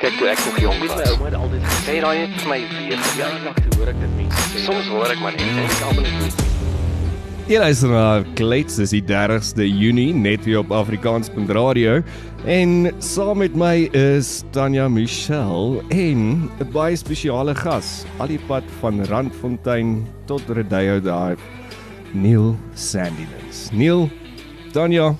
Kyk, 0.00 0.14
toe 0.16 0.30
ek 0.32 0.38
nog 0.46 0.54
jonk 0.62 0.78
was, 0.80 0.92
my 0.96 1.08
ouma 1.12 1.26
het 1.26 1.34
altyd 1.36 1.64
gesê 1.68 1.94
daai 2.00 2.18
het 2.22 2.36
vir 2.40 2.48
my 2.48 2.56
weer 2.72 3.00
verjaardag 3.04 3.58
toe 3.60 3.74
hoor 3.76 3.88
ek 3.90 3.98
dit 4.00 4.12
mense 4.16 4.44
sê. 4.48 4.62
Soms 4.64 4.86
hoor 4.88 5.12
ek 5.12 5.18
maar 5.20 5.34
net 5.36 5.42
en 5.44 5.58
ek 5.60 5.82
almal 5.90 6.06
net 6.06 6.38
Jy 7.50 7.58
luister 7.60 7.92
na 7.92 8.04
Klets, 8.38 8.78
dis 8.80 8.94
die 8.96 9.02
30ste 9.04 9.66
Junie 9.68 10.14
net 10.16 10.46
weer 10.48 10.62
op 10.62 10.72
Afrikaans.radio 10.72 11.98
en 12.48 12.88
saam 13.04 13.42
met 13.44 13.58
my 13.60 13.90
is 13.92 14.30
Tanya 14.56 14.86
Michelle 14.88 15.84
en 15.92 16.48
'n 16.48 16.70
baie 16.72 16.96
spesiale 16.96 17.52
gas, 17.52 18.06
al 18.16 18.32
die 18.32 18.40
pad 18.48 18.64
van 18.80 19.04
Randfontein 19.04 20.06
tot 20.24 20.40
Rodeo 20.48 20.96
daar, 21.04 21.36
Neil 22.16 22.56
Sandinens. 22.72 23.68
Neil, 23.68 24.08
Tanya, 24.72 25.12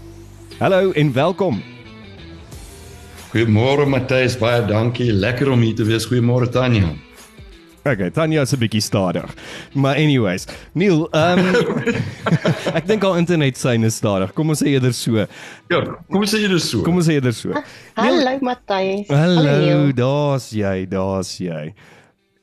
hallo 0.56 0.96
en 0.96 1.12
welkom. 1.12 1.60
Goeiemôre 3.30 3.84
Matthys, 3.86 4.34
baie 4.34 4.58
dankie. 4.66 5.12
Lekker 5.14 5.52
om 5.54 5.60
hier 5.62 5.76
te 5.78 5.84
wees. 5.86 6.02
Goeiemôre 6.10 6.48
Tanya. 6.50 6.88
Okay, 7.86 8.10
Tanya 8.10 8.42
is 8.42 8.52
'n 8.52 8.58
bietjie 8.58 8.82
stadig. 8.82 9.30
Maar 9.72 9.94
anyways, 9.94 10.46
Neil, 10.74 11.06
ehm 11.12 11.38
um, 11.38 11.94
ek 12.78 12.88
dink 12.88 13.04
al 13.04 13.16
internet 13.16 13.56
syne 13.56 13.86
is 13.86 13.94
stadig. 13.94 14.32
Kom 14.34 14.50
ons 14.50 14.58
sê 14.58 14.74
eerder 14.74 14.92
so. 14.92 15.14
Ja, 15.70 15.78
kom 16.10 16.20
ons 16.20 16.34
sê 16.34 16.42
dit 16.42 16.58
so. 16.60 16.82
Kom 16.82 16.98
ons 16.98 17.06
sê 17.06 17.20
eerder 17.20 17.32
so. 17.32 17.54
Hallo 17.94 18.32
Matthys. 18.42 19.06
Hallo, 19.08 19.92
daar's 19.92 20.50
jy, 20.50 20.88
daar's 20.90 21.30
jy. 21.38 21.70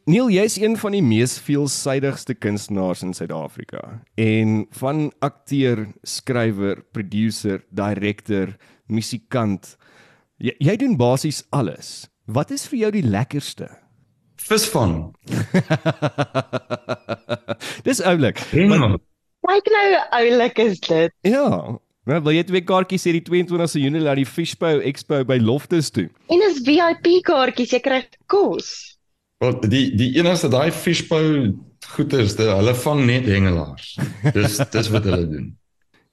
Neil, 0.08 0.32
jy's 0.32 0.56
een 0.56 0.78
van 0.80 0.96
die 0.96 1.04
mees 1.04 1.36
veelsidigste 1.44 2.34
kunstenaars 2.34 3.04
in 3.04 3.12
Suid-Afrika. 3.14 4.00
En 4.16 4.64
van 4.72 5.12
akteur, 5.20 5.90
skrywer, 6.08 6.80
producer, 6.96 7.60
direkteur, 7.76 8.56
musikant, 8.88 9.76
jy, 10.42 10.54
jy 10.60 10.76
doen 10.82 10.98
basies 11.00 11.44
alles. 11.56 12.08
Wat 12.28 12.52
is 12.52 12.68
vir 12.68 12.86
jou 12.86 12.92
die 12.98 13.06
lekkerste? 13.08 13.70
Visvang. 14.48 15.14
Dis 17.88 18.04
oulik. 18.04 18.42
Hengel. 18.52 18.98
Kyk 19.48 19.70
nou 19.72 19.88
oulik 20.20 20.60
is 20.60 20.80
dit. 20.84 21.14
Ja. 21.28 21.48
Nou, 22.08 22.20
wil 22.24 22.38
jy 22.38 22.44
twee 22.48 22.64
kaartjies 22.64 23.04
hê 23.08 23.18
die 23.18 23.24
22ste 23.28 23.82
Junie 23.82 24.04
na 24.04 24.14
die 24.16 24.28
Fishbow 24.28 24.80
Expo 24.88 25.20
by 25.28 25.40
Loftus 25.44 25.90
toe? 25.92 26.08
En 26.32 26.44
is 26.48 26.62
VIP 26.64 27.10
kaartjies, 27.28 27.74
jy 27.76 27.82
kry 27.84 28.02
kos. 28.32 28.70
Wel, 29.44 29.58
die 29.70 29.84
die 30.00 30.14
enigste 30.18 30.50
daai 30.50 30.72
fishbowl 30.74 31.52
goeters, 31.94 32.34
hulle 32.40 32.74
vang 32.84 33.04
net 33.06 33.28
hengelaars. 33.30 33.92
Dis 34.34 34.58
dis 34.74 34.90
wat 34.94 35.06
hulle 35.06 35.28
doen. 35.30 35.52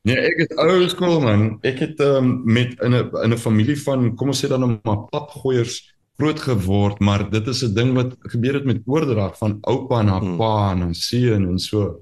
Nee, 0.04 0.20
ek 0.20 0.40
het 0.42 0.50
ou 0.60 0.84
skool 0.92 1.22
man. 1.24 1.44
Ek 1.64 1.78
het 1.80 2.00
um, 2.04 2.42
met 2.44 2.74
in 2.84 2.92
'n 2.92 3.08
in 3.24 3.32
'n 3.32 3.40
familie 3.40 3.76
van 3.86 4.14
kom 4.16 4.28
ons 4.28 4.44
sê 4.44 4.48
dan 4.48 4.60
nou 4.60 4.78
maar 4.84 5.08
papgooiers 5.08 5.94
groot 6.20 6.40
geword, 6.40 7.00
maar 7.00 7.30
dit 7.30 7.46
is 7.46 7.64
'n 7.64 7.74
ding 7.74 7.94
wat 7.94 8.16
gebeur 8.20 8.54
het 8.54 8.64
met 8.64 8.82
oordrag 8.84 9.38
van 9.38 9.58
oupa 9.60 10.02
na 10.02 10.18
pa 10.36 10.74
na 10.74 10.92
seun 10.92 11.48
en 11.48 11.58
so. 11.58 12.00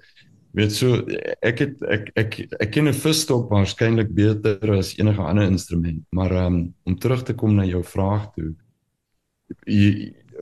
Weet 0.52 0.72
so 0.72 1.06
ek 1.40 1.58
het 1.58 1.82
ek 1.82 2.10
ek 2.14 2.38
ek, 2.40 2.52
ek 2.60 2.70
ken 2.70 2.88
'n 2.88 2.92
visstok 2.94 3.48
waarskynlik 3.50 4.10
beter 4.14 4.72
as 4.72 4.98
enige 4.98 5.22
ander 5.22 5.46
instrument, 5.46 6.02
maar 6.10 6.32
um, 6.46 6.74
om 6.84 6.98
terug 6.98 7.22
te 7.22 7.34
kom 7.34 7.54
na 7.54 7.64
jou 7.64 7.84
vraag 7.84 8.32
toe. 8.34 8.54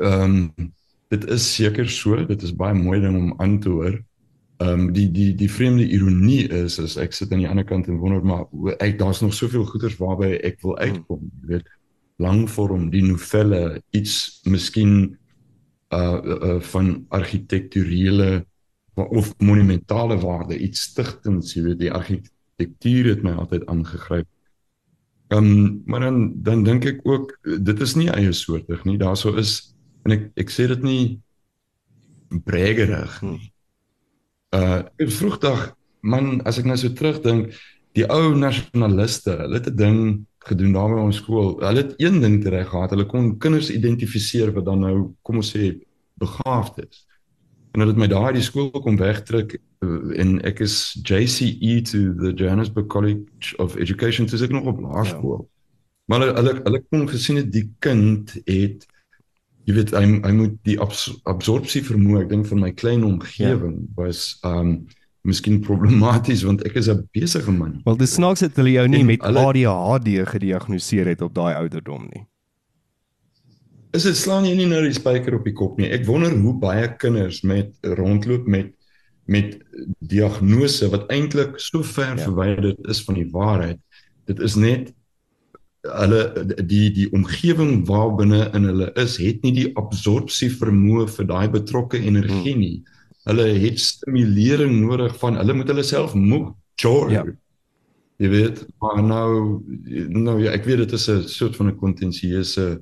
Ehm 0.00 0.50
um, 0.56 0.72
dit 1.08 1.25
is 1.28 1.55
seker 1.55 1.88
so, 1.88 2.27
dit 2.27 2.42
is 2.42 2.56
baie 2.56 2.75
mooi 2.75 3.00
ding 3.00 3.16
om 3.16 3.34
aan 3.41 3.61
te 3.61 3.69
hoor. 3.69 4.05
Ehm 4.61 4.80
um, 4.80 4.92
die 4.92 5.08
die 5.11 5.34
die 5.34 5.48
vreemde 5.48 5.86
ironie 5.89 6.42
is 6.53 6.75
as 6.83 6.98
ek 7.00 7.14
sit 7.16 7.30
aan 7.33 7.41
die 7.41 7.48
ander 7.48 7.64
kant 7.64 7.86
en 7.89 7.97
wonder 7.97 8.20
maar 8.20 8.75
ek 8.84 8.98
daar's 9.00 9.22
nog 9.25 9.33
soveel 9.33 9.62
goeders 9.64 9.94
waarby 9.97 10.34
ek 10.44 10.58
wil 10.61 10.75
uitkom, 10.77 11.22
jy 11.41 11.55
weet 11.55 11.70
langvorm 12.20 12.91
die 12.92 13.00
novelle 13.00 13.81
iets 13.97 14.42
miskien 14.44 15.16
uh, 15.97 16.19
uh 16.20 16.58
van 16.72 16.91
argitekturele 17.08 18.44
of 19.00 19.31
monumentale 19.41 20.19
waarde 20.20 20.58
iets 20.58 20.83
stigtends 20.91 21.55
jy 21.56 21.62
weet 21.70 21.81
die 21.81 21.93
argitektuur 21.97 23.09
het 23.15 23.25
my 23.25 23.32
altyd 23.41 23.65
aangegryp. 23.65 24.28
Ehm 25.32 25.49
um, 25.54 25.81
maar 25.87 26.04
dan 26.04 26.19
dan 26.43 26.66
dink 26.69 26.84
ek 26.84 27.00
ook 27.09 27.32
dit 27.65 27.81
is 27.81 27.97
nie 27.97 28.10
eie 28.12 28.37
soortig 28.37 28.84
nie. 28.84 28.99
Daarso 29.00 29.32
is 29.41 29.72
en 30.04 30.19
ek 30.19 30.28
ek 30.44 30.53
sê 30.53 30.69
dit 30.69 30.84
nie 30.84 32.43
bregerig 32.44 33.16
nie. 33.25 33.41
Uh 34.56 34.83
vroegdag 34.99 35.75
man 36.03 36.41
as 36.49 36.59
ek 36.59 36.66
nou 36.66 36.77
so 36.77 36.91
terugdink 36.97 37.55
die 37.94 38.06
ou 38.06 38.34
nasionaliste, 38.38 39.34
hulle 39.37 39.59
het 39.59 39.69
'n 39.71 39.77
ding 39.77 40.00
gedoen 40.49 40.72
daar 40.72 40.94
by 40.94 41.00
ons 41.00 41.16
skool. 41.16 41.59
Hulle 41.61 41.83
het 41.84 41.94
een 41.99 42.21
ding 42.21 42.44
reg 42.44 42.69
gehad. 42.69 42.91
Hulle 42.91 43.06
kon 43.06 43.38
kinders 43.38 43.71
identifiseer 43.71 44.53
wat 44.53 44.65
dan 44.65 44.81
nou 44.81 45.15
kom 45.22 45.37
ons 45.37 45.53
sê 45.56 45.77
begaafd 46.19 46.78
is. 46.87 47.06
En 47.72 47.81
hulle 47.81 47.93
het 47.93 48.00
my 48.00 48.09
daai 48.11 48.33
die 48.33 48.43
skool 48.43 48.71
kom 48.71 48.97
wegtrek 48.97 49.59
en 50.16 50.41
ek 50.44 50.61
is 50.61 50.99
JCE 51.03 51.82
to 51.82 52.15
the 52.21 52.32
Johannesburg 52.34 52.88
College 52.88 53.56
of 53.59 53.77
Education 53.77 54.27
toe 54.27 54.41
ek 54.43 54.50
nog 54.50 54.67
op 54.67 54.81
laerskool. 54.81 55.44
Ja. 55.44 55.49
Maar 56.11 56.21
hulle 56.21 56.34
hulle 56.34 56.55
hulle 56.65 56.82
kon 56.91 57.09
gesien 57.09 57.37
het 57.37 57.53
die 57.53 57.69
kind 57.78 58.34
het 58.44 58.87
jy 59.70 59.76
weet 59.78 59.92
hy 59.94 60.06
hy 60.25 60.32
moet 60.34 60.56
die 60.66 60.78
abs, 60.82 61.06
absorpsie 61.31 61.82
vermoë 61.86 62.25
ek 62.25 62.32
dink 62.32 62.48
van 62.50 62.64
my 62.64 62.72
klein 62.75 63.06
omgewing 63.06 63.76
ja. 63.84 63.92
was 64.00 64.34
um 64.47 64.81
miskien 65.26 65.60
problematies 65.60 66.42
want 66.48 66.64
ek 66.64 66.78
is 66.81 66.88
'n 66.88 67.04
besige 67.12 67.53
man. 67.53 67.81
Wel 67.84 67.97
dis 68.00 68.16
snaaks 68.16 68.41
dat 68.41 68.56
hulle 68.56 68.72
jou 68.72 68.86
nie 68.88 69.00
en 69.00 69.06
met 69.06 69.22
hulle, 69.22 69.69
ADHD 69.69 70.26
gediagnoseer 70.32 71.12
het 71.12 71.22
op 71.22 71.34
daai 71.34 71.54
ouderdom 71.54 72.08
nie. 72.08 72.25
Is 73.92 74.06
dit 74.06 74.16
slaan 74.16 74.47
jy 74.47 74.54
nie 74.56 74.66
nou 74.70 74.82
die 74.82 74.97
spyker 74.97 75.34
op 75.34 75.44
die 75.44 75.53
kop 75.53 75.78
nie. 75.78 75.91
Ek 75.91 76.06
wonder 76.06 76.32
hoe 76.32 76.54
baie 76.58 76.88
kinders 76.97 77.42
met 77.42 77.75
rondloop 77.82 78.47
met 78.47 78.72
met 79.26 79.60
diagnose 80.00 80.88
wat 80.91 81.06
eintlik 81.12 81.58
so 81.60 81.82
ver 81.82 82.16
ja. 82.16 82.25
verwyder 82.25 82.75
is 82.88 83.04
van 83.04 83.14
die 83.14 83.28
waarheid. 83.31 83.78
Dit 84.26 84.41
is 84.41 84.56
net 84.56 84.91
hulle 85.80 86.22
die 86.68 86.91
die 86.92 87.08
omgewing 87.16 87.86
waarbinne 87.88 88.50
in 88.56 88.68
hulle 88.68 88.91
is, 89.00 89.16
het 89.20 89.42
nie 89.42 89.52
die 89.56 89.68
absorpsie 89.80 90.50
vermoë 90.52 91.06
vir 91.16 91.28
daai 91.30 91.48
betrokke 91.52 92.00
energie 92.00 92.54
hmm. 92.54 92.64
nie. 92.64 92.76
Hulle 93.28 93.46
het 93.62 93.80
stimulering 93.80 94.80
nodig 94.80 95.16
van 95.20 95.38
hulle 95.40 95.56
moet 95.56 95.72
hulle 95.72 95.86
self 95.86 96.16
moeg 96.16 96.52
chore. 96.80 97.12
Ja. 97.14 97.24
Jy 98.20 98.28
weet, 98.28 98.64
maar 98.82 99.00
nou 99.04 99.60
nou 100.12 100.36
ja, 100.42 100.52
ek 100.52 100.66
weet 100.69 100.84
dit 100.84 100.92
is 100.92 101.08
'n 101.08 101.22
soort 101.28 101.56
van 101.56 101.69
'n 101.69 101.76
kontensieuse 101.76 102.80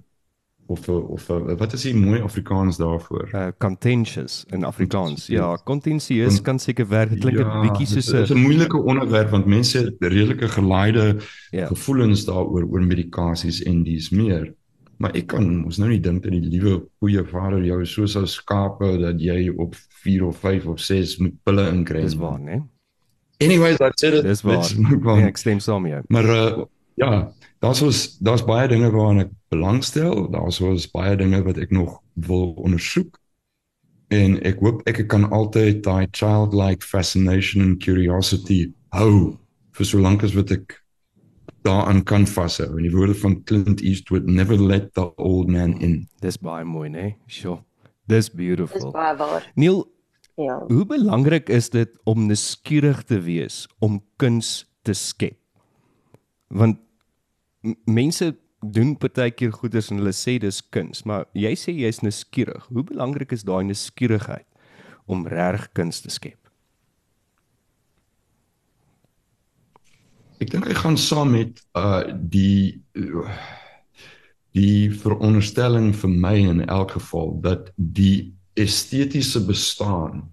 of 0.69 0.89
of 0.89 1.27
wat 1.57 1.73
is 1.73 1.83
die 1.83 1.95
mooi 1.97 2.21
Afrikaans 2.21 2.77
daarvoor? 2.77 3.29
Uh, 3.33 3.47
contentious 3.59 4.45
in 4.53 4.65
Afrikaans. 4.65 5.27
Ja, 5.27 5.57
kontensieus 5.65 6.41
kan 6.41 6.59
seker 6.59 6.89
werk. 6.89 7.11
Dit 7.11 7.25
klink 7.25 7.39
'n 7.39 7.41
ja, 7.41 7.61
bietjie 7.61 7.87
soos 7.87 8.13
'n 8.13 8.17
Dit 8.17 8.31
is 8.31 8.37
'n 8.37 8.43
moeilike 8.43 8.77
onderwerp 8.77 9.31
want 9.31 9.47
mense 9.47 9.79
het 9.79 9.97
redelike 9.99 10.49
gelaaide 10.49 11.17
ja. 11.51 11.67
gevoelens 11.67 12.25
daaroor 12.25 12.69
oor 12.69 12.83
medikasies 12.83 13.63
en 13.63 13.83
dis 13.83 14.11
meer. 14.11 14.55
Maar 14.99 15.15
ek 15.15 15.27
kan 15.27 15.61
mos 15.63 15.79
nou 15.79 15.89
nie 15.91 16.01
dink 16.01 16.23
dat 16.23 16.33
die 16.33 16.51
liewe 16.51 16.83
goeie 16.99 17.25
Vader 17.25 17.65
jou 17.65 17.85
so 17.87 18.07
sou 18.07 18.27
skape 18.27 18.99
dat 18.99 19.21
jy 19.21 19.49
op 19.57 19.75
4 20.03 20.25
of 20.27 20.37
5 20.37 20.67
of 20.67 20.81
6 20.81 21.17
moet 21.19 21.35
pille 21.45 21.69
inkry. 21.71 22.03
Dis 22.03 22.15
waar, 22.15 22.41
né? 22.41 22.63
Anyways, 23.41 23.79
I 23.81 23.91
said 23.95 24.15
it. 24.15 24.23
Dis 24.23 24.43
waar. 24.43 24.67
Ja, 25.21 25.27
ek 25.27 25.37
stem 25.37 25.61
saam 25.61 25.83
met 25.83 25.93
jou. 25.93 26.03
Maar 26.09 26.25
uh, 26.25 26.65
ja, 26.95 27.33
daar's 27.63 27.81
was 27.81 28.19
daar's 28.19 28.45
baie 28.45 28.69
dinge 28.69 28.91
waaraan 28.91 29.21
ek 29.21 29.31
belangstel. 29.49 30.29
Daar's 30.31 30.59
was 30.63 30.89
baie 30.91 31.17
dinge 31.17 31.43
wat 31.47 31.59
ek 31.59 31.71
nog 31.71 31.99
wil 32.15 32.53
ondersoek. 32.57 33.19
En 34.09 34.39
ek 34.49 34.61
hoop 34.65 34.85
ek 34.89 35.03
kan 35.13 35.29
altyd 35.35 35.83
daai 35.85 36.09
childlike 36.17 36.87
fascination 36.87 37.63
and 37.65 37.83
curiosity 37.85 38.73
hou 38.97 39.37
vir 39.77 39.87
so 39.87 40.01
lank 40.01 40.25
as 40.25 40.35
wat 40.37 40.53
ek 40.55 40.79
daaraan 41.67 42.03
kan 42.09 42.27
vashou. 42.27 42.71
En 42.77 42.85
die 42.87 42.93
woorde 42.95 43.17
van 43.21 43.43
Clint 43.45 43.83
Eastwood 43.85 44.27
never 44.27 44.57
let 44.57 44.95
the 44.95 45.11
old 45.17 45.51
man 45.53 45.77
in. 45.85 46.07
Dis 46.25 46.41
baie 46.41 46.65
mooi, 46.65 46.89
né? 46.89 47.17
Sure. 47.27 47.61
Dis 48.09 48.31
beautiful. 48.33 48.81
Dis 48.89 48.95
baie 48.95 49.17
waar. 49.21 49.45
Neil, 49.55 49.85
ja. 50.41 50.59
Hoe 50.71 50.87
belangrik 50.89 51.49
is 51.53 51.69
dit 51.75 51.93
om 52.09 52.27
nuuskierig 52.31 53.03
te 53.05 53.21
wees 53.21 53.67
om 53.85 54.01
kuns 54.17 54.65
te 54.87 54.95
skep? 54.97 55.37
Want 56.49 56.79
mense 57.85 58.33
doen 58.61 58.97
partykeer 58.99 59.53
goeders 59.55 59.91
en 59.93 60.01
hulle 60.01 60.15
sê 60.17 60.39
dis 60.43 60.61
kuns, 60.75 61.05
maar 61.07 61.27
jy 61.39 61.55
sê 61.59 61.75
jy's 61.77 62.03
nuuskierig. 62.03 62.67
Hoe 62.73 62.85
belangrik 62.87 63.33
is 63.33 63.47
daai 63.47 63.65
nuuskierigheid 63.69 64.47
om 65.07 65.27
reg 65.31 65.69
kuns 65.79 66.03
te 66.03 66.11
skep? 66.13 66.39
Ek 70.39 70.51
dink 70.53 70.69
hy 70.71 70.75
gaan 70.79 70.99
saam 70.99 71.35
met 71.35 71.63
uh 71.79 72.07
die 72.09 72.79
die 74.59 74.91
veronderstelling 74.91 75.93
vir 75.95 76.11
my 76.11 76.35
in 76.51 76.65
elk 76.67 76.97
geval 76.97 77.35
dat 77.45 77.71
die 77.77 78.35
estetiese 78.59 79.43
bestaan 79.47 80.25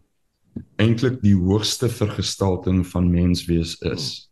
eintlik 0.81 1.19
die 1.21 1.35
hoogste 1.35 1.89
vergestalting 1.91 2.85
van 2.87 3.11
menswees 3.11 3.75
is. 3.85 4.29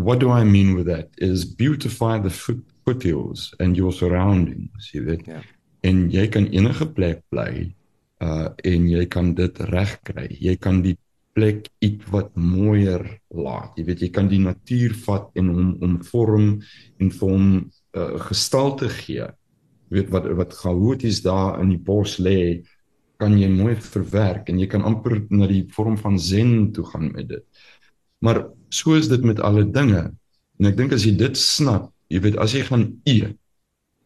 What 0.00 0.20
do 0.20 0.30
I 0.30 0.44
mean 0.44 0.74
with 0.74 0.86
that? 0.86 1.08
Is 1.18 1.44
beautify 1.44 2.18
the 2.18 2.30
foot 2.30 2.64
foothills 2.84 3.54
and 3.60 3.76
your 3.76 3.92
surroundings, 3.92 4.90
jy 4.94 5.02
weet. 5.04 5.26
Ja. 5.28 5.42
En 5.86 6.08
jy 6.12 6.26
kan 6.32 6.48
enige 6.52 6.88
plek 6.96 7.22
bly 7.32 7.70
uh 8.20 8.50
en 8.68 8.88
jy 8.88 9.06
kan 9.08 9.34
dit 9.36 9.60
regkry. 9.70 10.26
Jy 10.40 10.56
kan 10.60 10.82
die 10.84 10.96
plek 11.36 11.68
iets 11.84 12.08
wat 12.12 12.32
mooier 12.36 13.04
laat. 13.32 13.76
Jy 13.78 13.84
weet 13.88 14.04
jy 14.04 14.10
kan 14.12 14.28
die 14.28 14.40
natuur 14.42 14.96
vat 15.06 15.30
en 15.40 15.52
hom 15.52 15.70
omvorm 15.84 16.48
en 17.00 17.12
vir 17.14 17.32
hom 17.32 17.46
uh, 17.96 18.18
gestalte 18.28 18.90
gee. 19.00 19.28
Jy 19.88 20.00
weet 20.00 20.12
wat 20.14 20.28
wat 20.38 20.56
chaoties 20.58 21.22
daar 21.24 21.60
in 21.62 21.72
die 21.74 21.80
bos 21.80 22.18
lê, 22.22 22.62
kan 23.20 23.36
jy 23.38 23.48
mooi 23.52 23.74
verwerk 23.76 24.48
en 24.50 24.60
jy 24.60 24.68
kan 24.70 24.84
amper 24.88 25.20
na 25.30 25.48
die 25.50 25.64
vorm 25.74 25.96
van 26.00 26.18
zen 26.18 26.70
toe 26.76 26.86
gaan 26.92 27.10
met 27.14 27.28
dit. 27.32 27.44
Maar 28.24 28.44
so 28.70 28.94
is 28.94 29.08
dit 29.08 29.22
met 29.26 29.40
alle 29.40 29.66
dinge. 29.70 30.08
En 30.60 30.68
ek 30.70 30.76
dink 30.78 30.92
as 30.96 31.04
jy 31.04 31.14
dit 31.18 31.36
snap, 31.36 31.90
jy 32.10 32.20
weet 32.24 32.38
as 32.42 32.54
jy 32.56 32.64
gaan 32.66 32.88
eet 33.08 33.36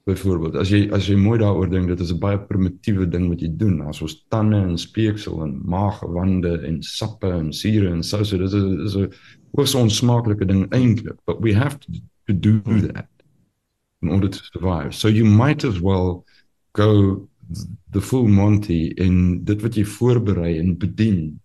byvoorbeeld 0.04 0.58
as 0.60 0.68
jy 0.68 0.82
as 0.92 1.06
jy 1.08 1.14
mooi 1.16 1.38
daaroor 1.40 1.70
dink 1.72 1.88
dit 1.88 2.00
is 2.04 2.12
'n 2.12 2.20
baie 2.20 2.38
primitiewe 2.48 3.06
ding 3.08 3.28
wat 3.28 3.40
jy 3.40 3.48
doen. 3.56 3.80
As 3.88 4.02
ons 4.02 4.24
tande 4.28 4.56
en 4.56 4.76
speeksel 4.78 5.42
en 5.42 5.60
maaggewande 5.64 6.60
en 6.68 6.82
sappe 6.82 7.30
en 7.30 7.52
sure 7.52 7.88
en 7.88 8.02
souse 8.02 8.36
dit 8.36 8.42
is 8.42 8.52
dis 8.52 8.96
'n 8.96 9.10
hoogs 9.56 9.74
onsmaaklike 9.74 10.44
ding 10.44 10.68
eintlik 10.72 11.16
but 11.26 11.40
we 11.40 11.54
have 11.54 11.78
to, 11.80 11.92
to 12.26 12.32
do 12.34 12.60
that 12.88 13.08
in 14.02 14.10
order 14.10 14.28
to 14.28 14.38
survive. 14.52 14.92
So 14.92 15.08
you 15.08 15.24
might 15.24 15.64
as 15.64 15.80
well 15.80 16.24
go 16.72 17.28
the 17.90 18.00
full 18.00 18.28
monty 18.28 18.92
in 18.96 19.44
dit 19.44 19.62
wat 19.62 19.74
jy 19.74 19.84
voorberei 19.84 20.58
en 20.58 20.76
bedien 20.76 21.40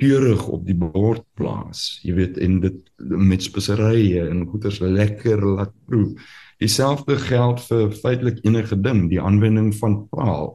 keurig 0.00 0.46
op 0.48 0.64
die 0.66 0.76
bord 0.76 1.22
plaas 1.38 2.00
jy 2.02 2.14
weet 2.14 2.38
en 2.42 2.60
dit 2.60 2.80
met 2.98 3.42
speserye 3.42 4.26
en 4.28 4.46
goeders 4.50 4.80
lekker 4.80 5.42
laat 5.44 5.72
proe. 5.86 6.14
Dieselfde 6.62 7.16
geld 7.18 7.60
vir 7.68 7.90
feitelik 7.98 8.40
enige 8.46 8.76
ding, 8.80 9.08
die 9.10 9.20
aanwending 9.20 9.72
van 9.80 10.04
taal. 10.14 10.54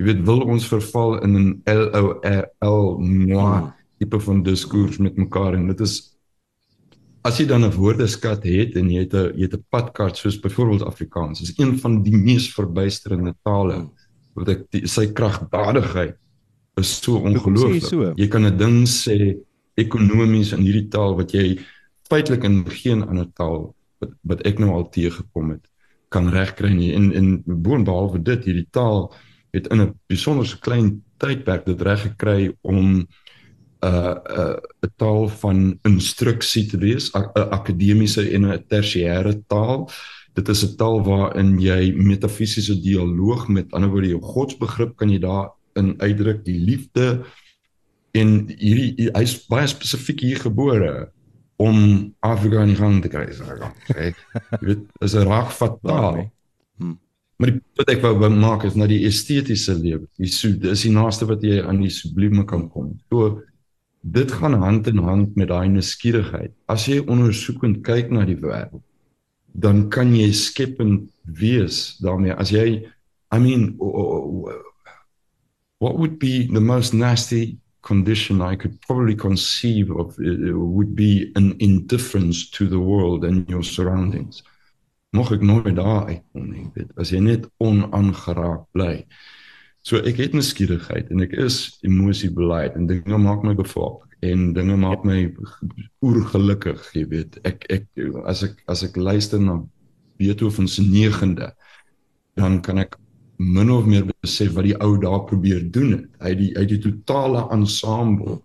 Jy 0.00 0.08
weet, 0.08 0.22
wil 0.28 0.42
ons 0.44 0.68
verval 0.68 1.18
in 1.24 1.36
'n 1.36 1.62
LOL 1.66 2.98
moi 3.00 3.72
tipe 3.98 4.20
van 4.20 4.42
diskurs 4.42 4.98
met 4.98 5.16
mekaar 5.16 5.54
en 5.54 5.68
dit 5.68 5.80
is 5.80 6.16
as 7.24 7.38
jy 7.40 7.46
dan 7.46 7.64
'n 7.64 7.74
woordeskat 7.74 8.44
het 8.44 8.76
en 8.76 8.90
jy 8.90 9.00
het 9.02 9.14
'n 9.14 9.32
jy 9.36 9.48
het 9.48 9.54
'n 9.54 9.64
padkaart 9.70 10.16
soos 10.16 10.40
byvoorbeeld 10.40 10.82
Afrikaans, 10.82 11.40
is 11.40 11.58
een 11.58 11.78
van 11.78 12.02
die 12.02 12.16
mees 12.16 12.54
verbuisterende 12.54 13.34
tale 13.42 13.90
wat 14.34 14.48
ek 14.48 14.70
die, 14.70 14.86
sy 14.86 15.06
kragdadigheid 15.12 16.16
is 16.80 17.02
so 17.02 17.16
ongelooflik. 17.16 17.82
So? 17.82 18.12
Jy 18.16 18.28
kan 18.28 18.44
'n 18.44 18.56
ding 18.56 18.86
sê 18.86 19.36
ekonomies 19.76 20.52
in 20.52 20.64
hierdie 20.64 20.88
taal 20.88 21.16
wat 21.16 21.32
jy 21.32 21.58
feitelik 22.08 22.44
in 22.44 22.64
geen 22.70 23.02
ander 23.02 23.28
taal 23.34 23.74
wat 24.00 24.12
wat 24.22 24.44
ek 24.48 24.58
nou 24.58 24.72
al 24.72 24.88
teëgekom 24.92 25.50
het 25.56 25.64
kan 26.08 26.28
regkry 26.32 26.72
nie 26.72 26.92
en 26.96 27.12
en 27.12 27.42
boonbehalwe 27.44 28.22
dit 28.22 28.44
hierdie 28.44 28.68
taal 28.70 29.12
het 29.56 29.66
in 29.72 29.80
'n 29.82 29.94
besonderse 30.08 30.58
klein 30.60 31.02
tydperk 31.18 31.66
dit 31.66 31.82
reg 31.82 32.02
gekry 32.02 32.52
om 32.62 32.78
'n 32.86 33.06
uh, 33.84 34.14
'n 34.14 34.40
uh, 34.40 34.56
'n 34.84 34.92
taal 34.96 35.28
van 35.28 35.78
instruksie 35.84 36.66
te 36.70 36.78
wees 36.78 37.10
'n 37.12 37.24
akademiese 37.58 38.22
en 38.34 38.46
'n 38.46 38.64
tersiêre 38.68 39.34
taal 39.48 39.90
dit 40.34 40.48
is 40.48 40.64
'n 40.64 40.76
taal 40.76 41.02
waarin 41.04 41.58
jy 41.58 41.92
metafisiese 41.92 42.80
dialoog 42.80 43.48
met 43.48 43.72
ander 43.72 43.90
woorde 43.90 44.08
jou 44.08 44.22
godsbegrip 44.22 44.96
kan 44.96 45.10
jy 45.10 45.18
daar 45.18 45.55
in 45.76 45.94
uitdruk 46.00 46.44
die 46.46 46.58
liefde 46.58 47.24
en 48.16 48.46
hierdie 48.48 49.10
hy's 49.16 49.36
baie 49.50 49.68
spesifiek 49.68 50.22
hier 50.24 50.40
gebore 50.40 51.08
om 51.56 52.12
Afrika 52.20 52.62
in 52.64 52.76
gang 52.76 53.00
te 53.02 53.10
kry, 53.12 53.26
sê 53.32 53.56
ek. 53.96 54.18
Jy 54.60 54.64
weet, 54.68 54.86
is 55.00 55.14
'n 55.16 55.28
raak 55.28 55.50
fataal. 55.52 56.28
Hm. 56.78 56.96
Maar 57.38 57.50
die 57.52 57.60
wat 57.76 57.90
ek 57.92 58.02
wou 58.02 58.28
maak 58.28 58.64
is 58.64 58.76
na 58.76 58.86
die 58.86 59.04
estetiese 59.08 59.74
lewe. 59.74 60.06
Die 60.18 60.28
so 60.28 60.52
dis 60.52 60.82
die 60.82 60.92
naaste 60.92 61.26
wat 61.28 61.42
jy 61.42 61.62
aan 61.62 61.80
die 61.80 61.92
sublieme 61.92 62.44
kan 62.44 62.68
kom. 62.68 62.98
So 63.08 63.42
dit 64.02 64.32
gaan 64.32 64.54
hand 64.60 64.86
in 64.86 64.98
hand 64.98 65.36
met 65.36 65.48
daai 65.48 65.68
nuuskierigheid. 65.68 66.52
As 66.68 66.86
jy 66.86 67.00
ondersoekend 67.00 67.82
kyk 67.84 68.10
na 68.10 68.24
die 68.24 68.38
wêreld, 68.38 68.84
dan 69.52 69.88
kan 69.88 70.14
jy 70.14 70.30
skepend 70.32 71.10
wees 71.24 71.96
daarmee. 72.04 72.36
As 72.36 72.50
jy 72.50 72.84
I 73.32 73.38
mean 73.38 73.76
what 75.78 75.98
would 75.98 76.18
be 76.18 76.46
the 76.46 76.60
most 76.60 76.94
nasty 76.94 77.58
condition 77.82 78.42
I 78.42 78.56
could 78.56 78.80
probably 78.82 79.14
conceive 79.14 79.90
of 79.90 80.18
uh, 80.18 80.58
would 80.58 80.96
be 80.96 81.32
an 81.36 81.56
indifference 81.60 82.50
to 82.50 82.66
the 82.66 82.80
world 82.80 83.24
and 83.24 83.48
your 83.48 83.62
surroundings. 83.62 84.42
Nog 85.14 85.30
ek 85.32 85.44
nooit 85.46 85.76
daar 85.78 86.08
uitkom 86.10 86.48
nie, 86.50 86.66
weet, 86.74 86.90
as 87.00 87.12
jy 87.14 87.20
net 87.22 87.46
onaangeraak 87.62 88.66
bly. 88.74 89.04
So 89.86 90.02
ek 90.02 90.18
het 90.18 90.34
nuuskierigheid 90.34 91.12
en 91.14 91.22
ek 91.24 91.36
is 91.46 91.78
emosiebeleid 91.86 92.74
en 92.74 92.90
dinge 92.90 93.20
maak 93.22 93.46
my 93.46 93.54
bevolk 93.54 94.02
en 94.26 94.50
dinge 94.56 94.74
maak 94.82 95.06
my 95.06 95.20
oergelukkig, 96.02 96.82
jy 96.96 97.04
weet. 97.12 97.38
Ek 97.46 97.68
ek 97.70 97.86
as 98.26 98.42
ek 98.48 98.58
as 98.72 98.82
ek 98.88 98.98
luister 98.98 99.38
na 99.40 99.60
Beethoven 100.18 100.66
se 100.66 100.82
9de 100.82 101.52
dan 102.36 102.58
kan 102.66 102.82
ek 102.82 102.98
min 103.38 103.70
of 103.70 103.86
meer 103.86 104.06
besef 104.22 104.54
wat 104.56 104.64
die 104.64 104.76
ou 104.80 104.96
daar 105.00 105.24
probeer 105.28 105.64
doen 105.72 105.92
het. 105.92 106.08
Hy 106.24 106.34
die 106.38 106.50
hy 106.56 106.64
die 106.68 106.80
totale 106.82 107.46
ensemble. 107.54 108.40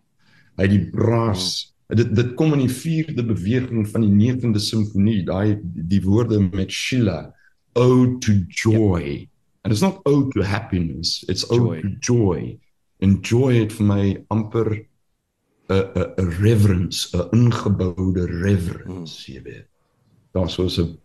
Hy 0.60 0.68
die 0.72 0.84
brass. 0.94 1.72
Dit 1.92 2.14
dit 2.16 2.34
kom 2.40 2.54
in 2.56 2.64
die 2.66 2.72
4de 2.72 3.24
beweging 3.28 3.88
van 3.92 4.06
die 4.06 4.14
9de 4.32 4.60
simfonie, 4.64 5.22
daai 5.28 5.60
die 5.62 6.02
woorde 6.06 6.40
met 6.40 6.72
Schiller, 6.72 7.32
ode 7.76 8.20
to 8.24 8.38
joy. 8.48 9.02
Yep. 9.02 9.28
And 9.64 9.74
it's 9.74 9.82
not 9.82 10.02
ode 10.06 10.32
to 10.34 10.42
happiness, 10.42 11.24
it's 11.28 11.44
ode 11.52 11.62
joy. 11.62 11.82
to 11.82 11.90
joy. 12.00 12.58
Enjoy 13.00 13.62
it 13.62 13.74
vir 13.74 13.86
my 13.86 14.06
amper 14.30 14.86
'n 15.72 15.84
'n 15.96 16.14
'n 16.18 16.30
reverence, 16.42 17.10
'n 17.14 17.30
ingeboude 17.32 18.26
reverence, 18.26 19.26
hmm. 19.26 19.34
jy 19.34 19.42
weet. 19.44 19.68
Daar's 20.34 20.54
so 20.54 20.64
'n 20.64 20.98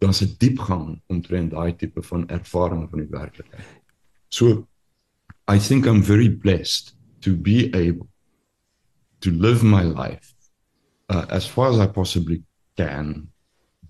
daar's 0.00 0.22
'n 0.22 0.34
diepgang 0.38 1.02
omtrent 1.06 1.50
daai 1.50 1.76
tipe 1.76 2.02
van 2.02 2.28
ervaring 2.28 2.88
van 2.90 2.98
die 2.98 3.08
werklikheid. 3.10 3.66
So 4.28 4.66
I 5.52 5.58
think 5.58 5.86
I'm 5.86 6.02
very 6.02 6.30
blessed 6.30 6.96
to 7.20 7.36
be 7.36 7.68
able 7.74 8.08
to 9.18 9.30
live 9.30 9.64
my 9.64 9.84
life 9.84 10.32
uh, 11.10 11.26
as 11.28 11.46
far 11.46 11.68
as 11.68 11.78
I 11.78 11.86
possibly 11.86 12.42
can 12.74 13.32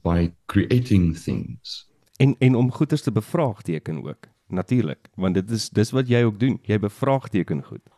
by 0.03 0.33
creating 0.47 1.17
things. 1.17 1.89
En 2.17 2.35
en 2.39 2.55
om 2.55 2.73
goeders 2.73 3.03
te 3.03 3.13
bevraagteken 3.13 4.05
ook, 4.05 4.27
natuurlik, 4.47 5.09
want 5.15 5.35
dit 5.35 5.51
is 5.51 5.69
dis 5.69 5.91
wat 5.91 6.09
jy 6.09 6.23
ook 6.23 6.41
doen. 6.41 6.59
Jy 6.63 6.79
bevraagteken 6.79 7.65
goed. 7.65 7.89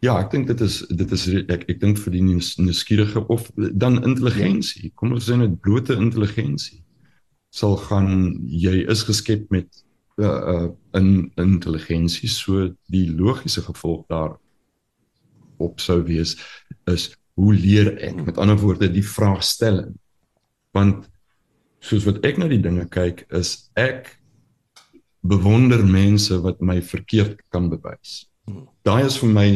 Ja, 0.00 0.14
ek 0.16 0.30
dink 0.32 0.46
dit 0.48 0.60
is 0.64 0.80
dit 0.88 1.10
is 1.12 1.26
ek 1.52 1.66
ek 1.68 1.80
dink 1.80 1.98
vir 2.00 2.14
die 2.14 2.22
nuuskierige 2.24 3.26
of 3.28 3.50
dan 3.56 4.00
intelligensie. 4.00 4.92
Kom 4.96 5.12
ons 5.12 5.28
sê 5.28 5.36
net 5.36 5.58
blote 5.60 5.96
intelligensie 5.96 6.80
sal 7.50 7.76
gaan 7.88 8.38
jy 8.46 8.84
is 8.90 9.02
geskep 9.08 9.48
met 9.50 9.68
uh, 10.22 10.26
uh, 10.26 10.68
in 10.98 11.30
intelligensie 11.40 12.30
so 12.30 12.68
die 12.94 13.08
logiese 13.10 13.64
gevolg 13.66 14.06
daar 14.10 14.36
op 15.60 15.82
sou 15.82 16.00
wees 16.06 16.36
is 16.90 17.10
hoe 17.40 17.54
leer 17.54 17.96
ek 17.98 18.22
met 18.22 18.38
ander 18.38 18.58
woorde 18.60 18.90
die 18.92 19.04
vraagstelling 19.06 19.96
want 20.76 21.08
soos 21.82 22.06
wat 22.06 22.22
ek 22.26 22.38
na 22.38 22.46
die 22.50 22.62
dinge 22.62 22.86
kyk 22.92 23.26
is 23.34 23.72
ek 23.74 24.14
bewonder 25.26 25.82
mense 25.84 26.38
wat 26.40 26.62
my 26.64 26.78
verkeerd 26.80 27.42
kan 27.52 27.66
bewys. 27.68 28.30
Hmm. 28.48 28.68
Daai 28.86 29.04
is 29.04 29.18
vir 29.20 29.32
my 29.34 29.48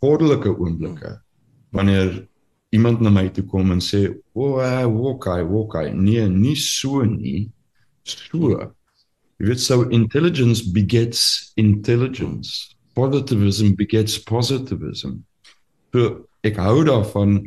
goddelike 0.00 0.52
oomblikke 0.52 1.16
wanneer 1.74 2.26
iemand 2.74 3.00
na 3.00 3.10
my 3.10 3.28
toe 3.32 3.44
kom 3.48 3.72
en 3.74 3.82
sê 3.82 4.06
o, 4.34 4.56
oh, 4.56 4.86
wokai, 4.92 5.42
wokai. 5.46 5.90
Nee, 5.94 6.28
nie 6.28 6.56
so 6.56 7.04
nie. 7.04 7.46
So. 8.06 8.56
Jy 9.36 9.50
weet 9.50 9.60
so 9.60 9.84
intelligence 9.92 10.64
begets 10.72 11.52
intelligence. 11.60 12.72
Positivism 12.96 13.74
begets 13.76 14.16
positivism. 14.24 15.20
So 15.92 16.26
ek 16.46 16.58
hou 16.62 16.80
daarvan 16.86 17.42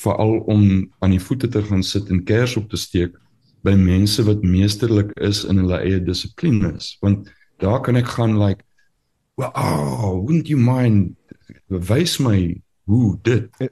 veral 0.00 0.38
om 0.52 0.62
aan 1.00 1.14
die 1.14 1.22
voete 1.22 1.48
te 1.48 1.62
gaan 1.64 1.82
sit 1.84 2.10
en 2.12 2.24
kers 2.24 2.56
op 2.60 2.68
te 2.70 2.80
steek 2.80 3.16
by 3.66 3.74
mense 3.78 4.22
wat 4.26 4.44
meesterlik 4.44 5.12
is 5.24 5.42
in 5.48 5.60
hulle 5.62 5.78
eie 5.80 6.00
dissiplines 6.04 6.94
want 7.02 7.30
daar 7.62 7.80
kan 7.82 7.96
ek 7.98 8.10
gaan 8.18 8.36
like 8.38 8.62
well 9.40 9.52
oh 9.56 10.12
wouldn't 10.20 10.50
you 10.52 10.60
mind 10.60 11.15
wys 11.66 12.18
my 12.22 12.38
hoe 12.90 13.18
dit 13.22 13.62
eh. 13.62 13.70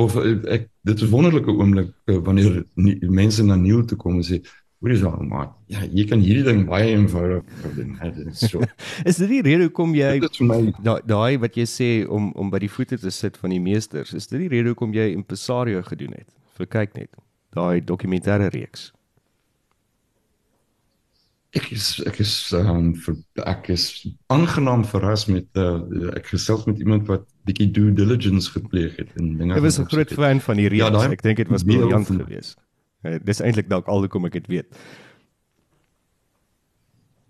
of 0.00 0.16
eh, 0.16 0.36
ek 0.58 0.68
dit 0.88 1.00
is 1.02 1.12
wonderlike 1.12 1.50
oomblik 1.50 1.92
eh, 2.10 2.18
wanneer 2.24 2.62
nie, 2.74 2.98
mense 3.08 3.44
na 3.44 3.56
Neil 3.56 3.84
toe 3.84 3.98
kom 3.98 4.20
en 4.20 4.26
sê 4.26 4.42
hoe 4.82 4.90
is 4.90 5.02
dit 5.02 5.26
maar 5.30 5.48
ja 5.70 5.86
jy 5.86 6.04
kan 6.10 6.22
hierdie 6.22 6.46
ding 6.46 6.64
baie 6.66 6.90
eenvoudig 6.94 7.46
doen 7.76 7.96
dit 8.02 8.22
is 8.26 8.46
so 8.50 8.62
is 9.10 9.18
dit 9.22 9.28
die 9.36 9.42
rede 9.46 9.68
hoekom 9.68 9.94
jy 9.94 10.18
daai 10.82 11.38
wat 11.42 11.58
jy 11.58 11.66
sê 11.70 11.90
om 12.08 12.32
om 12.34 12.50
by 12.50 12.62
die 12.62 12.70
voete 12.70 12.98
te 12.98 13.10
sit 13.14 13.38
van 13.38 13.54
die 13.54 13.62
meesters 13.62 14.14
is 14.18 14.30
dit 14.30 14.40
die 14.46 14.52
rede 14.56 14.74
hoekom 14.74 14.94
jy 14.94 15.12
impresario 15.14 15.82
gedoen 15.86 16.16
het 16.18 16.30
vir 16.58 16.70
kyk 16.78 16.98
net. 16.98 17.10
Daai 17.52 17.82
dokumentêre 17.84 18.50
reeks. 18.52 18.90
Ek 21.52 21.66
is 21.70 22.00
ek 22.08 22.18
is 22.24 22.32
um 22.56 22.94
vir 22.96 23.16
ek 23.44 23.68
is 23.74 23.82
aangenaam 24.32 24.84
verras 24.88 25.26
met 25.28 25.44
uh, 25.60 25.82
ek 26.16 26.30
gesels 26.32 26.64
met 26.64 26.78
iemand 26.80 27.06
wat 27.10 27.26
bietjie 27.44 27.68
due 27.70 27.92
diligence 27.92 28.48
gepleeg 28.54 28.96
het 28.96 29.10
en 29.20 29.36
dinge. 29.36 29.54
Ek 29.54 29.60
was 29.60 29.78
'n 29.78 29.84
groot 29.84 30.12
fan 30.16 30.40
van 30.40 30.56
die 30.56 30.68
reeks. 30.68 30.80
Ja, 30.84 30.90
daai- 30.90 31.12
ek 31.12 31.22
dink 31.22 31.36
dit 31.36 31.48
was 31.48 31.62
briljant 31.64 32.06
geweest. 32.08 32.56
Uh, 33.04 33.18
dis 33.24 33.40
eintlik 33.40 33.68
dalk 33.68 33.86
al 33.88 34.00
hoekom 34.06 34.24
ek 34.26 34.32
dit 34.32 34.46
weet. 34.46 34.66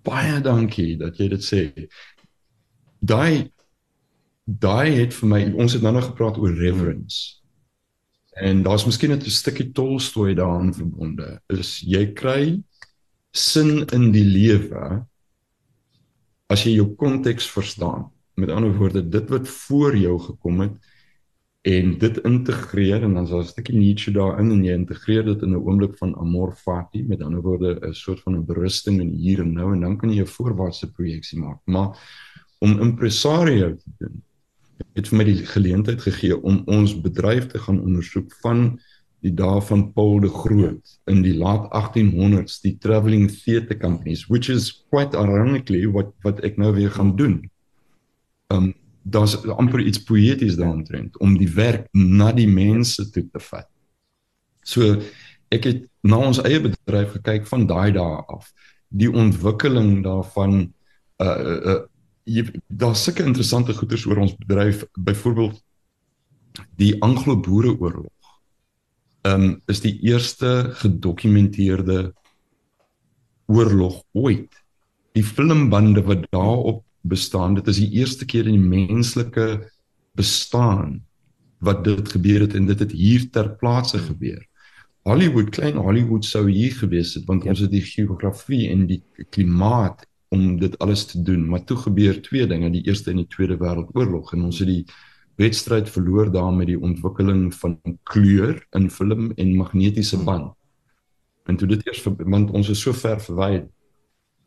Baie 0.06 0.40
dankie 0.42 0.96
dat 0.98 1.18
jy 1.18 1.28
dit 1.28 1.42
sê. 1.46 1.60
Daai 3.02 3.50
daai 4.46 4.90
het 4.98 5.14
vir 5.14 5.28
my 5.28 5.42
ons 5.62 5.72
het 5.72 5.82
nou 5.82 5.92
nog 5.94 6.10
gepraat 6.10 6.38
oor 6.38 6.54
reverence. 6.54 7.38
En 8.42 8.62
daar's 8.62 8.84
miskien 8.86 9.10
net 9.10 9.24
'n 9.26 9.30
stukkie 9.30 9.72
Tolstoy 9.72 10.34
daaraan 10.34 10.72
verbonde. 10.74 11.40
Is 11.48 11.80
jy 11.86 12.12
kry 12.12 12.62
sin 13.32 13.86
in 13.96 14.10
die 14.12 14.24
lewe 14.24 15.02
as 16.52 16.64
jy 16.66 16.76
jou 16.76 16.90
konteks 17.00 17.48
verstaan. 17.48 18.10
Met 18.36 18.52
ander 18.52 18.72
woorde, 18.76 19.02
dit 19.08 19.28
wat 19.32 19.48
voor 19.48 19.96
jou 19.96 20.18
gekom 20.20 20.60
het 20.60 20.74
en 21.68 21.92
dit 21.98 22.16
integreer 22.26 23.04
en 23.06 23.14
dan 23.14 23.24
is 23.24 23.30
daar 23.30 23.44
'n 23.44 23.52
stukkie 23.52 23.76
Nietzsche 23.78 24.12
daarin 24.12 24.50
en 24.50 24.64
jy 24.64 24.74
integreer 24.74 25.24
dit 25.24 25.42
in 25.42 25.52
'n 25.52 25.62
oomblik 25.62 25.96
van 25.98 26.16
amor 26.16 26.52
fati, 26.52 27.04
met 27.04 27.22
ander 27.22 27.40
woorde 27.40 27.78
'n 27.80 27.94
soort 27.94 28.20
van 28.20 28.36
'n 28.36 28.44
berusting 28.44 29.00
in 29.00 29.08
hier 29.08 29.40
en 29.40 29.52
nou 29.52 29.72
en 29.72 29.80
dan 29.80 29.96
kan 29.96 30.10
jy 30.10 30.22
'n 30.22 30.26
voorwaartse 30.26 30.92
projeksie 30.92 31.38
maak. 31.38 31.60
Maar 31.64 31.96
om 32.58 32.80
impresario 32.80 33.76
te 33.76 33.90
doen 33.98 34.22
het 34.94 35.08
vir 35.08 35.18
my 35.18 35.24
die 35.24 35.46
geleentheid 35.46 36.02
gegee 36.02 36.36
om 36.42 36.62
ons 36.66 36.94
bedryf 37.00 37.46
te 37.46 37.58
gaan 37.58 37.80
ondersoek 37.80 38.32
van 38.42 38.80
die 39.22 39.32
dae 39.38 39.60
van 39.62 39.84
Paul 39.94 40.20
de 40.24 40.30
Groot 40.32 40.94
in 41.10 41.22
die 41.22 41.34
laat 41.38 41.68
1800s 41.70 42.60
die 42.64 42.74
travelling 42.82 43.28
theatre 43.30 43.78
companies 43.78 44.26
which 44.30 44.50
is 44.50 44.70
quite 44.90 45.16
ironically 45.18 45.84
wat 45.94 46.10
wat 46.26 46.42
ek 46.46 46.58
nou 46.58 46.72
weer 46.74 46.90
gaan 46.90 47.16
doen. 47.16 47.40
Um 48.52 48.72
daar's 49.02 49.34
amper 49.50 49.80
iets 49.82 49.98
poëties 50.06 50.54
daaromtrent 50.58 51.16
om 51.18 51.34
die 51.34 51.50
werk 51.50 51.88
na 51.90 52.30
die 52.32 52.46
mense 52.46 53.08
toe 53.10 53.24
te 53.32 53.40
vat. 53.42 53.66
So 54.62 54.98
ek 55.50 55.66
het 55.66 55.80
na 56.06 56.20
ons 56.22 56.38
eie 56.42 56.60
bedryf 56.62 57.16
gekyk 57.16 57.48
van 57.50 57.66
daai 57.66 57.90
dae 57.94 58.22
af. 58.30 58.50
Die 58.94 59.10
ontwikkeling 59.10 60.04
daarvan 60.06 60.72
uh 61.22 61.56
uh 61.74 61.80
jy 62.24 62.46
daar's 62.68 63.02
sulke 63.02 63.24
interessante 63.26 63.74
goeters 63.74 64.06
oor 64.06 64.22
ons 64.22 64.34
bedryf, 64.38 64.84
byvoorbeeld 64.94 65.58
die 66.78 66.94
Anglo-Boereoorlog. 67.02 68.21
Um 69.22 69.60
is 69.70 69.80
die 69.80 69.94
eerste 70.02 70.72
gedokumenteerde 70.82 72.12
oorlog 73.46 74.02
ooit. 74.12 74.50
Die 75.14 75.24
filmbande 75.24 76.02
wat 76.02 76.26
daarop 76.32 76.82
bestaan, 77.06 77.54
dit 77.54 77.68
is 77.70 77.78
die 77.82 77.90
eerste 78.00 78.26
keer 78.26 78.46
in 78.46 78.58
die 78.58 78.86
menslike 78.88 79.46
bestaan 80.18 81.00
wat 81.62 81.84
dit 81.84 82.08
gebeur 82.14 82.40
het 82.46 82.56
en 82.58 82.66
dit 82.66 82.78
het 82.82 82.92
hier 82.92 83.28
ter 83.30 83.52
plaatse 83.60 83.98
gebeur. 83.98 84.42
Hollywood, 85.06 85.50
klein 85.54 85.78
Hollywood 85.78 86.24
sou 86.26 86.48
hier 86.50 86.74
gewees 86.74 87.14
het 87.14 87.24
want 87.26 87.44
Ja. 87.44 87.50
ons 87.50 87.60
het 87.60 87.70
die 87.70 87.82
geografie 87.82 88.70
en 88.70 88.86
die 88.86 89.02
klimaat 89.30 90.06
om 90.30 90.58
dit 90.58 90.78
alles 90.78 91.04
te 91.06 91.22
doen, 91.22 91.48
maar 91.48 91.64
toe 91.64 91.76
gebeur 91.76 92.22
twee 92.22 92.46
dinge, 92.46 92.70
die 92.70 92.86
eerste 92.86 93.10
en 93.10 93.16
die 93.16 93.28
tweede 93.28 93.58
wêreldoorlog 93.60 94.32
en 94.32 94.44
ons 94.44 94.58
het 94.58 94.68
die 94.68 94.84
wedstryd 95.36 95.90
verloor 95.90 96.32
daar 96.32 96.52
met 96.52 96.66
die 96.66 96.80
ontwikkeling 96.80 97.54
van 97.54 97.78
kleur 98.02 98.66
in 98.70 98.90
film 98.90 99.32
en 99.36 99.56
magnetiese 99.56 100.18
band. 100.24 100.52
En 101.44 101.56
toe 101.56 101.68
dit 101.68 101.86
eers 101.86 102.00
ver- 102.00 102.30
want 102.30 102.50
ons 102.50 102.68
is 102.68 102.80
so 102.80 102.92
ver 102.92 103.20
verwy. 103.20 103.52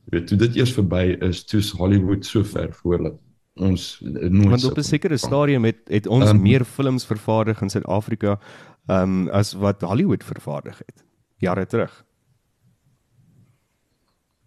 Jy 0.05 0.19
weet, 0.19 0.27
toe 0.27 0.37
dit 0.37 0.55
eers 0.55 0.73
verby 0.73 1.17
is, 1.19 1.43
toe's 1.45 1.71
Hollywood 1.71 2.25
so 2.25 2.43
ver 2.43 2.73
voor 2.73 3.03
dat 3.03 3.19
ons 3.55 4.01
eh, 4.03 4.29
nooit 4.29 4.49
Want 4.49 4.65
op 4.65 4.77
'n 4.77 4.83
sekere 4.83 5.17
stadium 5.17 5.63
het 5.63 5.77
het 5.87 6.07
ons 6.07 6.25
Ehm, 6.29 6.41
meer 6.41 6.65
films 6.65 7.05
vervaardig 7.05 7.61
in 7.61 7.69
Suid-Afrika 7.69 8.39
um 8.87 9.29
as 9.29 9.53
wat 9.53 9.81
Hollywood 9.81 10.23
vervaardig 10.23 10.77
het 10.77 11.03
jare 11.37 11.65
terug. 11.65 12.05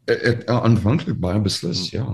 Ek, 0.04 0.22
ek 0.22 0.44
aanvanklik 0.48 1.18
baie 1.20 1.40
beslis, 1.40 1.90
ja. 1.90 2.06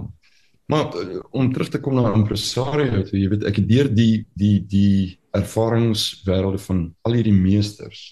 Maar 0.67 0.95
eh, 0.97 1.19
om 1.31 1.53
terug 1.53 1.69
te 1.69 1.81
kom 1.81 1.95
na 1.99 2.13
impresario, 2.17 3.03
toe, 3.05 3.19
jy 3.21 3.29
weet 3.35 3.45
ek 3.51 3.59
het 3.61 3.69
deur 3.69 3.91
die 3.95 4.25
die 4.39 4.59
die 4.67 5.19
ervaringswêrelde 5.37 6.59
van 6.67 6.85
al 7.05 7.17
hierdie 7.19 7.35
meesters. 7.37 8.05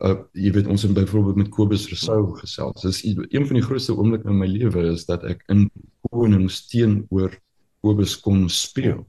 Uh 0.00 0.16
jy 0.32 0.50
weet 0.56 0.66
ons 0.72 0.82
het 0.82 0.94
byvoorbeeld 0.96 1.36
met 1.36 1.48
Kobus 1.52 1.86
Rousseau 1.92 2.34
gesels. 2.40 2.82
Dis 2.82 3.02
een 3.04 3.46
van 3.46 3.58
die 3.58 3.62
grootste 3.66 3.94
oomblikke 3.96 4.28
in 4.32 4.38
my 4.40 4.48
lewe 4.48 4.86
is 4.94 5.04
dat 5.06 5.24
ek 5.28 5.44
in 5.52 5.66
Konings 6.10 6.62
teenoor 6.70 7.36
Kobus 7.84 8.16
kon 8.20 8.48
speel. 8.48 9.04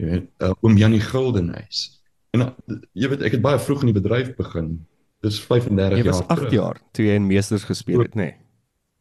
Jy 0.00 0.06
weet, 0.14 0.28
uh, 0.40 0.54
oom 0.64 0.78
Janie 0.80 1.02
Guldenhuis. 1.02 2.00
En 2.32 2.40
uh, 2.46 2.52
jy 2.96 3.10
weet 3.12 3.26
ek 3.26 3.34
het 3.36 3.42
baie 3.44 3.58
vroeg 3.60 3.82
in 3.84 3.90
die 3.90 3.98
bedryf 4.00 4.30
begin. 4.38 4.78
Dis 5.20 5.40
35 5.44 5.98
Jy 5.98 6.04
jaar. 6.06 6.14
was 6.14 6.22
8 6.22 6.38
terug. 6.38 6.52
jaar 6.54 6.78
toe 6.96 7.04
jy 7.04 7.18
in 7.18 7.26
Meesters 7.28 7.66
gespeel 7.68 8.00
het, 8.06 8.14
nê? 8.14 8.30
Nee. 8.30 8.36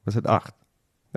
Was 0.10 0.18
dit 0.18 0.25
8? 0.28 0.51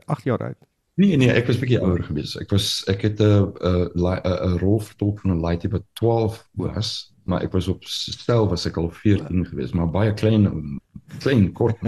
8 0.07 0.29
jaar 0.29 0.45
oud. 0.53 0.61
Nee 1.01 1.17
nee, 1.17 1.31
ek 1.33 1.47
was 1.49 1.57
bietjie 1.57 1.81
ouer 1.81 2.03
gewees. 2.05 2.35
Ek 2.37 2.51
was 2.53 2.83
ek 2.91 3.07
het 3.07 3.21
'n 3.21 3.53
'n 3.65 4.19
'n 4.21 4.59
rol 4.61 4.81
vertolk 4.81 5.21
van 5.21 5.33
'n 5.33 5.41
laaitjie 5.41 5.71
wat 5.73 5.85
12 5.97 6.37
was, 6.53 7.15
maar 7.25 7.43
ek 7.43 7.53
was 7.53 7.69
op 7.69 7.85
stel 7.85 8.49
was 8.49 8.67
ek 8.67 8.77
al 8.77 8.91
14 8.91 9.47
gewees, 9.47 9.73
maar 9.73 9.91
baie 9.91 10.13
klein 10.13 10.81
klein 11.21 11.53
kort 11.53 11.79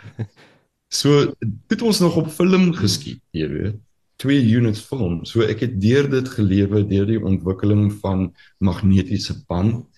so 1.00 1.34
dit 1.68 1.82
ons 1.82 2.00
nog 2.00 2.16
op 2.16 2.28
film 2.28 2.72
geskiet, 2.72 3.22
jy 3.32 3.48
weet. 3.48 3.80
Twee 4.16 4.42
units 4.44 4.80
film. 4.80 5.24
So 5.24 5.42
ek 5.42 5.60
het 5.60 5.80
deur 5.80 6.06
dit 6.10 6.28
gelewe 6.28 6.86
deur 6.86 7.06
die 7.06 7.18
ontwikkeling 7.18 7.90
van 8.04 8.30
magnetiese 8.58 9.34
band 9.48 9.88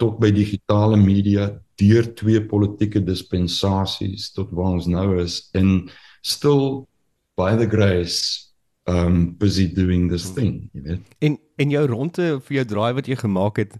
tot 0.00 0.18
by 0.18 0.30
digitale 0.32 0.96
media 0.96 1.50
deur 1.76 2.08
twee 2.14 2.40
politieke 2.40 3.04
dispensasies 3.04 4.32
tot 4.32 4.50
waar 4.50 4.78
ons 4.78 4.86
nou 4.86 5.20
is 5.20 5.50
en 5.52 5.90
still 6.22 6.86
by 7.34 7.56
the 7.56 7.66
grace 7.66 8.44
um 8.86 9.36
busy 9.36 9.66
doing 9.72 10.10
this 10.10 10.32
thing, 10.32 10.68
jy 10.72 10.82
weet. 10.82 11.12
En 11.18 11.38
en 11.56 11.70
jou 11.70 11.84
ronde 11.88 12.26
vir 12.46 12.56
jou 12.58 12.64
draai 12.68 12.92
wat 12.98 13.08
jy 13.08 13.16
gemaak 13.16 13.60
het 13.62 13.76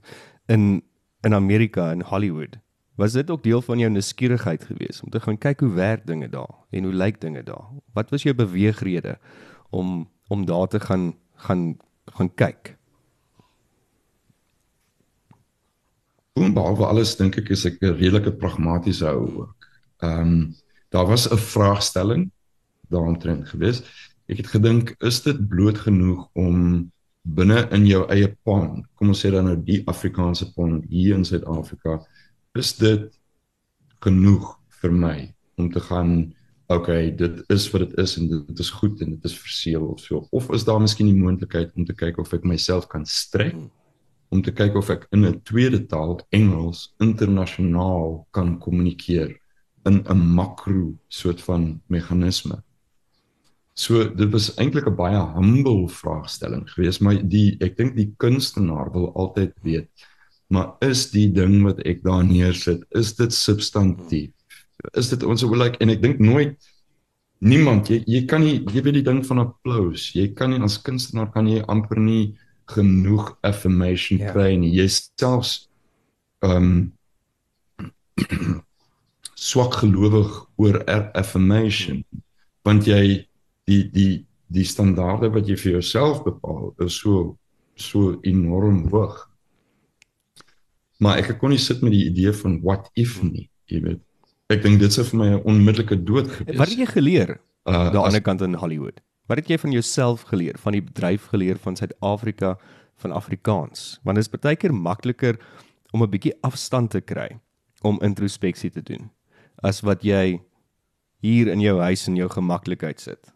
in 0.48 0.82
in 1.24 1.34
Amerika 1.36 1.90
in 1.92 2.04
Hollywood. 2.04 2.56
Was 3.00 3.12
dit 3.12 3.30
ook 3.30 3.42
deel 3.42 3.62
van 3.62 3.78
jou 3.78 3.90
nuuskierigheid 3.90 4.64
geweest 4.64 5.02
om 5.02 5.10
te 5.10 5.20
gaan 5.20 5.38
kyk 5.38 5.60
hoe 5.60 5.72
werk 5.74 6.06
dinge 6.06 6.28
daar 6.28 6.54
en 6.70 6.84
hoe 6.84 6.92
lyk 6.92 7.20
dinge 7.20 7.42
daar? 7.42 7.68
Wat 7.92 8.10
was 8.10 8.22
jou 8.22 8.34
beweegrede 8.34 9.18
om 9.70 10.08
om 10.28 10.46
daar 10.46 10.68
te 10.68 10.80
gaan 10.80 11.14
gaan 11.36 11.76
gaan 12.06 12.34
kyk? 12.34 12.76
Boonbehalwe 16.32 16.86
alles 16.86 17.16
dink 17.16 17.36
ek 17.36 17.50
is 17.50 17.64
ek 17.64 17.82
'n 17.82 17.98
redelike 17.98 18.32
pragmatiese 18.32 19.06
ou 19.06 19.28
ook. 19.42 19.68
Ehm 20.00 20.20
um, 20.20 20.54
daar 20.88 21.06
was 21.06 21.28
'n 21.30 21.36
vraagstelling 21.36 22.30
daaromtrent 22.92 23.48
gewees. 23.48 23.82
Ek 24.28 24.40
het 24.40 24.50
gedink 24.52 24.94
is 25.04 25.22
dit 25.22 25.40
bloot 25.48 25.78
genoeg 25.78 26.28
om 26.32 26.90
binne 27.24 27.64
in 27.72 27.86
jou 27.88 28.04
eie 28.12 28.28
pond, 28.44 28.84
kom 28.96 29.12
ons 29.12 29.20
sê 29.24 29.30
dan 29.32 29.48
nou 29.48 29.56
die 29.56 29.80
Afrikaanse 29.88 30.50
pond 30.52 30.84
hier 30.92 31.16
in 31.16 31.24
Suid-Afrika, 31.24 32.02
is 32.54 32.74
dit 32.76 33.06
genoeg 34.04 34.50
vir 34.82 34.92
my 34.92 35.16
om 35.56 35.70
te 35.72 35.80
gaan 35.80 36.34
okay, 36.72 37.10
dit 37.12 37.40
is 37.52 37.66
wat 37.72 37.84
dit 37.84 37.96
is 38.00 38.16
en 38.18 38.28
dit 38.32 38.60
is 38.60 38.70
goed 38.70 39.00
en 39.04 39.14
dit 39.14 39.24
is 39.28 39.36
verseël 39.38 39.84
of 39.86 40.00
so. 40.00 40.26
Of 40.32 40.50
is 40.56 40.64
daar 40.64 40.80
miskien 40.80 41.08
die 41.10 41.16
moontlikheid 41.16 41.72
om 41.76 41.84
te 41.84 41.96
kyk 41.96 42.18
of 42.18 42.32
ek 42.32 42.44
myself 42.48 42.88
kan 42.92 43.04
strek 43.08 43.56
om 44.34 44.42
te 44.42 44.52
kyk 44.52 44.74
of 44.80 44.90
ek 44.90 45.06
in 45.14 45.24
'n 45.26 45.40
tweede 45.46 45.86
taal, 45.86 46.18
Engels, 46.30 46.94
internasionaal 46.98 48.26
kan 48.32 48.58
kommunikeer 48.58 49.36
in 49.86 50.02
'n 50.08 50.34
makro 50.34 50.94
soort 51.08 51.40
van 51.42 51.80
meganisme. 51.86 52.62
So 53.74 54.04
dit 54.06 54.30
was 54.30 54.52
eintlik 54.54 54.86
'n 54.86 54.94
baie 54.94 55.18
humble 55.34 55.88
vraagstelling 55.88 56.68
geweest, 56.70 57.00
maar 57.00 57.18
die 57.18 57.56
ek 57.60 57.76
dink 57.76 57.96
die 57.96 58.14
kunstenaar 58.22 58.92
wil 58.92 59.10
altyd 59.14 59.52
weet, 59.62 59.88
maar 60.48 60.76
is 60.80 61.10
die 61.10 61.32
ding 61.32 61.62
wat 61.62 61.80
ek 61.82 62.04
daar 62.04 62.24
neersit, 62.24 62.84
is 62.94 63.14
dit 63.18 63.32
substantief? 63.32 64.30
Is 64.94 65.08
dit 65.08 65.22
ons 65.22 65.42
wil 65.42 65.58
like 65.58 65.78
en 65.82 65.90
ek 65.90 66.02
dink 66.02 66.18
nooit 66.18 66.54
niemand 67.40 67.90
jy 67.90 68.02
jy 68.06 68.24
kan 68.26 68.40
nie 68.44 68.62
jy 68.72 68.82
weet 68.82 69.00
die 69.00 69.06
ding 69.10 69.26
van 69.26 69.42
applous. 69.42 70.12
Jy 70.14 70.28
kan 70.34 70.50
nie 70.50 70.62
as 70.62 70.78
kunstenaar 70.78 71.32
kan 71.32 71.48
jy 71.48 71.64
amper 71.68 71.98
nie 71.98 72.38
genoeg 72.70 73.36
affirmation 73.42 74.18
Ja. 74.18 74.26
ja. 74.26 74.32
kry 74.32 74.56
nie. 74.56 74.70
Jy 74.70 74.88
selfs 74.88 75.68
ehm 76.42 76.62
um, 76.62 76.92
swak 79.34 79.74
gelowig 79.82 80.46
oor 80.56 80.78
affirmation 81.18 82.04
want 82.64 82.86
jy 82.86 83.26
die 83.68 83.82
die 83.90 84.26
die 84.54 84.64
standaarde 84.64 85.30
wat 85.34 85.48
jy 85.48 85.56
vir 85.56 85.72
jouself 85.78 86.22
bepaal 86.24 86.74
is 86.84 86.98
so 87.00 87.36
so 87.74 88.18
enorm 88.22 88.88
hoog. 88.90 89.30
maar 91.02 91.18
ek 91.18 91.38
kon 91.38 91.50
nie 91.50 91.60
sit 91.60 91.82
met 91.82 91.92
die 91.92 92.06
idee 92.06 92.32
van 92.32 92.60
what 92.62 92.90
if 92.94 93.18
nie, 93.22 93.48
jy 93.68 93.80
weet. 93.82 94.00
Ek 94.52 94.62
dink 94.62 94.78
dit 94.80 94.92
sou 94.92 95.04
vir 95.04 95.18
my 95.18 95.28
'n 95.34 95.42
onmiddellike 95.44 95.96
dood 96.04 96.30
gewees. 96.30 96.58
Wat 96.58 96.68
het 96.68 96.78
jy 96.78 96.86
geleer 96.86 97.30
uh, 97.66 97.74
aan 97.74 97.92
die 97.92 97.98
ander 97.98 98.22
kant 98.22 98.40
in 98.40 98.54
Hollywood? 98.54 99.00
Wat 99.26 99.40
het 99.40 99.48
jy 99.48 99.58
van 99.58 99.72
jouself 99.72 100.22
geleer, 100.22 100.56
van 100.58 100.72
die 100.72 100.82
bedryf 100.82 101.26
geleer 101.32 101.58
van 101.58 101.76
Suid-Afrika, 101.76 102.58
van 102.96 103.12
Afrikaans? 103.12 104.00
Want 104.04 104.16
dit 104.16 104.24
is 104.24 104.30
baie 104.30 104.56
keer 104.56 104.72
makliker 104.72 105.38
om 105.92 106.02
'n 106.02 106.10
bietjie 106.10 106.34
afstand 106.42 106.90
te 106.90 107.00
kry 107.00 107.40
om 107.82 108.00
introspeksie 108.00 108.70
te 108.70 108.82
doen 108.82 109.10
as 109.62 109.80
wat 109.80 110.02
jy 110.02 110.40
hier 111.20 111.48
in 111.48 111.60
jou 111.60 111.80
huis 111.80 112.08
in 112.08 112.16
jou 112.16 112.28
gemaklikheid 112.28 113.00
sit. 113.00 113.33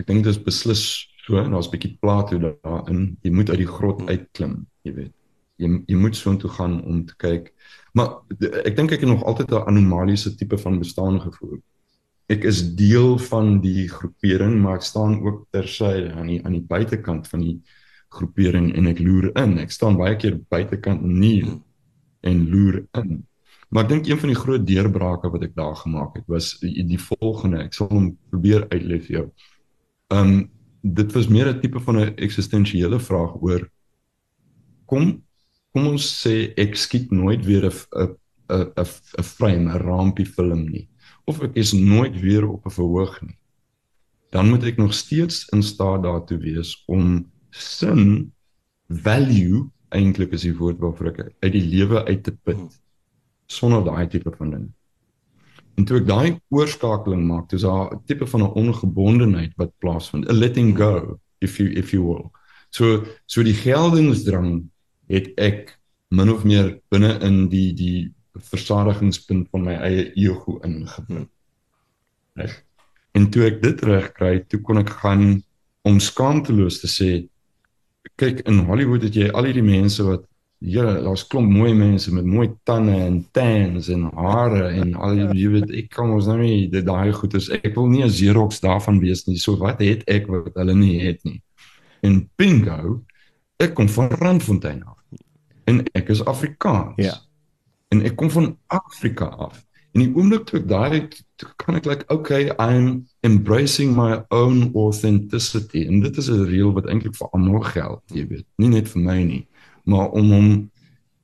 Ek 0.00 0.06
dink 0.08 0.24
dit 0.24 0.32
is 0.32 0.42
beslis 0.42 0.84
so 1.24 1.38
en 1.38 1.52
daar's 1.52 1.68
'n 1.68 1.74
bietjie 1.76 1.96
Plato 2.00 2.38
daarin. 2.38 3.16
Jy 3.22 3.30
moet 3.30 3.50
uit 3.50 3.58
die 3.58 3.72
grot 3.76 4.08
uitklim, 4.08 4.66
jy 4.82 4.92
weet. 4.94 5.14
Jy 5.56 5.68
jy 5.86 5.96
moet 5.96 6.16
soontoe 6.16 6.50
gaan 6.50 6.82
om 6.84 7.04
te 7.06 7.14
kyk. 7.16 7.52
Maar 7.92 8.22
ek 8.64 8.76
dink 8.76 8.92
ek 8.92 9.00
het 9.00 9.08
nog 9.08 9.24
altyd 9.24 9.50
'n 9.52 9.66
anomaliese 9.66 10.34
tipe 10.34 10.58
van 10.58 10.78
bestaan 10.78 11.20
gevoel. 11.20 11.60
Ek 12.28 12.44
is 12.44 12.74
deel 12.74 13.18
van 13.18 13.60
die 13.60 13.88
groepering, 13.88 14.60
maar 14.62 14.76
ek 14.76 14.82
staan 14.82 15.20
ook 15.22 15.46
tersyde 15.50 16.12
aan 16.12 16.26
die 16.26 16.44
aan 16.44 16.52
die 16.52 16.66
buitekant 16.66 17.28
van 17.28 17.40
die 17.40 17.60
groepering 18.08 18.74
en 18.74 18.86
ek 18.86 18.98
loer 18.98 19.30
in. 19.36 19.58
Ek 19.58 19.70
staan 19.70 19.96
baie 19.96 20.16
keer 20.16 20.40
buitekant 20.48 21.02
nie 21.02 21.44
en 22.20 22.48
loer 22.50 22.86
in. 22.94 23.26
Maar 23.70 23.84
ek 23.84 23.88
dink 23.88 24.06
een 24.06 24.18
van 24.18 24.28
die 24.28 24.38
groot 24.38 24.66
deurbrake 24.66 25.30
wat 25.30 25.42
ek 25.42 25.54
daar 25.54 25.76
gemaak 25.76 26.16
het 26.16 26.26
was 26.26 26.58
die, 26.58 26.82
die 26.84 26.98
volgende. 26.98 27.62
Ek 27.64 27.74
sal 27.74 27.88
hom 27.88 28.16
probeer 28.30 28.66
uitlei 28.70 28.98
vir 29.00 29.16
jou. 29.16 29.26
Um 30.10 30.50
dit 30.82 31.12
was 31.12 31.28
meer 31.28 31.48
'n 31.48 31.60
tipe 31.60 31.80
van 31.80 31.96
'n 31.98 32.16
eksistensiële 32.16 33.00
vraag 33.00 33.34
oor 33.42 33.70
kom 34.86 35.22
kom 35.72 35.86
ons 35.86 36.04
sê 36.22 36.52
ek 36.56 36.74
skiet 36.76 37.10
nooit 37.10 37.44
weer 37.44 37.66
'n 37.66 37.72
'n 37.72 38.16
'n 38.50 38.72
'n 38.76 38.86
'n 39.18 39.22
frame, 39.22 39.70
'n 39.70 39.82
rampie 39.86 40.26
film 40.26 40.64
nie 40.70 40.88
of 41.30 41.42
ek 41.42 41.54
is 41.54 41.72
nooit 41.72 42.20
weer 42.20 42.48
op 42.48 42.66
'n 42.66 42.70
verhoog 42.70 43.20
nie. 43.22 43.38
Dan 44.30 44.48
moet 44.48 44.64
ek 44.64 44.76
nog 44.76 44.94
steeds 44.94 45.48
in 45.54 45.62
staat 45.62 46.02
daartoe 46.02 46.38
wees 46.38 46.82
om 46.86 47.30
sin 47.50 48.32
value 48.88 49.70
eintlik 49.88 50.32
is 50.32 50.42
die 50.46 50.56
woord 50.56 50.78
waarvoor 50.78 51.06
ek 51.06 51.32
uit 51.40 51.52
die 51.52 51.66
lewe 51.66 52.04
uit 52.04 52.22
te 52.24 52.32
put 52.32 52.80
sonder 53.46 53.84
daai 53.84 54.06
tipe 54.08 54.30
van 54.38 54.50
ding. 54.50 54.66
En 55.78 55.86
toe 55.88 56.00
ek 56.00 56.06
daai 56.08 56.38
oorskakeling 56.52 57.22
maak, 57.26 57.48
dis 57.50 57.62
daar 57.62 57.92
'n 57.94 58.02
tipe 58.06 58.26
van 58.26 58.42
'n 58.42 58.54
ongebondenheid 58.62 59.52
wat 59.56 59.72
plaasvind, 59.78 60.28
a 60.28 60.32
letting 60.32 60.76
go 60.76 61.18
if 61.40 61.58
you 61.58 61.70
if 61.72 61.92
you 61.92 62.02
will. 62.04 62.30
So 62.70 63.04
so 63.26 63.42
die 63.42 63.54
geldingsdrang 63.54 64.70
het 65.08 65.32
ek 65.36 65.78
min 66.08 66.30
of 66.30 66.44
meer 66.44 66.80
binne 66.90 67.18
in 67.20 67.48
die 67.48 67.72
die 67.74 68.12
versadigingspunt 68.34 69.48
van 69.50 69.64
my 69.64 69.74
eie 69.74 70.12
ego 70.14 70.58
ingebind. 70.62 71.28
Reg. 72.34 72.64
En 73.12 73.30
toe 73.30 73.44
ek 73.44 73.62
dit 73.62 73.82
regkry, 73.82 74.44
toe 74.48 74.60
kon 74.60 74.78
ek 74.78 74.90
gaan 75.02 75.42
om 75.82 76.00
skaamteloos 76.00 76.80
te 76.80 76.86
sê 76.90 77.10
kyk 78.20 78.42
in 78.48 78.64
Hollywood 78.68 79.02
het 79.02 79.16
jy 79.16 79.30
al 79.32 79.48
hierdie 79.48 79.64
mense 79.64 80.04
wat 80.04 80.26
ja, 80.60 80.84
daar's 81.00 81.26
klomp 81.26 81.48
mooi 81.48 81.72
mense 81.74 82.12
met 82.14 82.24
mooi 82.24 82.50
tande 82.68 82.92
en 82.92 83.20
tans 83.32 83.88
en 83.88 84.02
hare 84.14 84.66
en 84.68 84.92
al 84.94 85.16
jy 85.32 85.48
weet 85.54 85.70
ek 85.82 85.88
kan 85.94 86.12
ons 86.12 86.28
nou 86.28 86.36
nie 86.42 86.68
dit 86.68 86.84
daai 86.84 87.12
goeders 87.16 87.48
ek 87.56 87.72
wil 87.78 87.88
nie 87.88 88.04
'n 88.04 88.12
Xerox 88.12 88.60
daarvan 88.60 89.00
wees 89.00 89.24
nie. 89.26 89.38
So 89.38 89.56
wat 89.56 89.80
het 89.80 90.04
ek 90.06 90.28
wat 90.28 90.54
hulle 90.54 90.74
nie 90.74 91.00
het 91.00 91.24
nie. 91.24 91.40
En 92.02 92.28
bingo, 92.36 93.00
ek 93.56 93.74
kom 93.74 93.88
van 93.88 94.08
Randfontein 94.08 94.84
af. 94.84 94.98
En 95.64 95.84
ek 95.94 96.08
is 96.08 96.24
Afrikaans. 96.24 96.94
Ja. 96.96 97.16
En 97.88 98.02
ek 98.02 98.16
kom 98.16 98.30
van 98.30 98.58
Afrika 98.66 99.24
af. 99.24 99.64
En 99.92 100.04
die 100.04 100.12
oomblik 100.14 100.44
toe 100.46 100.60
ek 100.60 100.68
daai 100.68 101.08
kan 101.56 101.74
ek 101.74 101.86
like 101.86 102.04
okay, 102.12 102.52
I'm 102.58 103.08
embracing 103.26 103.96
my 103.96 104.22
own 104.28 104.70
authenticity. 104.74 105.86
En 105.86 106.00
dit 106.00 106.16
is 106.16 106.28
'n 106.28 106.44
reël 106.44 106.72
wat 106.72 106.86
eintlik 106.86 107.16
vir 107.16 107.28
almal 107.32 107.62
geld, 107.62 108.02
jy 108.12 108.26
weet. 108.26 108.46
Nie 108.56 108.68
net 108.68 108.88
vir 108.88 109.02
my 109.02 109.22
nie, 109.22 109.46
maar 109.90 110.14
om 110.16 110.30
hom 110.34 110.48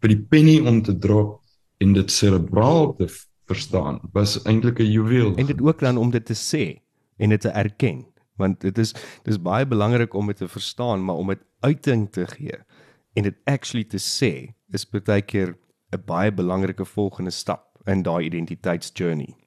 vir 0.03 0.13
die 0.13 0.23
penny 0.33 0.59
om 0.67 0.83
te 0.83 0.95
drop 0.99 1.41
en 1.83 1.95
dit 1.97 2.11
serebraal 2.13 2.95
te 2.99 3.09
verstaan, 3.47 4.01
was 4.13 4.39
eintlik 4.45 4.81
'n 4.81 4.91
juweel. 4.91 5.35
En 5.37 5.47
dit 5.47 5.63
ook 5.63 5.81
dan 5.81 5.97
om 5.97 6.11
dit 6.11 6.25
te 6.25 6.35
sê 6.35 6.83
en 7.17 7.31
dit 7.31 7.41
te 7.41 7.49
erken, 7.49 8.07
want 8.37 8.61
dit 8.61 8.79
is 8.79 8.95
dis 9.23 9.39
baie 9.43 9.67
belangrik 9.67 10.15
om 10.15 10.27
dit 10.27 10.37
te 10.37 10.49
verstaan, 10.49 11.05
maar 11.05 11.17
om 11.17 11.29
dit 11.29 11.43
uiting 11.61 12.11
te 12.11 12.27
gee 12.27 12.59
en 13.15 13.23
dit 13.23 13.37
actually 13.45 13.85
te 13.85 13.99
sê 13.99 14.55
is 14.71 14.85
baie 14.91 15.23
keer 15.23 15.57
'n 15.93 16.03
baie 16.07 16.33
belangrike 16.33 16.85
volgende 16.85 17.31
stap 17.31 17.79
in 17.87 18.03
daai 18.03 18.25
identiteitsjourney. 18.25 19.46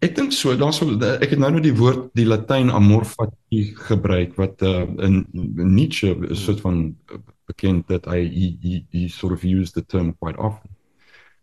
Ek 0.00 0.14
dink 0.16 0.32
so, 0.32 0.54
daar's 0.56 0.80
ek 0.80 1.34
het 1.34 1.40
nou 1.40 1.50
net 1.52 1.66
die 1.66 1.76
woord 1.76 2.06
die 2.16 2.24
Latyn 2.24 2.70
amor 2.72 3.04
fati 3.04 3.66
gebruik 3.76 4.32
wat 4.40 4.62
uh, 4.64 4.86
in, 5.04 5.26
in 5.36 5.74
Nietzsche 5.74 6.14
is 6.30 6.44
soort 6.46 6.62
van 6.64 6.78
uh, 7.12 7.18
bekend 7.50 7.84
dat 7.92 8.08
hy 8.08 8.22
he, 8.24 8.46
he, 8.62 8.78
he 8.94 9.08
sort 9.12 9.36
of 9.36 9.44
used 9.44 9.76
the 9.76 9.84
term 9.84 10.14
quite 10.16 10.40
often. 10.40 10.72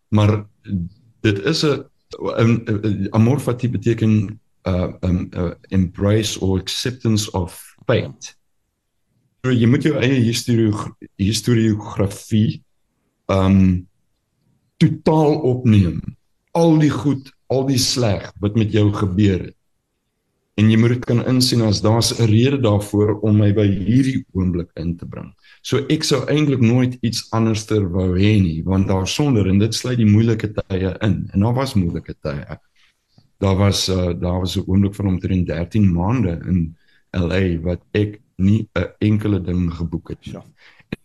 Maar 0.10 0.48
dit 1.22 1.40
is 1.46 1.62
'n 1.64 3.10
amor 3.12 3.40
fati 3.40 3.70
beteken 3.70 4.40
uh 4.66 4.94
um 5.02 5.30
uh, 5.38 5.54
embrace 5.70 6.40
or 6.42 6.60
acceptance 6.60 7.32
of 7.32 7.76
fate. 7.86 8.36
So 9.44 9.52
jy 9.52 9.68
moet 9.68 9.84
jou 9.84 9.96
eie 10.02 10.18
historie 10.18 10.74
historiografie 11.16 12.64
um 13.30 13.88
totaal 14.78 15.40
opneem. 15.46 16.02
Al 16.52 16.80
die 16.82 16.90
goed, 16.90 17.37
al 17.48 17.66
die 17.68 17.80
sleg 17.80 18.32
wat 18.44 18.56
met 18.56 18.72
jou 18.72 18.90
gebeur 18.94 19.40
het. 19.50 19.56
En 20.58 20.72
jy 20.72 20.78
moet 20.82 20.96
dit 20.96 21.04
kan 21.06 21.20
insien 21.30 21.62
as 21.62 21.84
daar's 21.86 22.10
'n 22.18 22.26
rede 22.26 22.58
daarvoor 22.58 23.20
om 23.22 23.38
my 23.38 23.54
by 23.54 23.68
hierdie 23.68 24.26
oomblik 24.34 24.70
in 24.76 24.98
te 24.98 25.06
bring. 25.06 25.34
So 25.62 25.86
ek 25.90 26.04
sou 26.04 26.26
eintlik 26.26 26.62
nooit 26.62 26.98
iets 27.02 27.28
anderster 27.32 27.90
wou 27.90 28.18
hê 28.18 28.42
nie, 28.42 28.64
want 28.64 28.88
daar 28.88 29.08
sonder 29.08 29.48
en 29.48 29.60
dit 29.60 29.74
sluit 29.74 29.98
die 29.98 30.06
moeilike 30.06 30.54
tye 30.54 30.98
in. 31.02 31.30
En 31.34 31.40
daar 31.40 31.54
was 31.54 31.76
moeilike 31.76 32.16
tye. 32.22 32.60
Daar 33.40 33.58
was 33.58 33.90
uh, 33.90 34.14
daar 34.20 34.40
was 34.40 34.58
'n 34.58 34.64
oomblik 34.66 34.96
van 34.96 35.08
omtrent 35.08 35.48
13 35.48 35.94
maande 35.94 36.42
in 36.48 36.76
LA 37.12 37.60
wat 37.62 37.82
ek 37.92 38.22
nie 38.38 38.68
'n 38.74 38.88
enkele 39.00 39.42
ding 39.42 39.74
geboek 39.74 40.10
het 40.10 40.26
nie. 40.26 40.34
Ja. 40.34 40.44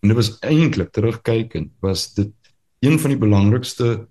En 0.01 0.09
dit 0.09 0.17
was 0.17 0.39
eintlik 0.41 0.91
terugkykend 0.91 1.71
was 1.81 2.15
dit 2.15 2.31
een 2.81 2.99
van 2.99 3.11
die 3.11 3.19
belangrikste 3.19 4.09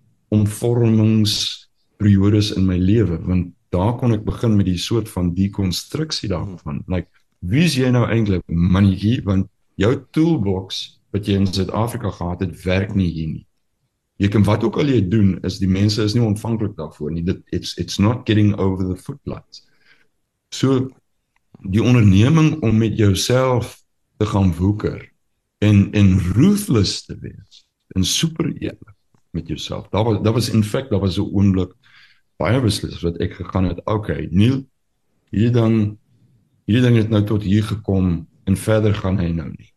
omvormingsperiodes 2.02 2.56
in 2.56 2.66
my 2.66 2.78
lewe 2.78 3.20
want 3.26 3.54
daar 3.72 3.96
kon 3.98 4.14
ek 4.14 4.26
begin 4.26 4.58
met 4.58 4.66
die 4.66 4.78
soort 4.78 5.10
van 5.10 5.34
dekonstruksie 5.34 6.30
daarvan. 6.30 6.84
Like 6.88 7.08
wie 7.40 7.64
is 7.64 7.76
jy 7.76 7.90
nou 7.92 8.06
eintlik 8.10 8.44
mannetjie 8.48 9.22
want 9.24 9.48
jou 9.78 9.96
toolbox 10.12 11.00
wat 11.12 11.28
jy 11.28 11.38
in 11.40 11.48
Suid-Afrika 11.48 12.12
gehad 12.12 12.42
het 12.42 12.64
werk 12.66 12.96
nie 12.96 13.10
hier 13.10 13.30
nie. 13.30 13.46
Jy 14.18 14.30
kan 14.30 14.44
wat 14.44 14.64
ook 14.64 14.78
al 14.78 14.90
jy 14.92 15.02
doen 15.10 15.40
is 15.44 15.60
die 15.60 15.70
mense 15.70 16.04
is 16.04 16.14
nie 16.14 16.24
ontvanklik 16.24 16.76
daarvoor 16.78 17.12
nie. 17.12 17.24
Dit 17.24 17.42
it's 17.52 17.78
it's 17.78 18.00
not 18.00 18.26
getting 18.26 18.54
over 18.60 18.86
the 18.86 18.98
footlights. 18.98 19.66
So 20.54 20.90
die 21.64 21.84
onderneming 21.84 22.62
om 22.62 22.78
met 22.78 22.98
jouself 22.98 23.80
te 24.18 24.26
gaan 24.26 24.54
woeker 24.54 25.08
en 25.62 25.92
en 25.94 26.18
ruthless 26.36 27.06
te 27.06 27.18
wees 27.22 27.66
en 27.96 28.04
super 28.04 28.52
eerlik 28.52 28.98
met 29.32 29.48
jouself. 29.48 29.88
Daar 29.90 30.04
was 30.04 30.22
daar 30.24 30.34
was 30.34 30.50
in 30.50 30.64
feite 30.64 30.90
daar 30.90 31.00
was 31.00 31.18
'n 31.18 31.32
oomblik 31.32 31.74
baie 32.42 32.62
beslis 32.64 33.00
wat 33.06 33.20
ek 33.24 33.38
gegaan 33.40 33.70
het. 33.72 33.82
Okay, 33.90 34.28
Neil, 34.32 34.64
hier 35.32 35.52
dan 35.56 35.78
hierdie 36.68 36.84
ding 36.86 36.98
het 37.00 37.10
nou 37.14 37.22
tot 37.28 37.44
hier 37.46 37.64
gekom 37.68 38.28
en 38.50 38.58
verder 38.58 38.94
gaan 38.98 39.20
hy 39.22 39.30
nou 39.36 39.48
nie. 39.52 39.70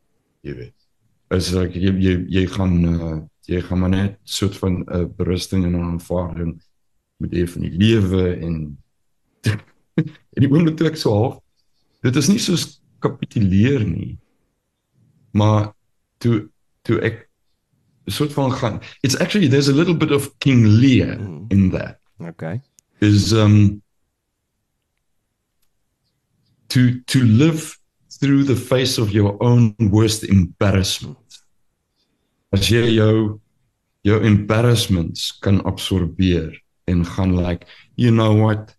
Jy 0.45 0.55
weet. 0.59 0.75
As 1.35 1.53
ek 1.59 1.77
jy 1.77 1.93
jy, 2.05 2.15
jy 2.39 2.45
gaan 2.53 2.75
uh, 2.89 3.17
jy 3.49 3.61
gaan 3.65 3.81
maar 3.83 3.93
net 3.93 4.19
soort 4.25 4.57
van 4.61 4.81
'n 4.81 4.87
uh, 4.89 5.05
berusting 5.19 5.65
en 5.65 5.77
'n 5.77 5.85
aanvaarding 5.95 6.53
met 7.21 7.31
hê 7.33 7.45
van 7.49 7.63
die 7.63 7.77
lewe 7.79 8.25
en 8.41 8.57
en 9.45 10.41
die 10.43 10.51
oomblik 10.51 10.77
toe 10.77 10.89
ek 10.89 10.97
so 10.97 11.13
half 11.15 11.37
dit 12.03 12.17
is 12.17 12.29
nie 12.29 12.39
soos 12.39 12.81
kapituleer 13.01 13.85
nie. 13.87 14.19
Maar 15.33 15.73
toe 16.19 16.49
toe 16.83 17.01
ek 17.01 17.29
soort 18.07 18.33
van 18.33 18.53
gaan 18.53 18.81
it's 19.03 19.17
actually 19.17 19.49
there's 19.49 19.69
a 19.69 19.77
little 19.77 19.97
bit 19.97 20.13
of 20.13 20.29
King 20.39 20.67
Lear 20.67 21.17
Mm. 21.19 21.47
in 21.49 21.71
that 21.71 21.99
Okay. 22.21 22.61
is 23.01 23.33
um 23.33 23.83
to 26.69 27.01
to 27.03 27.23
live 27.25 27.79
through 28.21 28.45
the 28.45 28.57
face 28.57 28.99
of 28.99 29.11
your 29.11 29.37
own 29.43 29.75
worst 29.79 30.25
embarrassment. 30.25 31.19
As 32.53 32.71
jy 32.71 32.95
jou 32.97 33.41
jou 34.05 34.19
embarrassments 34.23 35.33
kan 35.43 35.61
absorbeer 35.65 36.55
en 36.87 37.05
gaan 37.05 37.35
like 37.37 37.67
you 37.97 38.11
know 38.11 38.35
what 38.35 38.75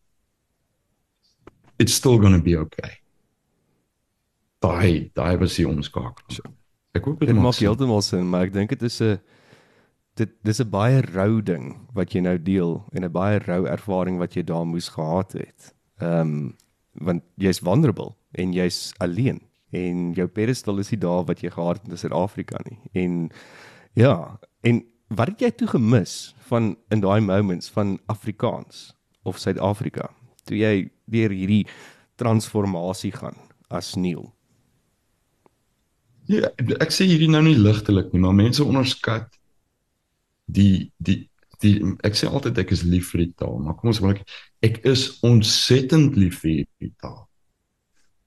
it's 1.79 1.93
still 1.93 2.17
going 2.17 2.33
to 2.33 2.41
be 2.41 2.55
okay. 2.55 2.91
Daai 4.63 5.11
daai 5.13 5.37
was 5.37 5.55
die 5.59 5.67
omskakeling. 5.67 6.53
Ek 6.95 7.03
hoop 7.03 7.19
dit 7.19 7.29
Dit 7.29 7.37
maak 7.37 7.59
heeltemal 7.59 8.01
sin, 8.01 8.23
maar 8.29 8.47
ek 8.47 8.53
dink 8.55 8.71
dit 8.71 8.83
is 8.87 9.01
'n 9.01 9.19
dit 10.15 10.31
dis 10.43 10.59
'n 10.61 10.69
baie 10.69 11.01
rou 11.01 11.41
ding 11.41 11.75
wat 11.93 12.13
jy 12.13 12.21
nou 12.21 12.37
deel 12.37 12.83
en 12.93 13.03
'n 13.03 13.11
baie 13.11 13.39
rou 13.39 13.65
ervaring 13.67 14.17
wat 14.17 14.35
jy 14.35 14.43
daar 14.43 14.65
moes 14.65 14.89
gehad 14.89 15.33
het. 15.33 15.75
Ehm 15.99 16.21
um, 16.21 16.55
want 16.93 17.23
jy's 17.37 17.59
vulnerable 17.59 18.15
en 18.31 18.53
jy's 18.53 18.93
alleen 18.97 19.41
en 19.71 20.13
jou 20.13 20.27
pedestal 20.27 20.79
is 20.79 20.91
nie 20.91 20.99
daar 20.99 21.25
wat 21.25 21.41
jy 21.41 21.49
gehad 21.49 21.81
het 21.81 21.91
in 21.91 21.97
Suid-Afrika 21.97 22.59
nie. 22.69 22.79
En 22.93 23.29
ja, 23.93 24.39
en 24.61 24.83
wat 25.07 25.27
het 25.27 25.39
jy 25.39 25.51
toe 25.51 25.67
gemis 25.67 26.35
van 26.47 26.75
in 26.89 26.99
daai 26.99 27.21
moments 27.21 27.69
van 27.69 27.99
Afrikaans 28.05 28.95
of 29.23 29.37
Suid-Afrika 29.37 30.09
toe 30.45 30.57
jy 30.57 30.89
deur 31.05 31.29
hierdie 31.29 31.65
transformasie 32.15 33.11
gaan 33.11 33.35
as 33.69 33.95
Neil? 33.95 34.33
Ja, 36.25 36.49
ek 36.79 36.91
sê 36.93 37.05
hierdie 37.05 37.29
nou 37.29 37.43
nie 37.45 37.57
ligtelik 37.57 38.13
nie, 38.13 38.21
maar 38.21 38.33
mense 38.33 38.63
onderskat 38.63 39.29
die 40.45 40.91
die 40.97 41.29
die 41.63 41.79
ek 42.03 42.17
sê 42.19 42.27
altyd 42.27 42.59
ek 42.61 42.73
is 42.75 42.83
lief 42.83 43.13
vir 43.13 43.25
die 43.25 43.33
taal, 43.39 43.57
maar 43.59 43.77
kom 43.79 43.89
ons 43.93 44.01
maak 44.03 44.21
ek 44.65 44.81
is 44.85 45.17
ontsettend 45.25 46.17
lief 46.19 46.41
vir 46.43 46.61
hierdie 46.61 46.93
taal. 47.01 47.25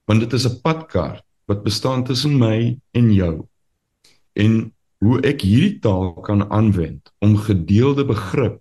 Want 0.09 0.25
dit 0.25 0.33
is 0.33 0.47
'n 0.47 0.61
padkaart 0.61 1.23
wat 1.47 1.63
bestaan 1.63 2.03
tussen 2.03 2.37
my 2.37 2.77
en 2.93 3.13
jou. 3.13 3.47
En 4.35 4.71
hoe 4.99 5.21
ek 5.21 5.41
hierdie 5.41 5.79
taal 5.79 6.13
kan 6.21 6.43
aanwend 6.51 7.11
om 7.19 7.37
gedeelde 7.37 8.05
begrip 8.05 8.59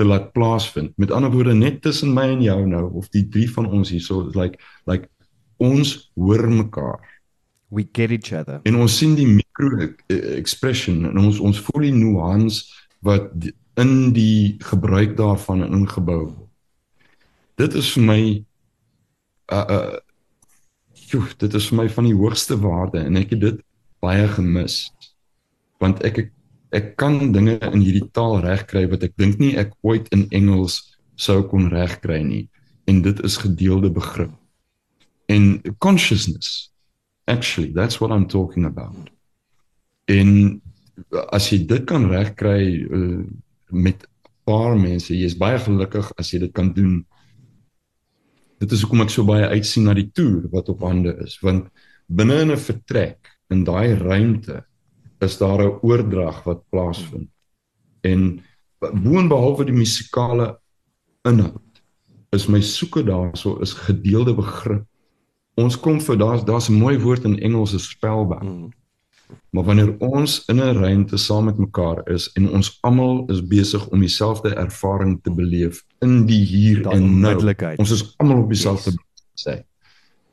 te 0.00 0.04
laat 0.04 0.32
plaasvind. 0.32 0.96
Met 0.96 1.10
ander 1.10 1.30
woorde 1.30 1.54
net 1.54 1.82
tussen 1.82 2.14
my 2.14 2.28
en 2.32 2.42
jou 2.42 2.60
nou 2.66 2.86
of 2.96 3.08
die 3.12 3.26
drie 3.28 3.48
van 3.50 3.66
ons 3.68 3.90
hierso 3.92 4.30
like 4.34 4.58
like 4.88 5.08
ons 5.60 6.10
hoor 6.16 6.48
mekaar 6.48 7.00
We 7.70 7.84
get 7.92 8.10
each 8.10 8.32
other. 8.32 8.60
en 8.64 8.76
ons 8.80 8.96
sien 8.98 9.14
die 9.14 9.28
micro 9.28 9.76
eh, 9.78 10.38
expression 10.38 11.04
en 11.04 11.18
ons 11.18 11.38
ons 11.38 11.60
voel 11.68 11.84
die 11.90 11.92
nuance 11.94 12.64
wat 13.00 13.32
in 13.80 14.12
die 14.12 14.56
gebruik 14.60 15.16
daarvan 15.16 15.64
ingebou 15.64 16.22
word. 16.28 16.48
Dit 17.60 17.74
is 17.76 17.92
vir 17.96 18.04
my 18.04 18.20
uh 19.52 19.66
uh 19.76 19.98
joh, 21.10 21.26
dit 21.38 21.54
is 21.54 21.66
vir 21.68 21.82
my 21.82 21.88
van 21.90 22.06
die 22.06 22.16
hoogste 22.16 22.56
waarde 22.60 23.02
en 23.02 23.18
ek 23.20 23.34
het 23.34 23.42
dit 23.42 23.62
baie 24.00 24.28
gemis. 24.36 24.86
Want 25.82 26.04
ek 26.06 26.22
ek, 26.24 26.30
ek 26.76 26.92
kan 27.00 27.32
dinge 27.34 27.58
in 27.72 27.82
hierdie 27.82 28.06
taal 28.16 28.38
regkry 28.44 28.86
wat 28.90 29.04
ek 29.08 29.16
dink 29.20 29.40
nie 29.42 29.56
ek 29.60 29.74
ooit 29.82 30.08
in 30.14 30.28
Engels 30.30 30.80
sou 31.20 31.42
kon 31.48 31.68
regkry 31.72 32.20
nie 32.24 32.44
en 32.88 33.02
dit 33.04 33.24
is 33.26 33.40
gedeelde 33.42 33.90
begrip. 33.92 34.32
En 35.28 35.60
consciousness 35.78 36.70
actually 37.26 37.72
that's 37.72 38.00
what 38.00 38.10
I'm 38.10 38.28
talking 38.28 38.64
about. 38.66 39.10
En 40.08 40.62
as 41.32 41.50
jy 41.50 41.64
dit 41.66 41.84
kan 41.86 42.08
regkry 42.10 42.86
uh, 42.86 43.24
met 43.70 44.02
'n 44.02 44.08
paar 44.44 44.76
mense, 44.78 45.14
jy's 45.14 45.36
baie 45.38 45.58
gelukkig 45.58 46.12
as 46.18 46.32
jy 46.32 46.38
dit 46.38 46.52
kan 46.52 46.72
doen. 46.72 47.04
Dit 48.58 48.72
is 48.72 48.82
hoekom 48.82 49.02
ek 49.02 49.10
so 49.10 49.24
baie 49.24 49.46
uitsien 49.46 49.84
na 49.84 49.94
die 49.94 50.10
toer 50.12 50.48
wat 50.52 50.68
op 50.68 50.80
hande 50.80 51.16
is, 51.24 51.38
want 51.40 51.70
binne 52.08 52.40
in 52.42 52.50
'n 52.50 52.56
vertrek 52.56 53.30
in 53.50 53.64
daai 53.64 53.94
ruimte 53.94 54.64
is 55.20 55.38
daar 55.38 55.62
'n 55.62 55.78
oordrag 55.82 56.44
wat 56.44 56.68
plaasvind. 56.70 57.28
En 58.02 58.40
boonbehalwe 58.80 59.64
die 59.64 59.76
musikale 59.76 60.58
inhoud 61.28 61.82
is 62.30 62.46
my 62.46 62.60
soeke 62.60 63.02
daarso 63.04 63.58
is 63.60 63.72
gedeelde 63.72 64.34
begrip. 64.34 64.86
Ons 65.54 65.76
kom 65.76 66.00
vir 66.00 66.16
daar's 66.16 66.44
daar's 66.44 66.68
'n 66.70 66.78
mooi 66.78 66.98
woord 66.98 67.24
in 67.24 67.38
Engels 67.38 67.74
is 67.74 67.88
spellback. 67.88 68.42
Mm. 68.42 68.70
Maar 69.50 69.64
wanneer 69.64 69.94
ons 69.98 70.44
in 70.48 70.56
'n 70.56 70.76
ruimte 70.76 71.16
saam 71.16 71.44
met 71.44 71.58
mekaar 71.58 72.08
is 72.08 72.30
en 72.32 72.48
ons 72.50 72.78
almal 72.80 73.24
is 73.30 73.46
besig 73.46 73.88
om 73.88 74.00
dieselfde 74.00 74.54
ervaring 74.54 75.22
te 75.22 75.30
beleef 75.30 75.84
in 76.00 76.26
die 76.26 76.44
hier 76.44 76.86
en 76.86 77.20
nou. 77.20 77.54
Ons 77.76 77.90
is 77.90 78.14
almal 78.16 78.42
op 78.42 78.48
dieselfde 78.48 78.90
Yes. 78.90 78.98
bladsy. 79.42 79.62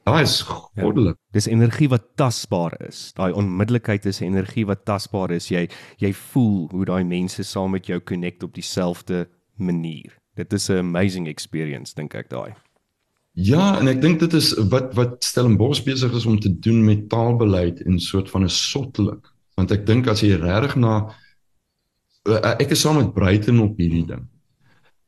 Daai 0.07 0.21
is 0.23 0.41
goddelik. 0.47 1.17
Dis 1.35 1.49
energie 1.51 1.89
wat 1.89 2.03
tasbaar 2.15 2.77
is. 2.87 3.11
Daai 3.13 3.33
onmiddellikheid 3.35 4.05
is 4.05 4.21
energie 4.23 4.65
wat 4.65 4.85
tasbaar 4.85 5.31
is. 5.35 5.49
Jy 5.51 5.65
jy 5.97 6.13
voel 6.13 6.69
hoe 6.71 6.85
daai 6.85 7.03
mense 7.03 7.43
saam 7.43 7.71
met 7.71 7.87
jou 7.87 7.99
connect 7.99 8.43
op 8.43 8.53
dieselfde 8.55 9.27
manier. 9.57 10.15
Dit 10.35 10.53
is 10.53 10.69
'n 10.69 10.77
amazing 10.77 11.27
experience 11.27 11.93
dink 11.93 12.13
ek 12.13 12.29
daai. 12.29 12.53
Ja, 13.37 13.75
en 13.77 13.85
ek 13.91 13.99
dink 14.01 14.17
dit 14.23 14.33
is 14.33 14.49
wat 14.71 14.95
wat 14.97 15.21
Stellenbosch 15.21 15.83
besig 15.85 16.13
is 16.17 16.25
om 16.25 16.39
te 16.41 16.49
doen 16.49 16.79
met 16.85 17.05
taalbeleid 17.11 17.83
en 17.85 17.99
soort 18.01 18.31
van 18.33 18.43
'n 18.43 18.49
sottelik. 18.49 19.29
Want 19.53 19.71
ek 19.71 19.85
dink 19.85 20.07
as 20.07 20.23
jy 20.25 20.39
regtig 20.41 20.75
na 20.75 21.13
uh, 22.25 22.55
ek 22.57 22.73
is 22.73 22.81
saam 22.81 22.97
met 22.97 23.13
Bruiten 23.13 23.59
op 23.59 23.77
hierdie 23.77 24.05
ding. 24.05 24.25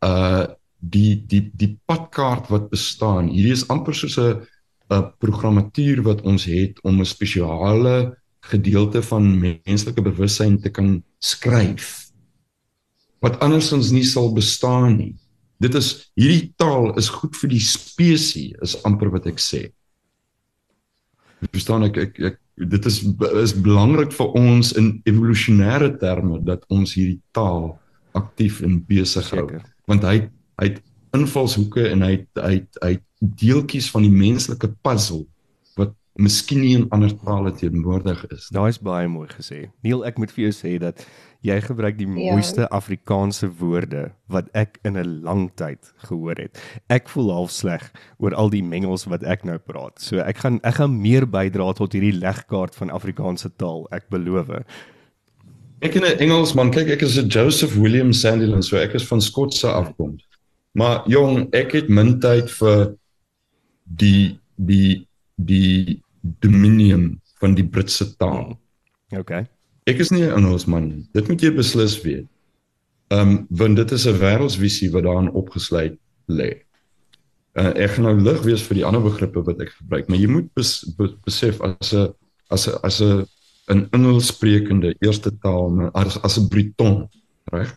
Uh 0.06 0.46
die 0.80 1.26
die 1.28 1.52
die 1.54 1.74
padkaart 1.86 2.48
wat 2.48 2.70
bestaan. 2.70 3.28
Hierdie 3.28 3.52
is 3.52 3.68
amper 3.68 3.96
soos 3.98 4.18
'n 4.18 4.46
'n 4.90 5.12
programmatuur 5.20 6.04
wat 6.04 6.22
ons 6.22 6.46
het 6.46 6.80
om 6.84 7.02
'n 7.02 7.06
spesiale 7.06 8.16
gedeelte 8.42 9.02
van 9.02 9.40
menslike 9.40 10.02
bewussyn 10.02 10.62
te 10.62 10.70
kan 10.70 11.04
skryf 11.20 12.10
wat 13.20 13.40
andersins 13.40 13.92
nie 13.92 14.06
sal 14.06 14.34
bestaan 14.34 14.96
nie. 14.98 15.19
Dit 15.60 15.76
is 15.76 15.90
hierdie 16.16 16.54
taal 16.58 16.94
is 17.00 17.10
goed 17.12 17.36
vir 17.36 17.50
die 17.52 17.64
spesies 17.64 18.56
is 18.64 18.78
amper 18.88 19.12
wat 19.12 19.28
ek 19.28 19.42
sê. 19.44 19.66
Jy 21.44 21.50
verstaan 21.56 21.84
ek 21.88 21.98
ek, 21.98 22.20
ek 22.32 22.40
dit 22.70 22.86
is 22.90 23.02
is 23.44 23.54
belangrik 23.56 24.12
vir 24.16 24.34
ons 24.40 24.74
in 24.80 24.90
evolusionêre 25.08 25.94
terme 26.00 26.42
dat 26.44 26.66
ons 26.72 26.96
hierdie 26.98 27.22
taal 27.36 27.78
aktief 28.18 28.62
en 28.66 28.80
besig 28.84 29.28
hou 29.36 29.46
want 29.88 30.04
hy 30.04 30.18
hy 30.60 30.66
het 30.68 30.82
invalshoeke 31.16 31.86
en 31.92 32.04
hy 32.04 32.12
het- 32.18 32.42
hy 32.44 32.52
het- 32.60 32.80
hy 32.84 32.90
het 32.98 33.04
deeltjies 33.40 33.88
van 33.92 34.04
die 34.04 34.12
menslike 34.12 34.68
puzzle 34.84 35.26
wat 35.78 35.94
miskien 36.18 36.62
nie 36.62 36.76
in 36.76 36.88
ander 36.92 37.12
tale 37.24 37.52
teenwoordig 37.52 38.26
is. 38.32 38.50
Daai 38.52 38.70
is 38.70 38.78
baie 38.78 39.08
mooi 39.08 39.28
gesê. 39.28 39.72
Neil, 39.84 40.04
ek 40.06 40.18
moet 40.20 40.32
vir 40.32 40.50
jou 40.50 40.54
sê 40.54 40.80
dat 40.80 41.06
jy 41.42 41.62
gebruik 41.62 41.98
die 41.98 42.08
Ja. 42.08 42.34
mooiste 42.34 42.68
Afrikaanse 42.70 43.48
woorde 43.60 44.12
wat 44.28 44.50
ek 44.54 44.80
in 44.84 44.98
'n 44.98 45.22
lang 45.24 45.52
tyd 45.56 45.80
gehoor 46.10 46.36
het. 46.38 46.60
Ek 46.90 47.08
voel 47.10 47.32
half 47.32 47.52
sleg 47.52 47.92
oor 48.20 48.34
al 48.36 48.50
die 48.50 48.64
mengels 48.64 49.06
wat 49.06 49.24
ek 49.24 49.44
nou 49.46 49.58
praat. 49.58 50.00
So 50.02 50.18
ek 50.20 50.38
gaan 50.38 50.60
ek 50.64 50.76
gaan 50.76 51.02
meer 51.02 51.26
bydra 51.26 51.74
tot 51.74 51.94
hierdie 51.94 52.20
legkaart 52.20 52.76
van 52.76 52.90
Afrikaanse 52.90 53.50
taal, 53.58 53.88
ek 53.92 54.10
beloof. 54.10 54.50
Ek 55.82 55.96
in 55.96 56.04
'n 56.04 56.18
Engelsman, 56.20 56.72
kyk 56.72 56.90
ek 56.90 57.02
is 57.04 57.18
'n 57.18 57.30
Joseph 57.30 57.76
William 57.76 58.12
Sandilands, 58.14 58.68
so 58.68 58.78
ek 58.78 58.94
is 58.96 59.08
van 59.08 59.22
Skotse 59.22 59.68
afkoms. 59.68 60.24
Maar 60.76 61.04
jong, 61.08 61.48
ek 61.54 61.72
het 61.72 61.90
min 61.90 62.20
tyd 62.20 62.50
vir 62.52 62.96
die 63.96 64.38
die 64.58 65.08
die 65.38 66.02
dominion 66.42 67.22
van 67.40 67.56
die 67.56 67.64
Britse 67.64 68.16
taal. 68.18 68.58
Okay. 69.12 69.46
Ek 69.86 70.00
is 70.00 70.12
nie 70.12 70.24
'n 70.24 70.38
Engelsman 70.38 70.88
nie. 70.88 71.08
Dit 71.14 71.28
moet 71.28 71.42
jy 71.42 71.52
beslis 71.52 72.02
weet. 72.02 72.28
Ehm 73.10 73.30
um, 73.30 73.48
want 73.50 73.76
dit 73.76 73.92
is 73.92 74.06
'n 74.08 74.20
wêreldsvisie 74.20 74.92
wat 74.92 75.04
daarin 75.04 75.32
opgesluit 75.32 75.98
lê. 76.28 76.62
Uh, 77.58 77.74
ek 77.76 77.92
gaan 77.92 78.06
nou 78.06 78.20
lig 78.22 78.44
wees 78.46 78.62
vir 78.62 78.76
die 78.76 78.86
ander 78.86 79.02
begrippe 79.02 79.42
wat 79.44 79.62
ek 79.62 79.74
gebruik, 79.80 80.08
maar 80.08 80.20
jy 80.22 80.28
moet 80.30 80.54
bes, 80.54 80.84
be, 80.98 81.10
besef 81.26 81.62
as 81.62 81.94
'n 81.94 82.14
as 82.50 82.68
'n 82.68 82.78
as 82.84 83.02
'n 83.02 83.26
'n 83.70 83.88
Engels 83.92 84.28
sprekende 84.28 84.96
eerste 85.02 85.32
taal 85.42 85.90
as 85.94 86.18
as 86.24 86.38
'n 86.38 86.48
Briton, 86.48 87.10
reg? 87.52 87.76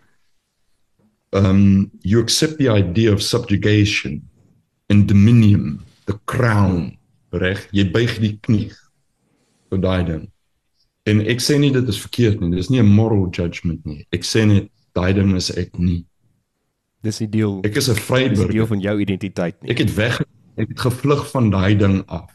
Um 1.32 1.90
you 2.02 2.20
accept 2.20 2.58
the 2.58 2.68
idea 2.68 3.12
of 3.12 3.22
subjugation 3.22 4.22
and 4.88 5.08
dominion, 5.08 5.80
the 6.04 6.18
crown, 6.24 6.98
reg? 7.30 7.68
Jy 7.72 7.90
buig 7.90 8.18
die 8.20 8.38
knie 8.40 8.70
vir 9.70 9.78
daai 9.80 10.04
ding. 10.04 10.32
En 11.06 11.20
ek 11.26 11.40
sê 11.42 11.58
nie 11.58 11.72
dit 11.74 11.88
is 11.88 11.98
verkeerd 12.00 12.40
nie. 12.40 12.50
Dis 12.56 12.70
nie 12.70 12.80
'n 12.80 12.86
moral 12.86 13.28
judgment 13.30 13.84
nie. 13.86 14.06
Ek 14.12 14.22
sê 14.22 14.46
net 14.46 14.70
daai 14.94 15.12
ding 15.14 15.34
is 15.36 15.50
ek 15.50 15.78
nie. 15.78 16.04
Dis 17.02 17.18
die 17.18 17.26
deel 17.28 17.60
Ek 17.64 17.76
is 17.76 17.88
'n 17.88 17.94
dis 17.94 18.06
die 18.06 18.18
deel 18.18 18.36
vryburger. 18.36 18.66
van 18.66 18.80
jou 18.80 19.00
identiteit 19.00 19.62
nie. 19.62 19.70
Ek 19.70 19.78
het 19.78 19.94
weg 19.96 20.20
ek 20.56 20.68
het 20.68 20.80
gevlug 20.80 21.30
van 21.30 21.50
daai 21.50 21.74
ding 21.78 22.04
af. 22.08 22.30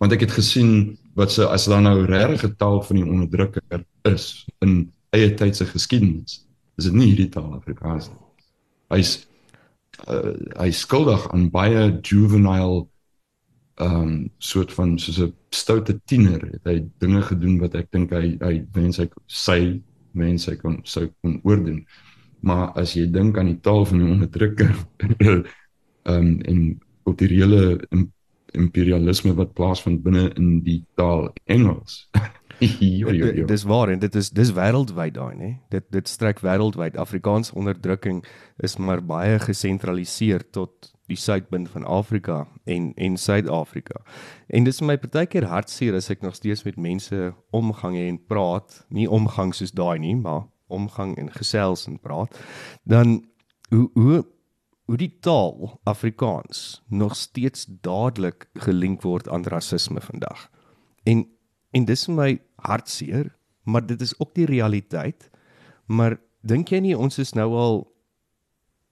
Want 0.00 0.12
ek 0.12 0.20
het 0.20 0.30
gesien 0.30 0.98
wat 1.14 1.32
se 1.32 1.46
as 1.46 1.64
daar 1.66 1.80
nou 1.82 2.04
regtig 2.04 2.44
'n 2.50 2.56
taal 2.56 2.82
van 2.82 2.96
die 2.96 3.04
onderdrukker 3.06 3.84
is 4.04 4.46
in 4.60 4.92
eie 5.12 5.34
tyd 5.34 5.56
se 5.56 5.64
geskiedenis. 5.64 6.44
Is 6.78 6.84
dit 6.84 6.92
nie 6.94 7.06
hierdie 7.06 7.28
taal 7.30 7.54
Afrikaans 7.54 8.08
nie. 8.08 8.18
Hy's 8.90 9.26
uh, 10.08 10.34
hy 10.60 10.70
skuldig 10.70 11.26
aan 11.32 11.50
baie 11.50 11.98
juvenile 12.02 12.86
ehm 13.78 14.02
um, 14.02 14.30
soort 14.38 14.72
van 14.72 14.98
soos 14.98 15.20
'n 15.22 15.32
stoute 15.50 16.00
tiener 16.04 16.40
het 16.52 16.64
hy 16.64 16.84
dinge 16.98 17.22
gedoen 17.22 17.58
wat 17.60 17.74
ek 17.74 17.90
dink 17.92 18.10
hy 18.10 18.36
hy 18.40 18.64
wens 18.74 18.98
hy 18.98 19.08
sy 19.26 19.80
wens 20.12 20.46
hy 20.46 20.56
kon 20.56 20.80
sou 20.84 21.06
kon 21.22 21.40
oordoen. 21.44 21.86
Maar 22.40 22.72
as 22.78 22.94
jy 22.94 23.06
dink 23.10 23.38
aan 23.38 23.46
die 23.46 23.60
taal 23.60 23.84
van 23.86 23.98
die 23.98 24.10
onderdrukker 24.10 24.74
ehm 25.26 25.44
um, 26.04 26.40
en 26.40 26.80
kulturele 27.04 27.78
im- 27.90 28.12
imperialisme 28.52 29.34
wat 29.34 29.54
plaasvind 29.54 30.02
binne 30.02 30.28
in 30.36 30.60
die 30.64 30.82
taal 30.96 31.28
Engels. 31.44 32.08
jo, 32.58 33.12
jo, 33.12 33.32
jo. 33.34 33.46
Dis 33.46 33.62
waar 33.62 33.92
en 33.92 33.98
dit 34.02 34.14
is 34.18 34.30
dis 34.34 34.52
wêreldwyd 34.52 35.14
daai 35.14 35.34
nê. 35.36 35.50
Dit 35.70 35.86
dit 35.94 36.08
strek 36.08 36.40
wêreldwyd. 36.42 36.96
Afrikaans 36.98 37.52
onderdrukking 37.52 38.24
is 38.56 38.76
maar 38.76 39.02
baie 39.04 39.38
gesentraliseer 39.38 40.42
tot 40.50 40.92
die 41.08 41.16
suidpunt 41.16 41.70
van 41.72 41.84
Afrika 41.84 42.46
en 42.64 42.92
en 42.96 43.16
Suid-Afrika. 43.16 44.02
En 44.46 44.64
dis 44.64 44.78
vir 44.80 44.86
my 44.90 44.96
partykeer 45.00 45.48
hartseer 45.48 45.96
as 45.96 46.10
ek 46.12 46.22
nog 46.22 46.36
steeds 46.36 46.64
met 46.68 46.76
mense 46.76 47.32
omgang 47.56 47.96
en 47.96 48.20
praat, 48.28 48.82
nie 48.88 49.08
omgang 49.08 49.54
soos 49.56 49.72
daai 49.72 49.98
nie, 49.98 50.16
maar 50.16 50.46
omgang 50.68 51.16
en 51.16 51.32
gesels 51.32 51.86
en 51.88 51.96
praat, 52.00 52.36
dan 52.84 53.22
hoe 53.72 53.88
hoe 53.94 54.24
hoe 54.88 54.96
die 54.96 55.12
taal 55.20 55.80
Afrikaans 55.84 56.82
nog 56.88 57.16
steeds 57.16 57.66
dadelik 57.84 58.46
gelink 58.64 59.02
word 59.04 59.28
aan 59.28 59.44
rasisme 59.44 60.00
vandag. 60.00 60.48
En 61.04 61.26
en 61.76 61.84
dis 61.84 62.06
vir 62.08 62.14
my 62.16 62.30
hartseer, 62.64 63.28
maar 63.64 63.84
dit 63.86 64.00
is 64.00 64.14
ook 64.20 64.32
die 64.34 64.46
realiteit. 64.48 65.28
Maar 65.86 66.16
dink 66.40 66.72
jy 66.72 66.80
nie 66.80 66.96
ons 66.96 67.18
is 67.18 67.34
nou 67.36 67.52
al 67.52 67.76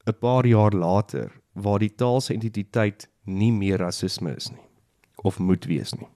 'n 0.07 0.19
paar 0.21 0.47
jaar 0.47 0.73
later 0.73 1.33
waar 1.57 1.81
die 1.83 1.95
taal 1.95 2.21
se 2.21 2.35
identiteit 2.35 3.09
nie 3.25 3.53
meer 3.53 3.81
rasisme 3.83 4.35
is 4.37 4.51
nie 4.53 4.63
of 5.27 5.39
moet 5.39 5.65
wees 5.67 5.95
nie? 5.97 6.09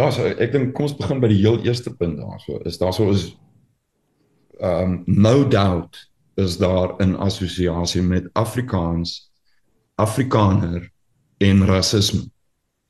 Ja, 0.00 0.08
so 0.10 0.26
ek 0.26 0.50
dink 0.50 0.72
kom 0.74 0.88
ons 0.88 0.96
begin 0.98 1.20
by 1.22 1.30
die 1.30 1.38
heel 1.38 1.60
eerste 1.62 1.92
punt 1.94 2.18
daarso. 2.18 2.58
Is 2.66 2.80
daarso 2.80 3.12
is 3.12 3.28
um 4.64 5.02
no 5.06 5.44
doubt 5.46 5.98
is 6.40 6.56
daar 6.58 6.96
'n 6.98 7.14
assosiasie 7.14 8.02
met 8.02 8.26
Afrikaans, 8.32 9.30
Afrikaner 9.94 10.90
en 11.38 11.66
rasisme. 11.66 12.26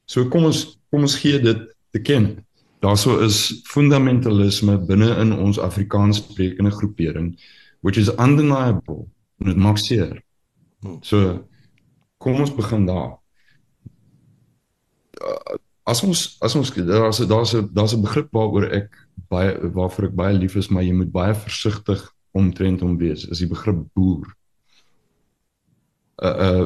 So 0.07 0.29
kom 0.29 0.45
ons 0.45 0.81
kom 0.91 1.03
ons 1.03 1.17
gee 1.21 1.41
dit 1.41 1.61
te 1.93 2.01
ken. 2.01 2.47
Daarso 2.81 3.21
is 3.21 3.61
fundamentalisme 3.69 4.79
binne 4.87 5.17
in 5.21 5.33
ons 5.33 5.59
Afrikaans 5.59 6.17
sprekende 6.17 6.71
groepering 6.71 7.37
which 7.81 7.99
is 7.99 8.09
undeniable 8.17 9.07
en 9.41 9.47
dit 9.47 9.57
maak 9.57 9.79
seer. 9.79 10.24
So 11.03 11.49
kom 12.19 12.41
ons 12.41 12.55
begin 12.55 12.87
daar. 12.87 13.19
Uh, 15.21 15.59
As 15.85 16.01
ons 16.01 16.39
as 16.41 16.55
ons 16.57 16.71
daar's 16.73 17.19
daar's 17.29 17.53
'n 17.53 17.69
daar's 17.77 17.93
'n 17.93 18.01
begrip 18.01 18.33
waaroor 18.33 18.73
ek 18.73 18.89
baie 19.29 19.53
waarvoor 19.69 20.05
ek 20.09 20.15
baie 20.17 20.33
lief 20.33 20.57
is, 20.57 20.69
maar 20.69 20.83
jy 20.83 20.93
moet 20.93 21.13
baie 21.13 21.35
versigtig 21.35 22.01
omtrent 22.33 22.81
hom 22.81 22.97
wees. 22.97 23.29
Is 23.29 23.39
die 23.39 23.49
begrip 23.49 23.85
boer. 23.93 24.25
Uh 26.23 26.37
uh 26.47 26.65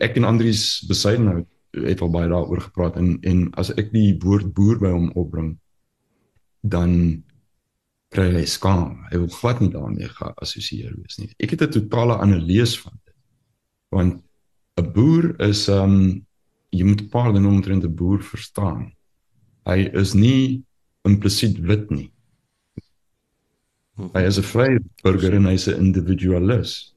ek 0.00 0.16
en 0.16 0.24
Andries 0.24 0.84
Besuidenhout 0.88 1.48
het 1.72 2.00
al 2.00 2.10
baie 2.10 2.28
daaroor 2.28 2.60
gepraat 2.60 2.96
en 2.96 3.18
en 3.22 3.48
as 3.54 3.70
ek 3.70 3.92
die 3.92 4.18
woord 4.20 4.52
boer 4.52 4.78
by 4.78 4.90
hom 4.92 5.10
opbring 5.16 5.58
dan 6.60 7.24
kry 8.12 8.28
hy 8.36 8.44
skaam. 8.44 9.00
Hy 9.10 9.16
wil 9.16 9.32
glad 9.32 9.60
nie 9.60 9.70
daarmee 9.72 10.08
geassosieer 10.08 10.92
wees 11.00 11.16
nie. 11.18 11.32
Ek 11.40 11.50
het 11.50 11.62
'n 11.62 11.70
totale 11.70 12.18
analise 12.20 12.80
van 12.84 12.92
dit. 13.04 13.11
Want 13.92 14.22
'n 14.80 14.92
boer 14.94 15.34
is 15.40 15.68
um 15.68 16.24
jy 16.72 16.84
moet 16.84 17.02
'n 17.02 17.10
paar 17.12 17.32
dinge 17.32 17.48
omtrent 17.48 17.84
'n 17.84 17.94
boer 17.94 18.22
verstaan. 18.22 18.92
Hy 19.68 19.90
is 19.92 20.14
nie 20.14 20.64
implisiet 21.04 21.58
wit 21.68 21.90
nie. 21.90 22.08
Hy 24.14 24.24
is 24.24 24.38
'n 24.38 24.48
vrye 24.48 24.80
burger 25.04 25.34
en 25.36 25.46
hy's 25.50 25.68
'n 25.68 25.78
individualis. 25.78 26.94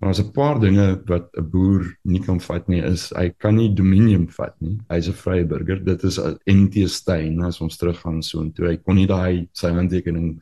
Maar 0.00 0.10
as 0.10 0.20
'n 0.20 0.32
paar 0.32 0.58
dinge 0.60 1.02
wat 1.06 1.30
'n 1.36 1.50
boer 1.50 1.82
nie 2.04 2.20
kan 2.20 2.40
vat 2.40 2.68
nie 2.68 2.82
is 2.82 3.12
hy 3.16 3.30
kan 3.38 3.56
nie 3.56 3.74
dominium 3.74 4.26
vat 4.28 4.56
nie. 4.60 4.78
Hy's 4.90 5.08
'n 5.08 5.12
vrye 5.22 5.44
burger. 5.46 5.78
Dit 5.78 6.04
is 6.04 6.18
NT 6.46 6.88
Steyn 6.88 7.42
as 7.44 7.60
ons 7.60 7.76
teruggaan 7.76 8.22
so 8.22 8.40
intoe. 8.40 8.68
Hy 8.68 8.76
kon 8.76 8.96
nie 8.96 9.06
daai 9.06 9.48
sy 9.52 9.70
handtekening 9.70 10.40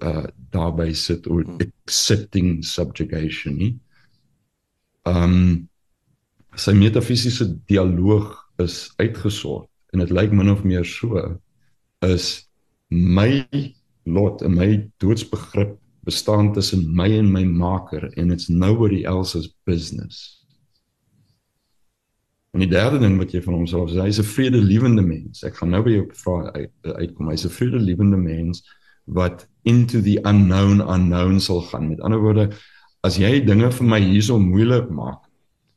uh 0.00 0.26
daarby 0.52 0.94
sit 0.94 1.26
oor 1.26 1.44
accepting 1.60 2.62
subjugation 2.62 3.56
nie. 3.56 3.78
Um 5.06 5.68
sy 6.56 6.72
metafisiese 6.72 7.50
dialoog 7.68 8.32
is 8.64 8.88
uitgesort 8.96 9.68
en 9.92 10.00
dit 10.00 10.10
lyk 10.10 10.32
min 10.32 10.50
of 10.50 10.64
meer 10.64 10.86
so 10.88 11.20
is 12.04 12.46
my 12.88 13.44
lot 14.06 14.42
en 14.42 14.54
my 14.56 14.70
doodsbegrip 15.02 15.76
bestaan 16.06 16.52
tussen 16.52 16.86
my 16.96 17.10
en 17.18 17.28
my 17.32 17.44
maker 17.44 18.08
en 18.16 18.30
it's 18.30 18.48
nobody 18.48 19.04
else's 19.04 19.50
business. 19.64 20.46
En 22.54 22.62
die 22.62 22.70
derde 22.70 22.98
ding 23.02 23.18
wat 23.20 23.34
jy 23.34 23.42
van 23.44 23.58
hom 23.58 23.66
sê, 23.68 23.82
is 23.84 23.98
hy's 24.00 24.20
'n 24.22 24.30
vredelewende 24.32 25.02
mens. 25.02 25.42
Ek 25.44 25.58
gaan 25.58 25.74
nou 25.74 25.82
by 25.82 25.90
jou 25.90 26.06
vraag 26.14 26.52
uit, 26.54 26.72
uitkom. 26.82 27.28
Hy's 27.28 27.44
'n 27.44 27.52
vredelewende 27.52 28.16
mens 28.16 28.62
wat 29.04 29.46
into 29.64 30.00
the 30.00 30.18
unknown 30.24 30.80
unknown 30.80 31.40
sal 31.40 31.60
gaan. 31.60 31.88
Met 31.88 32.00
ander 32.00 32.20
woorde, 32.20 32.48
as 33.06 33.18
jy 33.20 33.38
dinge 33.46 33.70
vir 33.78 33.86
my 33.86 34.00
hierso 34.02 34.38
moeilik 34.42 34.90
maak, 34.90 35.22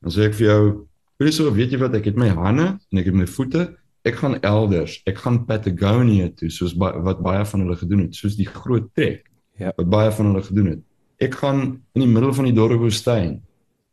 dan 0.02 0.16
sê 0.16 0.30
ek 0.30 0.38
vir 0.40 0.48
jou, 0.48 0.88
"Hierso, 1.20 1.52
weet 1.52 1.72
jy 1.72 1.80
wat, 1.80 1.96
ek 1.96 2.06
het 2.06 2.18
my 2.18 2.30
hande 2.30 2.80
en 2.92 2.98
ek 2.98 3.06
het 3.06 3.14
my 3.16 3.26
voete 3.26 3.68
ek 4.08 4.20
gaan 4.22 4.38
elders, 4.48 5.00
ek 5.10 5.20
gaan 5.24 5.42
Patagonia 5.48 6.30
toe 6.40 6.50
soos 6.54 6.76
ba 6.78 6.94
wat 7.04 7.22
baie 7.24 7.44
van 7.52 7.66
hulle 7.66 7.78
gedoen 7.80 8.06
het, 8.06 8.16
soos 8.16 8.38
die 8.40 8.48
groot 8.48 8.88
trek. 8.96 9.26
Ja. 9.60 9.74
Wat 9.76 9.90
baie 9.92 10.12
van 10.16 10.32
hulle 10.32 10.44
gedoen 10.46 10.72
het. 10.74 10.84
Ek 11.20 11.36
gaan 11.42 11.62
in 11.98 12.06
die 12.06 12.08
middel 12.08 12.32
van 12.36 12.48
die 12.48 12.56
dorre 12.56 12.80
woestyn 12.80 13.42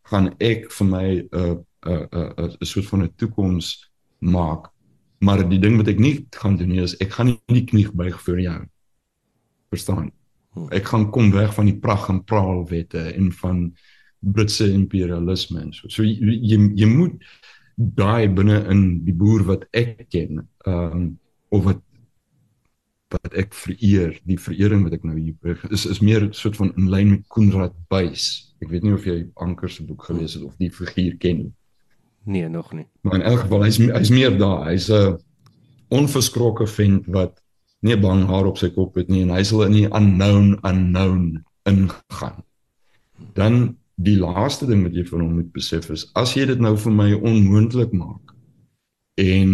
gaan 0.07 0.31
ek 0.39 0.71
vir 0.71 0.87
my 0.87 1.07
'n 1.17 1.27
uh, 1.33 1.57
'n 1.57 1.91
uh, 1.91 2.05
'n 2.07 2.19
uh, 2.19 2.31
'n 2.47 2.57
uh, 2.63 2.67
soort 2.71 2.87
van 2.87 3.03
'n 3.03 3.15
toekoms 3.17 3.91
maak. 4.21 4.71
Maar 5.21 5.49
die 5.49 5.59
ding 5.59 5.77
wat 5.77 5.89
ek 5.89 5.99
nie 5.99 6.27
gaan 6.31 6.57
doen 6.57 6.69
nie 6.69 6.83
is 6.83 6.95
ek 7.01 7.11
gaan 7.11 7.27
nie 7.27 7.41
die 7.49 7.67
knie 7.67 7.91
buig 7.91 8.21
vir 8.23 8.41
jou. 8.41 8.61
Verstaan? 9.71 10.13
Ek 10.71 10.89
gaan 10.91 11.11
kom 11.11 11.31
weg 11.35 11.55
van 11.55 11.69
die 11.69 11.79
pragt 11.79 12.09
en 12.09 12.25
praalwette 12.25 13.03
en 13.15 13.33
van 13.33 13.77
Britse 14.21 14.67
imperialisme 14.73 15.61
en 15.61 15.73
so. 15.73 15.89
So 15.93 16.03
jy 16.03 16.39
jy, 16.43 16.59
jy 16.81 16.89
moet 16.91 17.19
daai 17.77 18.29
binne 18.33 18.63
in 18.73 19.05
die 19.05 19.15
boer 19.15 19.45
wat 19.45 19.67
ek 19.77 20.07
ken, 20.11 20.47
ehm 20.67 20.97
um, 20.97 21.19
of 21.55 21.63
wat 21.69 21.83
wat 23.15 23.37
ek 23.39 23.55
vereer, 23.55 24.17
die 24.27 24.39
verering 24.41 24.83
wat 24.83 24.97
ek 24.97 25.05
nou 25.07 25.15
hier 25.15 25.61
is 25.71 25.87
is 25.87 26.01
meer 26.03 26.25
'n 26.27 26.33
soort 26.33 26.57
van 26.57 26.73
in 26.77 26.91
lyn 26.91 27.11
met 27.11 27.29
Konrad 27.29 27.75
Buys. 27.89 28.55
Ek 28.61 28.69
weet 28.69 28.83
nie 28.83 28.95
of 28.95 29.05
jy 29.05 29.29
Anker 29.35 29.71
se 29.71 29.85
boek 29.85 30.03
gelees 30.09 30.35
het 30.35 30.43
of 30.43 30.57
die 30.59 30.71
figuur 30.71 31.17
ken 31.19 31.37
nie. 31.37 31.53
Nee, 32.25 32.49
nog 32.49 32.73
nie. 32.73 32.87
Maar 33.03 33.15
in 33.15 33.23
elk 33.23 33.41
geval 33.41 33.63
hy's 33.63 33.79
hy's 33.79 34.11
meer 34.11 34.39
daar. 34.39 34.67
Hy's 34.67 34.91
'n 34.91 35.19
onverskrokke 35.89 36.67
vent 36.67 37.07
wat 37.07 37.41
nie 37.87 37.97
bang 38.01 38.27
haar 38.29 38.49
op 38.51 38.61
sy 38.61 38.71
kop 38.75 38.99
het 39.01 39.09
nie 39.13 39.23
en 39.25 39.33
hy 39.35 39.43
sal 39.47 39.65
in 39.67 39.77
die 39.77 39.89
unknown 39.89 40.57
unknown 40.67 41.45
ingaan. 41.69 42.43
Dan 43.39 43.77
die 43.97 44.19
laaste 44.21 44.69
ding 44.69 44.85
wat 44.85 44.97
jy 44.97 45.07
van 45.09 45.25
hom 45.25 45.37
moet 45.41 45.53
besef 45.57 45.89
is 45.95 46.05
as 46.21 46.35
jy 46.37 46.45
dit 46.51 46.61
nou 46.61 46.75
vir 46.77 46.93
my 46.93 47.11
onmoontlik 47.17 47.95
maak 47.97 48.35
en 49.23 49.53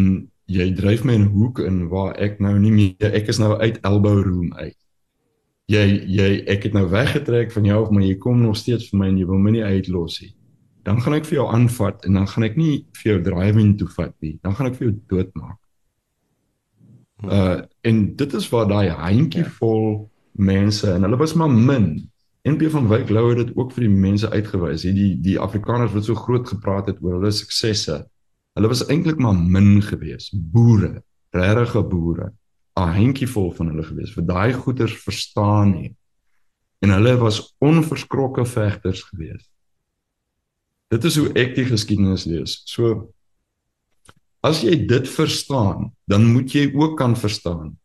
jy 0.50 0.66
dryf 0.74 1.04
my 1.06 1.14
in 1.14 1.28
'n 1.28 1.34
hoek 1.34 1.60
in 1.62 1.88
waar 1.88 2.16
ek 2.18 2.40
nou 2.40 2.58
nie 2.58 2.72
meer 2.72 3.14
ek 3.14 3.28
is 3.28 3.38
nou 3.38 3.54
uit 3.60 3.78
elbow 3.84 4.18
room 4.22 4.52
uit. 4.54 4.76
Jy 5.70 5.86
jy 6.06 6.44
ek 6.46 6.64
het 6.64 6.74
nou 6.74 6.88
weggetrek 6.90 7.52
van 7.52 7.64
jou 7.64 7.82
of 7.82 7.90
maar 7.90 8.02
jy 8.02 8.18
kom 8.18 8.42
nog 8.42 8.56
steeds 8.56 8.90
vir 8.90 8.98
my 8.98 9.08
en 9.08 9.18
jy 9.18 9.26
wil 9.26 9.38
my 9.38 9.50
nie 9.50 9.64
uitlos 9.64 10.20
nie. 10.20 10.34
Dan 10.82 11.00
gaan 11.00 11.14
ek 11.14 11.24
vir 11.24 11.38
jou 11.38 11.48
aanvat 11.48 12.04
en 12.04 12.12
dan 12.12 12.26
gaan 12.26 12.44
ek 12.44 12.56
nie 12.56 12.84
vir 12.98 13.12
jou 13.12 13.22
driving 13.22 13.78
toe 13.78 13.88
vat 13.88 14.14
nie. 14.20 14.38
Dan 14.42 14.54
gaan 14.54 14.66
ek 14.66 14.74
vir 14.74 14.88
jou 14.88 14.96
doodmaak. 15.08 15.61
Uh 17.22 17.62
en 17.80 18.16
dit 18.16 18.32
is 18.34 18.48
waar 18.48 18.68
daai 18.68 18.88
handjie 18.94 19.44
vol 19.58 20.10
mense 20.32 20.86
en 20.90 21.02
hulle 21.02 21.16
was 21.16 21.34
maar 21.34 21.50
min. 21.50 22.10
NP 22.42 22.70
van 22.70 22.88
Wyk 22.88 23.10
Lou 23.10 23.28
het 23.28 23.46
dit 23.46 23.56
ook 23.56 23.72
vir 23.72 23.86
die 23.86 23.94
mense 23.94 24.30
uitgewys. 24.30 24.82
Hierdie 24.86 25.16
die 25.22 25.38
Afrikaners 25.38 25.92
wat 25.94 26.06
so 26.06 26.14
groot 26.18 26.48
gepraat 26.48 26.90
het 26.90 27.02
oor 27.02 27.20
hulle 27.20 27.30
suksesse. 27.34 28.00
Hulle 28.54 28.68
was 28.68 28.84
eintlik 28.86 29.18
maar 29.22 29.34
min 29.34 29.82
geweest, 29.82 30.34
boere, 30.52 31.02
regte 31.30 31.82
boere, 31.82 32.32
'n 32.76 32.94
handjievol 32.96 33.52
van 33.52 33.66
hulle 33.66 33.82
geweest 33.82 34.14
wat 34.14 34.28
daai 34.28 34.52
goeters 34.52 34.96
verstaan 35.02 35.74
het. 35.82 35.96
En 36.78 36.90
hulle 36.90 37.16
was 37.16 37.54
onverskrokke 37.58 38.44
vegters 38.44 39.02
geweest. 39.02 39.50
Dit 40.88 41.04
is 41.04 41.16
hoe 41.16 41.32
ek 41.32 41.54
die 41.54 41.64
geskiedenis 41.64 42.24
lees. 42.24 42.62
So 42.64 43.12
as 44.42 44.62
jy 44.66 44.76
dit 44.86 45.08
verstaan, 45.08 45.92
dan 46.10 46.26
moet 46.34 46.52
jy 46.54 46.66
ook 46.74 46.98
kan 46.98 47.14
verstaan 47.16 47.76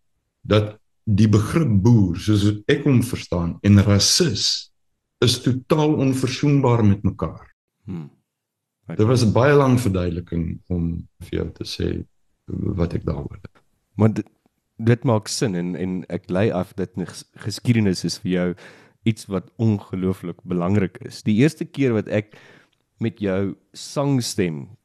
dat 0.42 0.76
die 1.08 1.30
begrip 1.32 1.70
boer 1.84 2.18
soos 2.20 2.48
ek 2.68 2.84
hom 2.88 3.00
verstaan 3.06 3.56
en 3.64 3.84
rasis 3.86 4.72
is 5.24 5.40
totaal 5.42 5.96
onverzoenbaar 6.04 6.84
met 6.86 7.04
mekaar. 7.04 7.46
Hmm. 7.86 8.10
Dit 8.88 9.08
was 9.08 9.24
'n 9.24 9.34
baie 9.34 9.54
lang 9.54 9.80
verduideliking 9.80 10.60
om 10.68 11.08
vir 11.20 11.40
jou 11.40 11.50
te 11.52 11.66
sê 11.66 12.06
wat 12.48 12.94
ek 12.94 13.06
daaroor 13.06 13.40
het. 13.42 13.64
Maar 13.96 14.14
dit, 14.14 14.28
dit 14.78 15.04
maak 15.04 15.28
sin 15.28 15.56
en 15.56 15.76
en 15.76 16.06
ek 16.10 16.30
lei 16.30 16.52
af 16.52 16.74
dat 16.74 16.90
geskiedenis 17.36 18.04
is 18.04 18.18
vir 18.18 18.32
jou 18.32 18.56
iets 19.04 19.26
wat 19.26 19.52
ongelooflik 19.58 20.44
belangrik 20.44 20.98
is. 20.98 21.24
Die 21.24 21.36
eerste 21.36 21.66
keer 21.66 21.94
wat 21.94 22.08
ek 22.08 22.38
met 23.00 23.20
jou 23.20 23.56
sangstem 23.74 24.77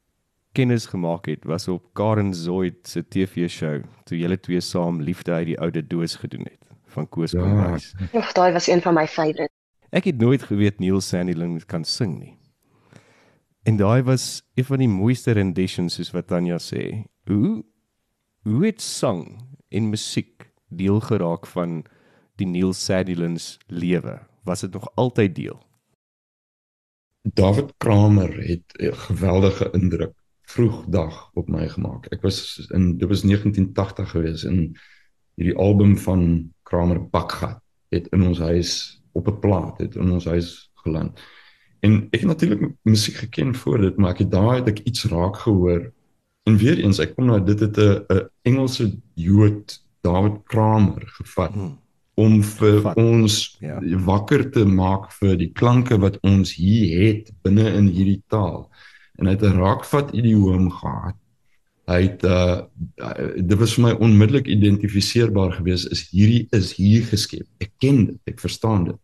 kennis 0.53 0.85
gemaak 0.85 1.25
het 1.25 1.43
was 1.49 1.67
op 1.67 1.93
Karen 1.97 2.33
Zoid 2.33 2.87
se 2.87 3.01
TV-show 3.07 3.81
toe 4.05 4.17
julle 4.17 4.37
twee 4.39 4.61
saam 4.61 5.01
liefde 5.01 5.31
uit 5.31 5.45
die 5.45 5.59
oude 5.59 5.81
doos 5.87 6.15
gedoen 6.21 6.45
het 6.49 6.61
van 6.93 7.09
Koos 7.09 7.31
Ja. 7.31 7.41
Kombuis. 7.41 7.93
Ag, 8.13 8.31
daai 8.37 8.53
was 8.53 8.67
een 8.67 8.81
van 8.81 8.93
my 8.93 9.07
favourites. 9.07 9.49
Ek 9.89 10.05
het 10.09 10.17
nooit 10.21 10.43
geweet 10.43 10.79
Neil 10.79 11.01
Sandilands 11.01 11.65
kan 11.65 11.83
sing 11.85 12.19
nie. 12.19 12.37
En 13.63 13.77
daai 13.77 14.03
was 14.03 14.43
een 14.53 14.65
van 14.65 14.81
die 14.81 14.89
mooiste 14.89 15.31
renditions 15.31 15.97
soos 15.97 16.11
wat 16.13 16.27
Tanya 16.27 16.59
sê. 16.61 17.03
Hoe 17.29 17.63
hoe 18.43 18.65
het 18.65 18.81
sang 18.81 19.39
en 19.69 19.89
musiek 19.89 20.51
deel 20.69 20.99
geraak 20.99 21.47
van 21.47 21.83
die 22.41 22.47
Neil 22.47 22.73
Sandilands 22.73 23.57
lewe? 23.67 24.19
Was 24.43 24.61
dit 24.61 24.73
nog 24.73 24.89
altyd 24.95 25.35
deel? 25.35 25.61
David 27.23 27.73
Kramer 27.77 28.33
het 28.43 28.73
'n 28.77 28.93
geweldige 28.93 29.69
indruk 29.71 30.22
vroegdag 30.45 31.29
op 31.33 31.49
my 31.49 31.67
gemaak. 31.69 32.05
Ek 32.11 32.21
was 32.21 32.67
in 32.73 32.97
dit 32.97 33.07
was 33.09 33.21
1980 33.23 34.09
gewees 34.09 34.43
en 34.43 34.73
hierdie 35.35 35.55
album 35.57 35.97
van 35.97 36.51
Kramer 36.63 36.99
Bakgat 37.09 37.59
het 37.93 38.07
in 38.13 38.21
ons 38.27 38.39
huis 38.39 39.01
op 39.13 39.27
'n 39.27 39.39
plaat 39.39 39.77
het 39.77 39.95
in 39.95 40.11
ons 40.11 40.25
huis 40.25 40.71
geland. 40.83 41.19
En 41.79 42.07
ek 42.11 42.19
het 42.19 42.29
natuurlik 42.29 42.71
musiek 42.83 43.15
geken 43.15 43.55
voor 43.55 43.77
dit, 43.81 43.97
maar 43.97 44.11
ek 44.11 44.17
het 44.17 44.31
daai 44.31 44.59
het 44.59 44.67
ek 44.67 44.79
iets 44.79 45.05
raak 45.05 45.35
gehoor. 45.37 45.91
En 46.43 46.57
weer 46.57 46.77
eens, 46.79 46.99
ek 46.99 47.15
kom 47.15 47.25
nou 47.25 47.43
dit 47.43 47.59
het 47.59 47.77
'n 47.77 48.05
'n 48.13 48.29
Engelse 48.41 48.99
Jood 49.15 49.83
David 50.01 50.43
Kramer 50.43 51.03
gevat 51.05 51.53
Hmm. 51.53 51.79
om 52.15 52.43
vir 52.43 52.81
Vat. 52.81 52.95
ons 52.97 53.57
Ja. 53.59 53.79
ja. 53.81 53.97
wakker 53.97 54.49
te 54.51 54.65
maak 54.65 55.11
vir 55.11 55.37
die 55.37 55.51
klanke 55.51 55.97
wat 55.99 56.17
ons 56.21 56.53
hier 56.55 57.07
het 57.13 57.31
binne 57.41 57.73
in 57.73 57.87
hierdie 57.87 58.21
taal. 58.27 58.69
En 59.19 59.25
hy 59.25 59.31
het 59.35 59.41
'n 59.43 59.57
raakvat 59.59 60.11
idioom 60.13 60.71
gehad. 60.71 61.15
Hy 61.87 62.01
het 62.01 62.23
uh 62.23 62.61
dit 63.35 63.57
was 63.59 63.73
vir 63.75 63.83
my 63.83 63.91
onmiddellik 63.91 64.47
identifiseerbaar 64.47 65.51
geweest 65.51 65.91
is 65.91 66.09
hierdie 66.09 66.47
is 66.51 66.73
hier 66.75 67.03
geskep. 67.03 67.45
Ek 67.59 67.71
ken 67.79 68.05
dit, 68.05 68.17
ek 68.25 68.39
verstaan 68.39 68.83
dit. 68.83 68.95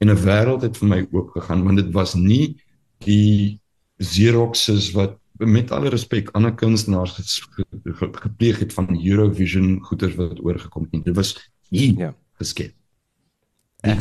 En 0.00 0.08
'n 0.10 0.16
wêreld 0.16 0.62
het 0.62 0.76
vir 0.76 0.88
my 0.88 1.06
oop 1.12 1.30
gegaan 1.30 1.64
want 1.64 1.76
dit 1.76 1.92
was 1.92 2.14
nie 2.14 2.56
die 3.04 3.60
Xeroxes 3.98 4.90
wat 4.92 5.16
met 5.38 5.70
alle 5.70 5.88
respek 5.88 6.30
ander 6.34 6.54
kunstenaars 6.54 7.12
ges- 7.14 7.46
ge- 7.50 7.92
ge- 7.94 8.10
gepleeg 8.12 8.58
het 8.58 8.72
van 8.72 9.00
Eurovision 9.06 9.78
goeders 9.80 10.14
wat 10.14 10.40
oorgekom 10.44 10.88
het. 10.90 11.04
Dit 11.04 11.14
was 11.16 11.50
hier 11.70 11.98
Ja. 11.98 12.14
geskep. 12.38 12.72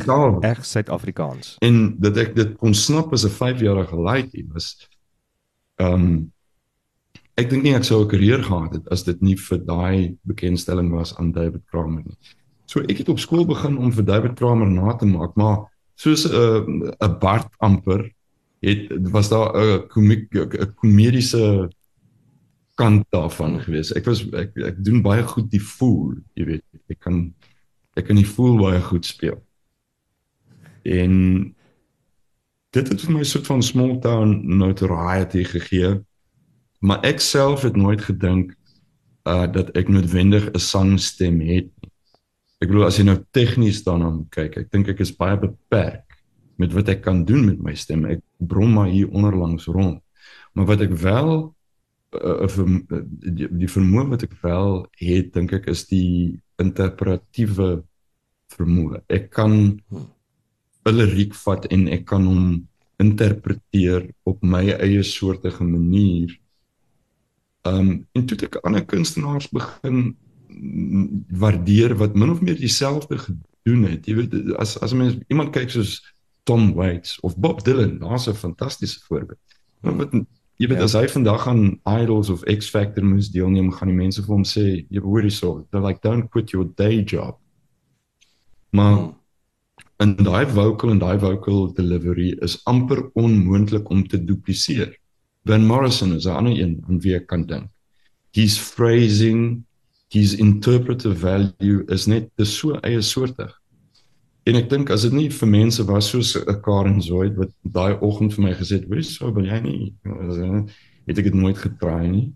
Taal 0.05 0.41
Reg 0.41 0.65
Suid-Afrikaans. 0.65 1.55
en 1.60 1.95
dat 1.99 2.17
ek 2.17 2.36
dit 2.36 2.57
kon 2.57 2.73
snap 2.73 3.13
as 3.13 3.23
'n 3.25 3.29
5-jarige 3.29 3.95
laaitie 3.95 4.45
was 4.53 4.88
ehm 5.80 5.94
um, 5.94 6.32
ek 7.38 7.50
dink 7.52 7.63
nie 7.63 7.76
ek 7.78 7.86
sou 7.86 8.02
'n 8.04 8.10
karier 8.10 8.42
gehad 8.44 8.74
het 8.74 8.88
as 8.90 9.04
dit 9.04 9.22
nie 9.22 9.36
vir 9.36 9.60
daai 9.66 10.18
bekendstelling 10.26 10.90
was 10.92 11.16
aan 11.18 11.32
David 11.32 11.62
Kramer 11.70 12.04
nie. 12.06 12.18
So 12.66 12.82
ek 12.82 12.98
het 12.98 13.10
op 13.10 13.20
skool 13.20 13.46
begin 13.46 13.78
om 13.78 13.92
vir 13.92 14.04
David 14.04 14.36
Kramer 14.36 14.68
na 14.68 14.94
te 14.98 15.06
maak, 15.06 15.36
maar 15.36 15.70
soos 15.96 16.26
'n 16.26 16.34
uh, 16.34 16.92
'n 17.00 17.20
Bart 17.20 17.52
amper 17.60 18.12
het 18.62 18.90
was 19.12 19.30
daar 19.30 19.54
'n 19.56 19.88
komiek 19.88 20.34
'n 20.34 20.74
komediese 20.76 21.70
kant 22.76 23.06
daarvan 23.10 23.60
gewees. 23.62 23.94
Ek 23.94 24.06
was 24.06 24.22
ek 24.34 24.58
ek 24.58 24.84
doen 24.84 25.02
baie 25.02 25.24
goed 25.24 25.50
die 25.52 25.62
voel, 25.62 26.16
jy 26.38 26.46
weet. 26.46 26.66
Ek 26.90 27.00
kan 27.00 27.34
ek 27.98 28.06
kan 28.06 28.16
die 28.16 28.28
voel 28.28 28.58
baie 28.58 28.82
goed 28.82 29.06
speel. 29.06 29.42
En 30.86 31.56
dit 32.78 32.92
het 32.94 33.04
vir 33.06 33.16
my 33.16 33.26
soort 33.26 33.48
van 33.50 33.63
small 33.66 33.98
town 34.04 34.38
notoriety 34.60 35.44
gegee. 35.48 35.96
Maar 36.86 37.02
ek 37.10 37.22
self 37.24 37.66
het 37.66 37.78
nooit 37.80 38.04
gedink 38.06 38.54
uh 39.28 39.46
dat 39.52 39.74
ek 39.76 39.90
noodwendig 39.92 40.50
'n 40.54 40.60
sangstem 40.62 41.40
het. 41.42 41.72
Ek 42.62 42.70
bedoel 42.70 42.86
as 42.88 42.98
jy 42.98 43.06
nou 43.06 43.20
tegnies 43.32 43.84
daarna 43.84 44.13
kyk, 44.30 44.58
ek 44.58 44.72
dink 44.72 44.88
ek 44.88 45.00
is 45.00 45.16
baie 45.16 45.38
beperk 45.38 46.06
met 46.58 46.74
wat 46.74 46.90
ek 46.90 47.02
kan 47.02 47.26
doen 47.26 47.46
met 47.46 47.60
my 47.62 47.76
stem. 47.76 48.06
Ek 48.06 48.22
brom 48.38 48.74
maar 48.74 48.90
hier 48.90 49.10
onderlangs 49.10 49.66
rond. 49.66 50.02
Maar 50.54 50.66
wat 50.66 50.82
ek 50.82 50.94
wel 50.98 51.54
uh, 52.16 52.42
uh, 52.42 52.48
verm- 52.48 52.86
uh, 52.90 53.02
die, 53.06 53.48
die 53.52 53.70
vermoë 53.70 54.08
wat 54.10 54.24
ek 54.24 54.34
wel 54.42 54.88
het, 54.98 55.34
dink 55.34 55.54
ek 55.54 55.68
is 55.68 55.86
die 55.86 56.40
interpretatiewe 56.58 57.84
vermoë. 58.56 59.04
Ek 59.10 59.30
kan 59.30 59.54
'n 59.92 60.16
liriek 60.93 61.36
vat 61.36 61.65
en 61.65 61.88
ek 61.88 62.06
kan 62.06 62.26
hom 62.26 62.67
interpreteer 62.97 64.08
op 64.23 64.41
my 64.43 64.63
eie 64.80 65.04
soortige 65.04 65.63
manier. 65.63 66.34
Um 67.65 68.08
en 68.13 68.26
toe 68.26 68.38
het 68.38 68.47
ek 68.50 68.60
ander 68.65 68.86
kunstenaars 68.86 69.50
begin 69.54 70.15
waardeer 71.38 71.95
wat 71.97 72.15
min 72.15 72.30
of 72.34 72.41
meer 72.41 72.58
dieselfde 72.58 73.17
gedoen 73.17 73.84
het. 73.84 74.08
Jy 74.08 74.15
weet 74.15 74.56
as 74.58 74.78
as 74.82 74.93
mens 74.93 75.17
iemand 75.28 75.54
kyk 75.54 75.69
soos 75.69 76.00
Tom 76.47 76.73
Waits 76.73 77.19
of 77.28 77.36
Bob 77.38 77.63
Dylan, 77.63 78.00
daar's 78.00 78.28
'n 78.28 78.34
fantastiese 78.34 79.00
voorbeeld. 79.08 79.39
Maar 79.82 79.95
wat 79.97 80.12
jy 80.58 80.67
weet 80.67 80.78
Ja. 80.78 80.84
as 80.84 80.93
hy 80.93 81.08
vandag 81.08 81.47
aan 81.47 81.80
Idols 81.86 82.30
of 82.30 82.43
X 82.43 82.69
Factor 82.69 83.04
moes 83.04 83.30
deelneem, 83.30 83.71
gaan 83.71 83.88
die 83.88 83.97
mense 83.97 84.21
vir 84.23 84.34
hom 84.36 84.43
sê, 84.43 84.86
jy 84.89 85.00
hoor 85.00 85.21
hierso, 85.21 85.67
they're 85.71 85.86
like 85.86 86.02
don't 86.02 86.30
quit 86.32 86.50
your 86.50 86.65
day 86.76 87.04
job. 87.04 87.38
Maar 88.71 89.13
in 90.03 90.15
daai 90.15 90.45
vocal 90.45 90.91
en 90.93 90.99
daai 91.01 91.17
vocal 91.19 91.71
delivery 91.73 92.36
is 92.45 92.60
amper 92.69 93.10
onmoontlik 93.17 93.89
om 93.89 94.03
te 94.07 94.19
dupliseer. 94.23 94.91
Van 95.47 95.65
Morrison 95.65 96.13
is 96.15 96.25
'n 96.25 96.38
ander 96.39 96.60
een 96.60 96.83
aan 96.88 96.99
wie 96.99 97.15
ek 97.15 97.27
kan 97.27 97.45
dink. 97.45 97.69
His 98.31 98.57
phrasing, 98.57 99.63
his 100.10 100.33
interpretive 100.33 101.15
value 101.15 101.83
is 101.88 102.05
net 102.05 102.29
dis 102.36 102.57
so 102.57 102.77
eie 102.83 103.01
soortig. 103.01 103.53
En 104.43 104.55
ek 104.55 104.69
dink 104.69 104.89
as 104.89 105.01
dit 105.01 105.12
nie 105.12 105.29
vir 105.29 105.47
mense 105.47 105.83
was 105.83 106.10
soos 106.10 106.36
'n 106.36 106.62
Karen 106.62 107.01
Zoid 107.01 107.36
wat 107.36 107.51
daai 107.63 107.97
oggend 107.99 108.33
vir 108.33 108.43
my 108.43 108.53
gesê 108.53 108.79
het, 108.79 108.89
"Wie 108.89 109.03
sou 109.03 109.33
wil 109.33 109.45
jy 109.45 109.60
nie?" 109.60 109.93
het 111.07 111.17
ek 111.17 111.23
dit 111.23 111.33
nooit 111.33 111.57
getraai 111.57 112.07
nie. 112.07 112.33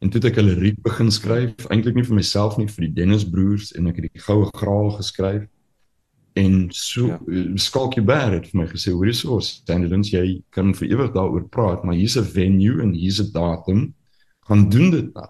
En 0.00 0.10
toe 0.10 0.20
het 0.20 0.30
ek 0.30 0.38
'n 0.38 0.48
liriek 0.48 0.82
begin 0.82 1.10
skryf, 1.10 1.54
eintlik 1.68 1.94
nie 1.94 2.04
vir 2.04 2.14
myself 2.14 2.56
nie, 2.58 2.66
vir 2.66 2.86
die 2.86 2.94
Dennis 2.94 3.24
broers 3.24 3.72
en 3.72 3.86
ek 3.86 3.96
het 3.96 4.12
die 4.12 4.20
Goue 4.20 4.48
Graal 4.56 4.90
geskryf. 4.90 5.46
En 6.34 6.66
so 6.70 7.06
Ja. 7.06 7.20
ja. 7.26 7.56
Skalkie 7.56 8.02
Bear 8.02 8.32
het 8.32 8.48
vir 8.50 8.60
my 8.60 8.66
gesê, 8.66 8.92
"Hoor 8.92 9.04
hierso, 9.04 9.38
Standelins, 9.40 10.10
jy 10.10 10.42
kan 10.50 10.74
vir 10.74 10.88
ewig 10.88 11.12
daaroor 11.12 11.48
praat, 11.48 11.84
maar 11.84 11.94
hier's 11.94 12.16
'n 12.16 12.24
venue 12.24 12.82
en 12.82 12.92
hier's 12.92 13.20
'n 13.20 13.32
datum. 13.32 13.94
Gaan 14.46 14.68
doen 14.68 14.90
dit 14.90 15.14
nou." 15.14 15.28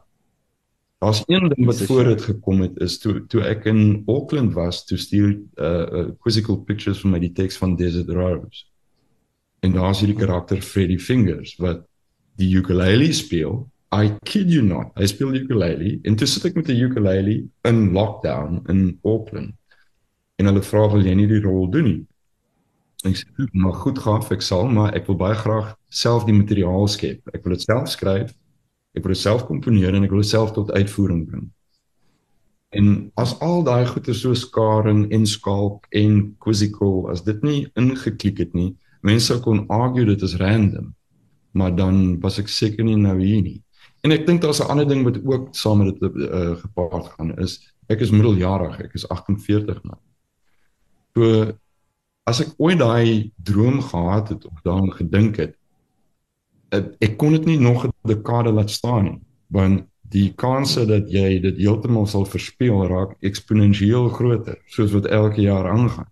Daar's 1.04 1.22
een 1.26 1.48
ding 1.48 1.66
wat 1.66 1.78
Dis 1.78 1.86
voor 1.86 2.02
ja. 2.02 2.08
dit 2.08 2.22
gekom 2.22 2.60
het 2.60 2.76
is 2.80 2.98
toe 2.98 3.26
toe 3.26 3.42
ek 3.42 3.64
in 3.64 4.02
Auckland 4.06 4.52
was, 4.52 4.84
toe 4.84 4.98
stuur 4.98 5.34
uh, 5.56 5.66
uh 5.92 6.06
Quizzical 6.18 6.56
Pictures 6.56 7.00
vir 7.00 7.10
my 7.10 7.18
die 7.18 7.32
teks 7.32 7.58
van 7.60 7.76
Desert 7.76 8.08
Rose. 8.08 8.64
En 9.60 9.72
daar's 9.72 10.00
hierdie 10.00 10.16
karakter 10.16 10.62
Freddy 10.62 10.98
Fingers 10.98 11.56
wat 11.60 11.84
die 12.40 12.48
ukulele 12.56 13.12
speel. 13.12 13.66
I 13.94 14.16
kid 14.24 14.50
you 14.50 14.62
not. 14.64 14.94
Hy 14.96 15.06
speel 15.06 15.34
ukulele 15.34 15.98
en 16.02 16.16
toe 16.16 16.26
sit 16.26 16.44
ek 16.44 16.56
met 16.56 16.68
'n 16.72 16.80
ukulele 16.88 17.36
in 17.68 17.92
lockdown 17.92 18.62
in 18.68 18.98
Auckland. 19.02 19.52
En 20.38 20.50
hulle 20.50 20.62
vra 20.62 20.88
wil 20.92 21.06
jy 21.06 21.14
nie 21.14 21.28
die 21.30 21.42
rol 21.44 21.68
doen 21.70 21.84
nie. 21.84 22.06
Ek 23.04 23.16
sê 23.16 23.26
"Goed, 23.36 23.54
maar 23.54 23.72
goed 23.72 23.98
gaaf, 23.98 24.30
ek 24.32 24.42
sal, 24.42 24.68
maar 24.68 24.94
ek 24.94 25.06
wil 25.06 25.16
baie 25.16 25.34
graag 25.34 25.76
self 25.90 26.24
die 26.24 26.32
materiaal 26.32 26.88
skep. 26.88 27.20
Ek 27.34 27.44
wil 27.44 27.52
dit 27.52 27.62
self 27.62 27.88
skryf. 27.88 28.32
Ek 28.94 29.02
wil 29.02 29.12
dit 29.12 29.22
self 29.22 29.44
komponeer 29.46 29.94
en 29.94 30.04
ek 30.04 30.10
wil 30.10 30.22
dit 30.22 30.30
self 30.30 30.52
tot 30.52 30.72
uitvoering 30.72 31.26
bring. 31.26 31.50
En 32.74 33.10
as 33.14 33.34
al 33.40 33.62
daai 33.62 33.86
goeie 33.86 34.14
soos 34.14 34.48
Karen 34.50 35.04
en 35.14 35.26
Skalk 35.26 35.86
en 35.94 36.34
Quizzical 36.42 37.10
as 37.10 37.22
dit 37.22 37.42
nie 37.42 37.60
ingeklik 37.78 38.40
het 38.42 38.54
nie, 38.54 38.74
mense 39.02 39.36
kon 39.44 39.66
argue 39.68 40.04
dit 40.08 40.22
is 40.22 40.36
random. 40.40 40.94
Maar 41.54 41.76
dan 41.76 42.20
was 42.20 42.40
ek 42.42 42.48
seker 42.50 42.84
nie 42.84 42.96
nou 42.98 43.14
hier 43.20 43.42
nie. 43.42 43.60
En 44.04 44.12
ek 44.12 44.26
dink 44.26 44.42
daar's 44.42 44.60
'n 44.60 44.70
ander 44.70 44.88
ding 44.88 45.04
wat 45.04 45.20
ook 45.24 45.54
saam 45.54 45.85
met 45.85 46.00
dit 46.00 46.16
uh, 46.16 46.56
gepaard 46.56 47.06
gaan 47.16 47.38
is 47.38 47.60
ek 47.88 48.00
is 48.00 48.10
middeljarig, 48.10 48.80
ek 48.80 48.94
is 48.94 49.08
48 49.08 49.82
nou. 49.85 49.98
So 51.15 51.52
as 52.27 52.40
ek 52.42 52.54
ooit 52.58 52.81
daai 52.81 53.31
droom 53.46 53.81
gehad 53.85 54.33
het 54.33 54.46
of 54.48 54.62
daaraan 54.65 54.92
gedink 54.96 55.38
het, 55.38 55.54
ek, 56.75 57.17
kon 57.21 57.37
dit 57.37 57.44
nie 57.46 57.58
nog 57.60 57.85
'n 57.87 57.92
dekade 58.02 58.50
laat 58.50 58.71
staan 58.71 59.04
nie, 59.04 59.21
want 59.46 59.85
die 60.10 60.33
kanse 60.35 60.87
dat 60.87 61.10
jy 61.10 61.40
dit 61.40 61.56
heeltemal 61.56 62.06
sal 62.06 62.25
verspeel 62.25 62.87
raak 62.87 63.15
eksponensieel 63.21 64.08
groter 64.08 64.58
soos 64.67 64.92
wat 64.92 65.06
elke 65.06 65.42
jaar 65.42 65.71
aangaan. 65.71 66.10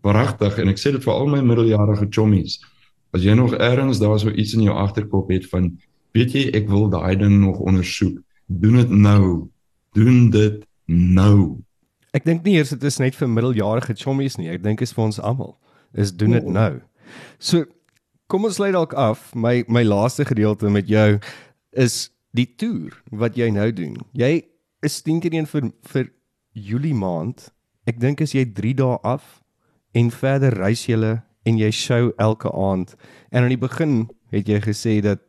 Pragtig 0.00 0.58
en 0.58 0.68
ek 0.68 0.78
sê 0.78 0.92
dit 0.92 1.04
vir 1.04 1.12
al 1.12 1.26
my 1.26 1.40
middeljarige 1.40 2.06
chommies. 2.10 2.60
As 3.12 3.22
jy 3.22 3.34
nog 3.34 3.54
ergens 3.54 3.98
daar 3.98 4.18
so 4.18 4.30
iets 4.30 4.54
in 4.54 4.62
jou 4.62 4.74
agterkop 4.74 5.30
het 5.30 5.48
van 5.50 5.78
weet 6.14 6.34
jy 6.34 6.50
ek 6.54 6.68
wil 6.68 6.88
daai 6.88 7.16
ding 7.16 7.40
nog 7.40 7.58
ondersoek, 7.58 8.18
doen 8.46 8.76
dit 8.82 8.90
nou. 8.90 9.48
Doen 9.94 10.30
dit 10.30 10.64
nou. 10.86 11.58
Ek 12.14 12.24
dink 12.24 12.42
nie 12.44 12.56
eers 12.58 12.70
dit 12.74 12.82
is 12.84 12.98
net 12.98 13.14
vir 13.14 13.28
middeljarige 13.30 13.94
chommies 13.94 14.36
nie. 14.38 14.48
Ek 14.50 14.62
dink 14.64 14.78
dit 14.78 14.88
is 14.88 14.94
vir 14.96 15.04
ons 15.04 15.20
almal. 15.20 15.56
Is 15.94 16.12
doen 16.12 16.30
dit 16.32 16.44
Ja. 16.44 16.50
nou. 16.50 16.80
So 17.38 17.64
kom 18.28 18.44
ons 18.44 18.58
lei 18.58 18.70
dalk 18.72 18.94
af 18.94 19.34
my 19.34 19.64
my 19.68 19.82
laaste 19.82 20.24
gedeelte 20.24 20.70
met 20.70 20.88
jou. 20.88 21.18
is 21.72 22.10
die 22.34 22.46
toer 22.46 22.90
wat 23.12 23.36
jy 23.36 23.50
nou 23.50 23.70
doen. 23.72 23.96
Jy 24.12 24.42
is 24.82 25.02
10 25.02 25.20
teen 25.20 25.34
1 25.34 25.46
vir 25.46 25.70
vir 25.86 26.10
Julie 26.52 26.94
maand. 26.94 27.50
Ek 27.86 28.00
dink 28.00 28.20
as 28.20 28.32
jy 28.34 28.44
3 28.44 28.74
dae 28.74 28.98
af 29.04 29.40
en 29.94 30.10
verder 30.10 30.50
reis 30.54 30.86
jy 30.86 31.20
en 31.46 31.58
jy 31.58 31.70
show 31.70 32.12
elke 32.18 32.50
aand. 32.52 32.96
En 33.32 33.42
aan 33.44 33.48
die 33.54 33.56
begin 33.56 34.10
het 34.32 34.48
jy 34.48 34.60
gesê 34.60 35.00
dat 35.02 35.20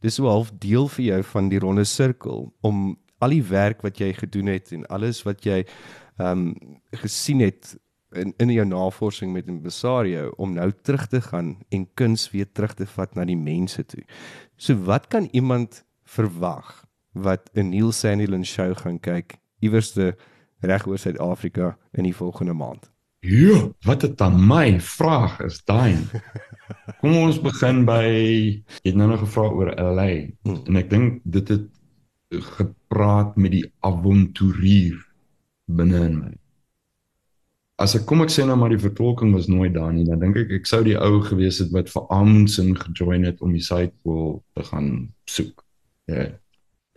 dis 0.00 0.14
so 0.14 0.26
half 0.26 0.50
deel 0.58 0.88
vir 0.88 1.04
jou 1.04 1.22
van 1.22 1.48
die 1.48 1.58
ronde 1.58 1.84
sirkel 1.84 2.52
om 2.62 2.96
al 3.20 3.28
die 3.30 3.42
werk 3.44 3.82
wat 3.82 4.00
jy 4.00 4.12
gedoen 4.16 4.46
het 4.46 4.72
en 4.72 4.86
alles 4.88 5.22
wat 5.26 5.44
jy 5.44 5.64
ehm 6.20 6.46
um, 6.48 6.80
gesien 6.90 7.40
het 7.40 7.76
in 8.12 8.34
in 8.36 8.50
jou 8.52 8.66
navorsing 8.66 9.32
met 9.32 9.46
Impresario 9.46 10.32
om 10.36 10.52
nou 10.54 10.72
terug 10.82 11.06
te 11.06 11.20
gaan 11.20 11.58
en 11.68 11.88
kuns 11.94 12.30
weer 12.30 12.52
terug 12.52 12.74
te 12.74 12.86
vat 12.86 13.14
na 13.14 13.24
die 13.24 13.38
mense 13.38 13.84
toe. 13.86 14.04
So 14.56 14.76
wat 14.84 15.06
kan 15.06 15.28
iemand 15.32 15.84
verwag 16.04 16.84
wat 17.12 17.50
'n 17.54 17.70
Neil 17.70 17.92
Sandlin 17.92 18.44
show 18.44 18.76
gaan 18.76 19.00
kyk 19.00 19.38
iewers 19.58 19.92
te 19.92 20.16
reg 20.60 20.86
oor 20.86 20.98
Suid-Afrika 20.98 21.78
in 21.92 22.04
die 22.04 22.16
volgende 22.16 22.52
maand? 22.52 22.90
Ja, 23.20 23.68
wat 23.84 24.00
dit 24.00 24.20
aan 24.20 24.46
my 24.46 24.80
vraag 24.80 25.40
is 25.40 25.64
daai. 25.64 25.96
Kom 27.00 27.16
ons 27.16 27.40
begin 27.40 27.84
by 27.84 28.04
jy 28.04 28.64
het 28.82 28.96
nou 28.96 29.08
nog 29.08 29.20
gevra 29.20 29.42
oor 29.42 29.74
LA 29.76 30.10
hmm. 30.42 30.64
en 30.66 30.76
ek 30.76 30.90
dink 30.90 31.20
dit 31.24 31.48
het 31.48 31.68
gepraat 32.30 33.36
met 33.36 33.50
die 33.50 33.66
avonturier 33.80 35.09
binne 35.76 36.04
in 36.06 36.18
my 36.18 36.32
as 37.80 37.96
ek 37.96 38.04
kom 38.08 38.20
ek 38.24 38.32
sê 38.32 38.44
nou 38.44 38.58
maar 38.60 38.72
die 38.74 38.80
vertolking 38.80 39.32
was 39.32 39.48
nooit 39.48 39.72
daar 39.72 39.92
nie, 39.94 40.04
dan 40.08 40.20
dink 40.20 40.36
ek 40.42 40.52
ek 40.58 40.68
sou 40.68 40.82
die 40.84 40.98
ou 41.00 41.22
gewees 41.24 41.62
het 41.62 41.70
wat 41.72 41.88
vir 41.92 42.04
Amundsen 42.12 42.74
gejoin 42.76 43.24
het 43.24 43.40
om 43.44 43.54
die 43.56 43.64
Suidpool 43.64 44.42
te 44.56 44.66
gaan 44.68 44.90
soek. 45.30 45.64
Ja. 46.10 46.26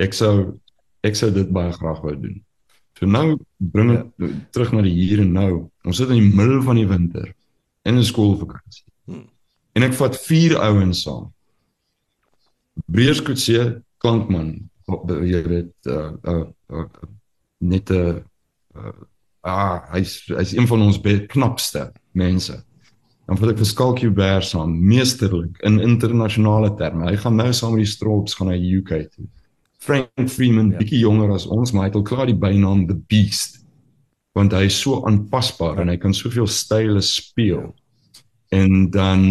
Ek 0.03 0.15
sou 0.17 0.57
ek 1.07 1.15
sou 1.19 1.29
dit 1.35 1.47
baie 1.55 1.71
graag 1.75 2.01
wou 2.03 2.15
doen. 2.19 2.41
So 2.99 3.07
nou 3.07 3.37
bring 3.73 3.93
ek 3.95 4.03
ja. 4.19 4.31
terug 4.55 4.73
na 4.75 4.83
die 4.83 4.95
hier 4.97 5.23
en 5.23 5.31
nou. 5.35 5.53
Ons 5.87 6.03
sit 6.03 6.11
in 6.11 6.19
die 6.19 6.35
middel 6.35 6.59
van 6.67 6.79
die 6.79 6.89
winter 6.89 7.31
in 7.87 7.95
'n 7.95 8.03
skoolvakansie. 8.03 8.85
Hmm. 9.07 9.29
En 9.75 9.87
ek 9.87 9.95
vat 9.95 10.19
vier 10.27 10.57
ouens 10.59 11.03
saam. 11.07 11.31
Breerskutse 12.91 13.81
klankman, 14.03 14.69
jy 15.23 15.41
weet 15.47 15.73
uh 15.87 16.11
uh, 16.27 16.45
uh 16.75 16.87
net 17.63 17.87
'n 17.89 18.23
uh, 18.75 18.93
ah, 19.41 19.81
hy's 19.93 20.21
hy's 20.31 20.53
een 20.55 20.67
van 20.67 20.85
ons 20.85 20.99
knapste 21.31 21.91
mense. 22.11 22.55
Dan 23.27 23.39
wil 23.39 23.53
ek 23.53 23.61
vir 23.61 23.69
Skalkie 23.69 24.11
Bear 24.11 24.43
saam 24.43 24.75
meesterlik 24.83 25.59
in 25.63 25.79
internasionale 25.79 26.73
terme. 26.79 27.07
Hy 27.07 27.15
gaan 27.23 27.39
nou 27.39 27.51
saam 27.55 27.77
met 27.77 27.85
die 27.85 27.91
Strops 27.91 28.35
gaan 28.35 28.51
na 28.51 28.57
UK 28.59 29.07
toe. 29.13 29.27
Frank 29.83 30.29
Freeman, 30.31 30.71
ja. 30.71 30.79
bietjie 30.79 31.01
jonger 31.03 31.31
as 31.35 31.47
ons, 31.51 31.71
maar 31.71 31.87
hy 31.87 31.91
het 31.91 31.99
al 31.99 32.07
klaar 32.07 32.29
die 32.29 32.39
bynaam 32.39 32.85
The 32.87 32.99
Beast 33.11 33.63
want 34.33 34.53
hy 34.55 34.65
is 34.65 34.79
so 34.81 35.03
aanpasbaar 35.05 35.83
en 35.83 35.91
hy 35.91 35.97
kan 36.01 36.15
soveel 36.17 36.47
style 36.49 37.01
speel. 37.05 37.67
En 38.53 38.89
dan 38.93 39.25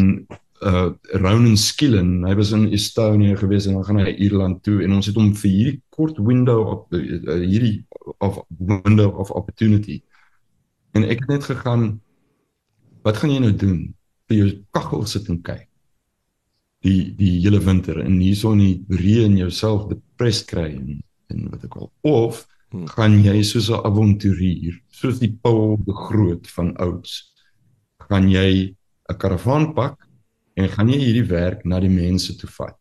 uh 0.63 0.93
Ronan 1.19 1.57
Skillen, 1.57 2.23
hy 2.27 2.35
was 2.39 2.53
in 2.55 2.69
Estonia 2.73 3.37
gewees 3.37 3.67
en 3.67 3.79
dan 3.79 3.87
gaan 3.89 4.01
hy 4.03 4.13
Ierland 4.15 4.63
toe 4.63 4.83
en 4.85 4.95
ons 4.99 5.09
het 5.09 5.19
hom 5.19 5.33
vir 5.35 5.51
hierdie 5.51 5.81
kort 5.95 6.21
window 6.23 6.61
op 6.75 6.95
uh, 6.95 7.39
hierdie 7.43 7.83
of 8.23 8.39
window 8.59 9.11
of 9.19 9.33
opportunity. 9.35 10.01
En 10.95 11.07
ek 11.09 11.25
het 11.25 11.33
net 11.33 11.49
gegaan 11.51 11.87
wat 13.03 13.19
gaan 13.19 13.35
jy 13.35 13.41
nou 13.43 13.53
doen? 13.59 13.81
Vir 14.31 14.39
jou 14.39 14.51
kaggel 14.77 15.07
sit 15.11 15.27
en 15.33 15.41
kyk. 15.43 15.67
Die 16.87 17.11
die 17.19 17.35
hele 17.43 17.63
winter 17.63 17.99
en 18.03 18.21
hierson 18.23 18.63
die 18.63 19.01
reën 19.03 19.35
jouself 19.39 19.89
depressed 19.91 20.49
kry 20.51 20.71
en, 20.77 21.03
en 21.35 21.51
wat 21.51 21.67
ek 21.67 21.77
al 21.79 21.91
of 22.07 22.45
hmm. 22.71 22.87
gaan 22.95 23.19
jy 23.25 23.41
soos 23.47 23.71
'n 23.71 23.83
avonturier, 23.83 24.79
soos 24.95 25.19
die 25.23 25.33
Paul 25.35 25.77
die 25.83 25.99
Groot 26.07 26.47
van 26.55 26.73
ouds, 26.83 27.35
gaan 28.09 28.31
jy 28.31 28.75
'n 29.11 29.19
karavaan 29.19 29.75
pak 29.75 29.99
en 30.55 30.69
gaan 30.69 30.89
jy 30.93 30.99
hierdie 31.01 31.29
werk 31.29 31.65
na 31.65 31.81
die 31.81 31.93
mense 31.93 32.37
toe 32.37 32.51
vat. 32.59 32.77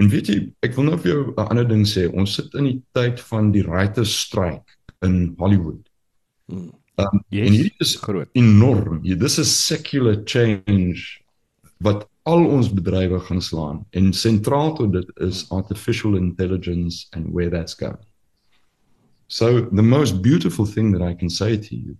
En 0.00 0.08
weet 0.08 0.30
jy, 0.32 0.36
ek 0.64 0.76
wil 0.78 0.88
nou 0.88 0.98
vir 0.98 1.10
jou 1.12 1.22
'n 1.36 1.48
ander 1.52 1.68
ding 1.68 1.84
sê. 1.84 2.08
Ons 2.08 2.34
sit 2.34 2.54
in 2.54 2.64
die 2.64 2.82
tyd 2.96 3.20
van 3.20 3.52
die 3.52 3.62
writers 3.62 4.12
strike 4.20 4.78
in 5.02 5.34
Hollywood. 5.38 5.88
Hmm. 6.48 6.72
Um, 6.96 7.22
yes, 7.28 7.46
en 7.48 7.52
hierdie 7.52 7.80
is 7.80 7.96
groot. 7.96 8.28
Enorm. 8.32 9.02
Hier 9.02 9.16
dis 9.16 9.38
'n 9.38 9.44
secular 9.44 10.22
change 10.24 11.20
wat 11.80 12.08
al 12.28 12.44
ons 12.44 12.68
bedrywe 12.68 13.20
gaan 13.20 13.40
slaan 13.42 13.86
en 13.90 14.12
sentraal 14.12 14.74
tot 14.76 14.92
dit 14.92 15.08
is 15.24 15.46
artificial 15.50 16.16
intelligence 16.16 17.06
and 17.12 17.32
where 17.32 17.50
that's 17.50 17.74
going. 17.74 18.04
So 19.26 19.68
the 19.70 19.82
most 19.82 20.20
beautiful 20.22 20.66
thing 20.66 20.92
that 20.92 21.02
I 21.02 21.14
can 21.14 21.30
say 21.30 21.56
to 21.56 21.74
you 21.76 21.96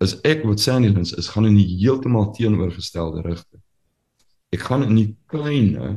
is 0.00 0.20
ek 0.22 0.44
wat 0.44 0.60
Sandylins 0.60 1.14
is 1.18 1.28
gaan 1.32 1.46
in 1.48 1.56
die 1.56 1.78
heeltemal 1.80 2.30
teenoorgestelde 2.36 3.22
rigting. 3.24 3.63
Ek 4.54 4.62
gaan 4.68 4.84
in 4.86 4.98
die 5.00 5.10
kleine 5.30 5.96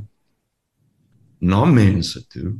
na 1.45 1.65
mense 1.69 2.23
toe 2.33 2.55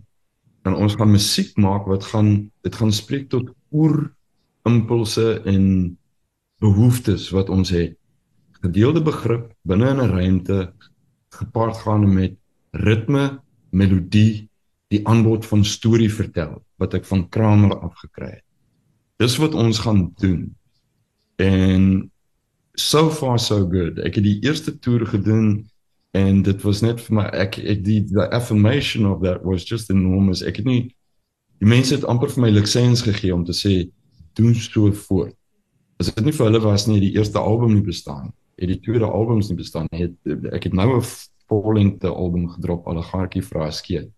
en 0.68 0.76
ons 0.78 0.98
gaan 1.00 1.10
musiek 1.10 1.56
maak 1.58 1.88
wat 1.90 2.06
gaan 2.12 2.52
dit 2.66 2.76
gaan 2.76 2.94
spreek 2.94 3.32
tot 3.32 3.50
oer 3.74 4.04
impulse 4.68 5.40
en 5.48 5.64
behoeftes 6.62 7.30
wat 7.34 7.50
ons 7.54 7.72
het. 7.74 7.96
Gedeelde 8.62 9.02
begrip 9.06 9.50
binne 9.66 9.90
in 9.94 10.02
'n 10.04 10.12
ruimte 10.12 10.74
gepaard 11.40 11.78
gaan 11.86 12.06
met 12.14 12.38
ritme 12.74 13.40
melodie 13.72 14.50
die 14.94 15.02
aanbod 15.08 15.46
van 15.46 15.64
storie 15.64 16.12
vertel 16.12 16.62
wat 16.78 16.94
ek 16.94 17.06
van 17.06 17.30
Kramer 17.30 17.80
afgekry 17.80 18.30
het. 18.38 18.46
Dis 19.18 19.38
wat 19.38 19.54
ons 19.54 19.80
gaan 19.80 20.14
doen. 20.22 20.56
En 21.38 22.12
so 22.76 23.10
far 23.10 23.40
so 23.40 23.66
good. 23.70 24.00
Ek 24.00 24.16
het 24.16 24.24
die 24.24 24.40
eerste 24.46 24.80
toer 24.80 25.06
gedoen 25.06 25.66
en 26.12 26.42
dit 26.42 26.62
was 26.62 26.82
net 26.82 27.02
vir 27.04 27.16
my 27.20 27.26
ek 27.36 27.58
ek 27.60 27.84
die 27.86 28.02
the 28.08 28.28
affirmation 28.32 29.06
of 29.06 29.22
that 29.22 29.44
was 29.46 29.66
just 29.66 29.90
enormous. 29.90 30.42
Ek 30.42 30.62
het 30.62 30.66
nie 30.66 30.82
die 31.62 31.70
mense 31.70 31.96
het 31.96 32.06
amper 32.06 32.32
vir 32.32 32.46
my 32.46 32.52
lisensie 32.54 33.12
gegee 33.12 33.34
om 33.34 33.46
te 33.46 33.56
sê 33.56 33.90
doen 34.38 34.56
so 34.56 34.92
voort. 35.08 35.36
As 36.00 36.12
dit 36.14 36.26
nie 36.26 36.36
vir 36.36 36.46
hulle 36.46 36.62
was 36.62 36.88
nie 36.88 37.00
die 37.02 37.16
eerste 37.18 37.42
album 37.42 37.74
nie 37.74 37.86
bestaan 37.86 38.32
het 38.58 38.72
die 38.72 38.80
tweede 38.82 39.06
albums 39.06 39.50
nie 39.50 39.58
bestaan 39.58 39.90
het 39.94 40.14
ek 40.54 40.70
het 40.70 40.74
nou 40.74 40.98
'n 40.98 41.04
vollengte 41.48 42.10
album 42.10 42.50
gedrop 42.50 42.88
allegaartjie 42.88 43.44
vra 43.44 43.72
skeet. 43.72 44.10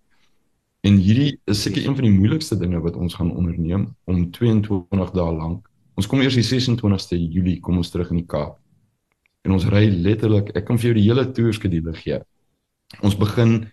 En 0.82 0.96
hierdie 0.96 1.40
is 1.46 1.62
seker 1.62 1.86
een 1.86 1.96
van 1.96 2.04
die 2.04 2.18
moeilikste 2.20 2.58
dinge 2.58 2.80
wat 2.80 2.96
ons 2.96 3.14
gaan 3.14 3.36
onderneem 3.36 3.96
om 4.06 4.32
22 4.32 5.12
dae 5.12 5.34
lank. 5.36 5.70
Ons 5.96 6.08
kom 6.08 6.22
eers 6.22 6.36
die 6.36 6.44
26ste 6.44 7.18
Julie 7.18 7.60
kom 7.60 7.78
ons 7.78 7.90
terug 7.90 8.10
in 8.10 8.18
die 8.18 8.26
Kaap 8.26 8.60
en 9.48 9.56
ons 9.56 9.68
ry 9.72 9.88
letterlik 9.90 10.52
ek 10.58 10.66
kan 10.68 10.80
vir 10.80 10.92
jou 10.92 10.98
die 10.98 11.08
hele 11.08 11.26
toer 11.34 11.56
skedule 11.56 11.94
gee. 11.98 12.20
Ons 13.06 13.18
begin 13.20 13.70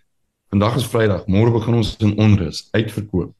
vandag 0.52 0.78
is 0.80 0.86
Vrydag, 0.86 1.26
môre 1.26 1.52
begin 1.54 1.80
ons 1.80 1.96
in 2.04 2.14
onrus 2.22 2.66
uitverkoop. 2.76 3.32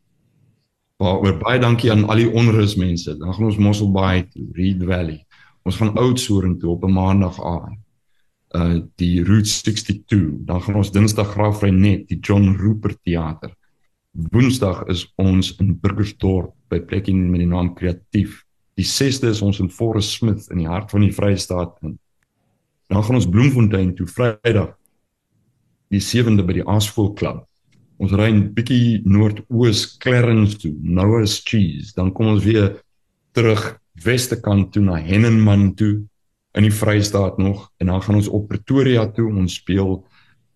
Waaroor 1.03 1.37
baie 1.43 1.61
dankie 1.61 1.91
aan 1.93 2.07
al 2.09 2.23
die 2.23 2.31
onrus 2.33 2.77
mense. 2.81 3.13
Dan 3.21 3.35
gaan 3.35 3.51
ons 3.51 3.61
Mossel 3.61 3.91
Bay 3.93 4.23
toe, 4.31 4.47
Reed 4.57 4.81
Valley. 4.89 5.21
Ons 5.69 5.77
gaan 5.77 5.97
Oudtshoorn 6.01 6.57
toe 6.59 6.71
op 6.73 6.85
'n 6.85 6.93
maandag 6.93 7.37
aan. 7.43 7.77
Uh 8.55 8.81
die 8.97 9.23
Route 9.25 9.49
62. 9.49 10.47
Dan 10.47 10.63
gaan 10.63 10.75
ons 10.75 10.93
Dinsdag 10.93 11.33
Graafry 11.35 11.71
net 11.71 12.09
die 12.09 12.19
John 12.21 12.57
Rupert 12.57 12.99
Theater. 13.03 13.53
Woensdag 14.13 14.87
is 14.89 15.13
ons 15.17 15.57
in 15.61 15.79
Burgersdorp 15.81 16.55
by 16.69 16.81
plek 16.81 17.09
in 17.09 17.31
met 17.31 17.41
die 17.41 17.49
naam 17.49 17.75
Kreatief. 17.75 18.45
Die 18.75 18.87
6de 18.87 19.29
is 19.29 19.43
ons 19.43 19.61
in 19.61 19.71
Forest 19.71 20.11
Smith 20.11 20.49
in 20.51 20.59
die 20.59 20.69
hart 20.69 20.91
van 20.91 21.01
die 21.01 21.13
Vrystaat 21.13 21.77
in 21.83 21.99
Dan 22.87 23.05
gaan 23.05 23.19
ons 23.19 23.29
Bloemfontein 23.29 23.95
toe 23.95 24.07
Vrydag 24.07 24.75
die 25.93 26.03
7de 26.03 26.45
by 26.47 26.59
die 26.59 26.67
Asphalt 26.67 27.17
Club. 27.19 27.45
Ons 28.03 28.13
ry 28.13 28.29
'n 28.31 28.53
bietjie 28.55 29.01
noordoos 29.05 29.97
Clarence 29.99 30.59
toe, 30.59 30.75
Noah's 30.83 31.41
Cheese. 31.45 31.95
Dan 31.95 32.13
kom 32.13 32.27
ons 32.27 32.45
weer 32.45 32.83
terug 33.33 33.79
weste 34.05 34.41
kant 34.41 34.73
toe 34.73 34.83
na 34.83 34.97
Hennenman 35.01 35.75
toe 35.75 36.05
in 36.57 36.65
die 36.65 36.73
Vrystaat 36.73 37.39
nog 37.39 37.71
en 37.77 37.87
dan 37.87 38.03
gaan 38.03 38.15
ons 38.15 38.29
op 38.29 38.49
Pretoria 38.49 39.07
toe. 39.07 39.29
Ons 39.33 39.55
speel 39.55 40.05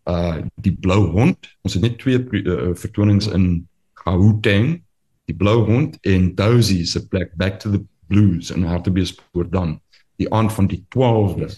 uh 0.09 0.41
die 0.55 0.73
Blou 0.73 1.07
Hond. 1.13 1.49
Ons 1.63 1.75
het 1.75 1.83
net 1.83 1.99
twee 1.99 2.19
uh, 2.19 2.75
vertonings 2.75 3.29
in 3.29 3.69
Gauteng, 4.05 4.83
die 5.29 5.37
Blou 5.37 5.65
Hond 5.65 5.99
en 6.09 6.35
Dozy 6.35 6.85
se 6.85 7.07
plek 7.09 7.35
Back 7.37 7.61
to 7.61 7.71
the 7.71 7.83
Blues 8.09 8.51
in 8.51 8.65
Hartbeespoort 8.65 9.53
dan 9.53 9.81
die 10.17 10.29
aand 10.33 10.53
van 10.53 10.67
die 10.67 10.85
12de. 10.97 11.51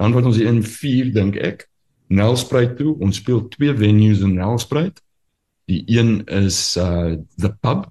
Dan 0.00 0.14
word 0.14 0.28
ons 0.30 0.40
in 0.42 0.62
4 0.62 1.12
dink 1.14 1.38
ek 1.38 1.66
Nelspruit 2.12 2.76
toe. 2.78 2.94
Ons 3.02 3.20
speel 3.22 3.44
twee 3.54 3.74
venues 3.76 4.22
in 4.26 4.36
Nelspruit. 4.38 5.00
Die 5.70 5.82
een 5.88 6.20
is 6.28 6.76
uh 6.76 7.16
the 7.40 7.52
pub 7.64 7.88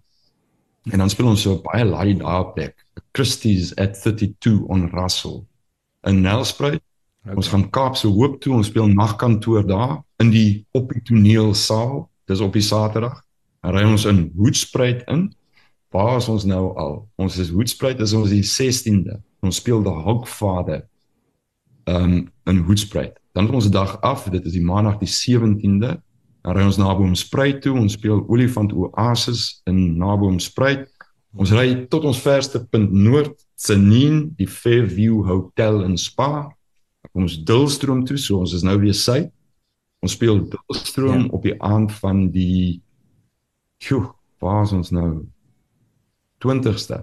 en 0.92 1.00
dan 1.00 1.10
speel 1.10 1.30
ons 1.32 1.42
so 1.42 1.62
baie 1.64 1.86
laai 1.88 2.14
daar 2.20 2.52
plek. 2.54 2.76
Christie's 3.16 3.72
at 3.80 3.96
32 3.96 4.66
on 4.68 4.90
Russell 4.92 5.46
in 6.04 6.22
Nelspruit. 6.22 6.82
Okay. 7.24 7.38
Ons 7.40 7.50
gaan 7.50 7.70
Kaapse 7.72 8.08
Hoop 8.12 8.42
toe. 8.44 8.54
Ons 8.54 8.68
speel 8.68 8.92
nagkantoor 8.92 9.64
daar 9.68 10.02
in 10.20 10.34
die 10.34 10.66
op 10.76 10.92
die 10.92 11.02
toneelsaal 11.08 12.04
Dis 12.26 12.40
op 12.40 12.54
die 12.56 12.64
Saterdag. 12.64 13.20
Dan 13.64 13.76
ry 13.76 13.84
ons 13.88 14.06
in 14.08 14.26
Hoedspruit 14.38 15.04
in. 15.12 15.28
Waar 15.94 16.18
is 16.18 16.30
ons 16.32 16.46
nou 16.48 16.72
al? 16.80 16.96
Ons 17.22 17.38
is 17.42 17.52
Hoedspruit, 17.54 18.00
is 18.02 18.16
ons 18.18 18.32
die 18.32 18.44
16de. 18.48 19.20
Ons 19.44 19.60
speel 19.62 19.84
die 19.84 19.94
Hogfather 20.08 20.86
um 21.90 22.32
in 22.44 22.58
Hoedspruit. 22.58 23.20
Dan 23.34 23.46
het 23.46 23.54
ons 23.54 23.70
dag 23.70 24.02
af, 24.02 24.28
dit 24.30 24.46
is 24.46 24.52
die 24.52 24.64
Maandag 24.64 25.00
die 25.02 25.10
17de. 25.10 25.96
Dan 26.44 26.56
ry 26.58 26.66
ons 26.68 26.78
na 26.78 26.94
Boomspruit 26.96 27.62
toe. 27.64 27.74
Ons 27.80 27.96
speel 27.98 28.24
Olifant 28.28 28.74
Oasis 28.74 29.62
in 29.70 29.98
Naboomspruit. 29.98 30.90
Ons 31.34 31.54
ry 31.56 31.86
tot 31.90 32.06
ons 32.06 32.20
verste 32.22 32.62
punt 32.70 32.92
noord, 32.94 33.34
Tsenin, 33.58 34.28
die 34.38 34.48
Fairview 34.50 35.24
Hotel 35.26 35.82
en 35.86 35.96
Spa. 35.98 36.50
Dan 37.02 37.12
kom 37.14 37.26
ons 37.26 37.40
Dulstroom 37.48 38.04
toe, 38.06 38.20
so 38.22 38.44
ons 38.44 38.54
is 38.54 38.66
nou 38.66 38.76
weer 38.82 38.94
suid. 38.98 39.32
Ons 40.04 40.18
speel 40.18 40.44
Dulstroom 40.52 41.26
ja. 41.26 41.32
op 41.34 41.48
die 41.48 41.56
aand 41.64 41.96
van 42.04 42.28
die 42.34 42.82
Sjoe, 43.84 44.14
waar 44.40 44.62
is 44.64 44.72
ons 44.76 44.92
nou? 44.96 45.24
20ste. 46.44 47.02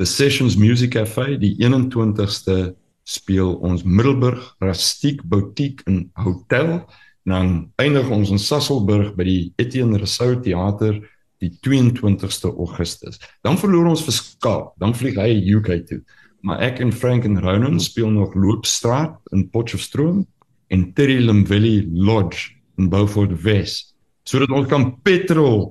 The 0.00 0.08
Sessions 0.08 0.56
Music 0.56 0.94
Cafe, 0.96 1.36
die 1.40 1.54
21ste 1.60 2.72
speel 3.04 3.54
ons 3.64 3.84
Middelburg 3.84 4.42
Rustiek 4.60 5.22
Boutique 5.24 5.84
in 5.86 6.10
Hotel. 6.14 6.80
Dan 7.28 7.70
eindig 7.76 8.08
ons 8.10 8.30
in 8.32 8.40
Sasselburg 8.40 9.14
by 9.16 9.26
die 9.28 9.52
Etienne 9.60 9.98
Rousseau 10.00 10.38
Theater 10.40 11.00
die 11.40 11.52
22ste 11.64 12.50
Augustus. 12.50 13.20
Dan 13.44 13.58
verloor 13.60 13.92
ons 13.92 14.04
verskaal. 14.04 14.70
Dan 14.80 14.94
vlieg 14.96 15.18
hy 15.20 15.36
UK 15.56 15.70
toe. 15.88 16.00
Maar 16.44 16.60
ek 16.70 16.80
en 16.80 16.92
Frank 16.92 17.26
en 17.28 17.40
Ronan 17.40 17.80
speel 17.80 18.10
nog 18.12 18.34
Loopstraat 18.34 19.18
in 19.36 19.48
Potchefstroom 19.52 20.24
en 20.72 20.92
Terry 20.96 21.18
Limvalley 21.20 21.84
Lodge 21.92 22.54
in 22.78 22.88
Beaufort 22.88 23.34
West 23.44 23.90
sodat 24.30 24.52
ons 24.54 24.68
kan 24.70 24.90
petrol 25.04 25.70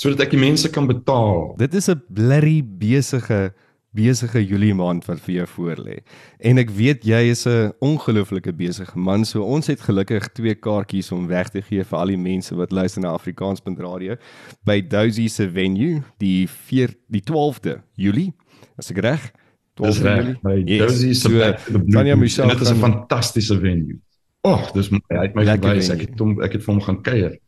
sodat 0.00 0.24
ek 0.24 0.32
die 0.34 0.40
mense 0.40 0.66
kan 0.72 0.88
betaal. 0.88 1.52
Dit 1.60 1.76
is 1.78 1.88
'n 1.88 2.00
blerry 2.10 2.62
besige 2.64 3.52
besige 3.92 4.40
Julie 4.44 4.74
maand 4.74 5.04
wat 5.04 5.20
vir 5.20 5.34
jou 5.34 5.46
voorlê. 5.54 5.98
En 6.40 6.58
ek 6.60 6.70
weet 6.72 7.04
jy 7.04 7.20
is 7.30 7.46
'n 7.46 7.72
ongelooflike 7.80 8.52
besige 8.52 8.98
man, 8.98 9.24
so 9.24 9.42
ons 9.42 9.66
het 9.66 9.80
gelukkig 9.80 10.32
twee 10.32 10.54
kaartjies 10.54 11.12
om 11.12 11.26
weg 11.26 11.48
te 11.48 11.62
gee 11.62 11.84
vir 11.84 11.98
al 11.98 12.06
die 12.06 12.16
mense 12.16 12.54
wat 12.54 12.72
luister 12.72 13.02
na 13.02 13.12
Afrikaans.radio 13.12 14.16
by 14.64 14.80
Dozy 14.80 15.28
se 15.28 15.48
venue 15.50 16.02
die 16.18 16.48
4 16.48 16.94
die 17.08 17.22
12de 17.22 17.82
Julie. 17.94 18.32
As 18.78 18.90
ek 18.90 18.98
reg? 18.98 19.32
12de 19.80 20.16
Julie. 20.16 20.38
By 20.42 20.62
yes. 20.66 20.78
Dozy 20.80 21.12
se 21.12 21.28
so, 21.28 21.78
Tanya 21.90 22.16
Michelle, 22.16 22.52
dit 22.52 22.60
is 22.60 22.70
'n 22.70 22.80
fantastiese 22.80 23.58
venue. 23.58 24.00
Ag, 24.44 24.68
oh, 24.68 24.72
dis 24.74 24.90
my 24.90 25.00
uit 25.08 25.34
my 25.34 25.44
verwys. 25.44 25.88
Ek 25.90 26.00
het 26.00 26.18
hom 26.18 26.40
ek 26.42 26.52
het 26.52 26.62
vir 26.64 26.74
hom 26.74 26.82
gaan 26.82 27.02
kuier 27.02 27.38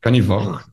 kan 0.00 0.12
nie 0.16 0.22
wag. 0.24 0.64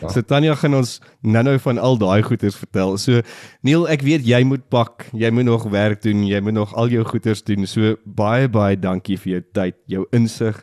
Ja. 0.00 0.08
So 0.08 0.22
Tanya 0.22 0.54
gaan 0.54 0.76
ons 0.78 1.00
nou-nou 1.26 1.56
van 1.62 1.78
al 1.82 1.98
daai 1.98 2.22
goeders 2.22 2.58
vertel. 2.58 2.94
So 3.02 3.22
Neil, 3.66 3.86
ek 3.90 4.04
weet 4.06 4.26
jy 4.26 4.42
moet 4.46 4.68
pak, 4.72 5.08
jy 5.12 5.30
moet 5.34 5.48
nog 5.48 5.66
werk 5.74 6.04
doen, 6.06 6.22
jy 6.26 6.40
moet 6.40 6.54
nog 6.54 6.74
al 6.78 6.92
jou 6.94 7.02
goeders 7.06 7.42
doen. 7.46 7.66
So 7.66 7.96
baie 8.06 8.48
baie 8.48 8.78
dankie 8.78 9.18
vir 9.18 9.32
jou 9.36 9.42
tyd, 9.58 9.78
jou 9.90 10.06
insig, 10.16 10.62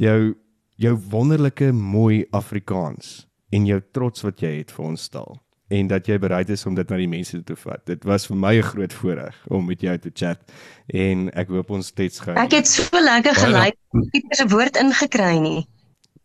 jou 0.00 0.34
jou 0.80 0.96
wonderlike 1.12 1.70
mooi 1.70 2.24
Afrikaans 2.34 3.28
en 3.54 3.68
jou 3.68 3.78
trots 3.94 4.24
wat 4.26 4.40
jy 4.42 4.56
het 4.56 4.72
vir 4.74 4.88
ons 4.88 5.04
taal 5.12 5.36
en 5.74 5.86
dat 5.88 6.08
jy 6.10 6.16
bereid 6.20 6.50
is 6.50 6.64
om 6.66 6.74
dit 6.76 6.90
na 6.90 6.98
die 6.98 7.08
mense 7.08 7.36
toe 7.36 7.44
te 7.54 7.56
vat. 7.60 7.80
Dit 7.86 8.02
was 8.04 8.26
vir 8.26 8.36
my 8.36 8.54
'n 8.56 8.62
groot 8.62 8.92
voorreg 8.92 9.36
om 9.48 9.66
met 9.66 9.80
jou 9.80 9.96
te 9.98 10.10
chat 10.14 10.40
en 10.88 11.30
ek 11.34 11.48
hoop 11.48 11.70
ons 11.70 11.86
steeds 11.86 12.20
gou. 12.20 12.34
Ek 12.34 12.52
het 12.52 12.66
so 12.66 12.88
lekker. 12.92 13.36
Ek 13.36 13.76
het 14.12 14.40
'n 14.40 14.48
woord 14.48 14.76
ingekry 14.76 15.38
nie 15.38 15.66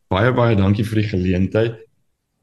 baie 0.10 0.34
baie 0.34 0.57
dankie 0.57 0.86
vir 0.88 1.03
die 1.03 1.10
geleentheid. 1.12 1.78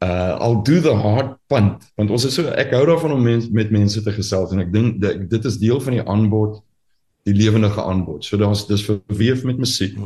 Uh 0.04 0.36
I'll 0.44 0.60
do 0.62 0.80
the 0.84 0.94
hard 0.94 1.36
punt 1.48 1.86
want 1.96 2.12
ons 2.12 2.26
is 2.28 2.36
so 2.36 2.52
ek 2.52 2.74
hou 2.76 2.84
daarvan 2.86 3.16
om 3.16 3.22
mens, 3.24 3.48
met 3.48 3.72
mense 3.72 4.02
te 4.04 4.12
gesels 4.12 4.52
en 4.52 4.60
ek 4.60 4.72
dink 4.72 5.00
dit, 5.00 5.44
is 5.44 5.58
deel 5.58 5.80
van 5.80 5.96
die 5.96 6.04
aanbod 6.04 6.60
die 7.26 7.34
lewendige 7.34 7.82
aanbod. 7.82 8.24
So 8.24 8.38
daar's 8.38 8.66
dis 8.68 8.84
verweef 8.86 9.42
met 9.44 9.58
musiek. 9.58 9.96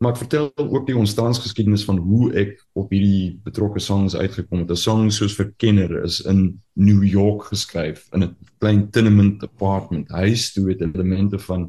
Maar 0.00 0.14
ek 0.14 0.22
vertel 0.22 0.46
ook 0.56 0.86
die 0.88 0.96
ontstaansgeskiedenis 0.96 1.84
van 1.84 1.98
hoe 2.00 2.30
ek 2.40 2.54
op 2.72 2.94
hierdie 2.94 3.36
betrokke 3.44 3.82
songs 3.84 4.16
uitgekom 4.16 4.62
het. 4.62 4.70
'n 4.72 4.80
Song 4.80 5.10
soos 5.12 5.36
Verkenner 5.36 5.92
is 6.04 6.22
in 6.24 6.56
New 6.72 7.04
York 7.04 7.50
geskryf 7.52 8.08
in 8.14 8.24
'n 8.24 8.36
klein 8.58 8.88
tenement 8.90 9.42
apartment. 9.44 10.08
Huis 10.08 10.52
toe 10.52 10.70
het 10.70 10.80
elemente 10.80 11.38
van 11.38 11.68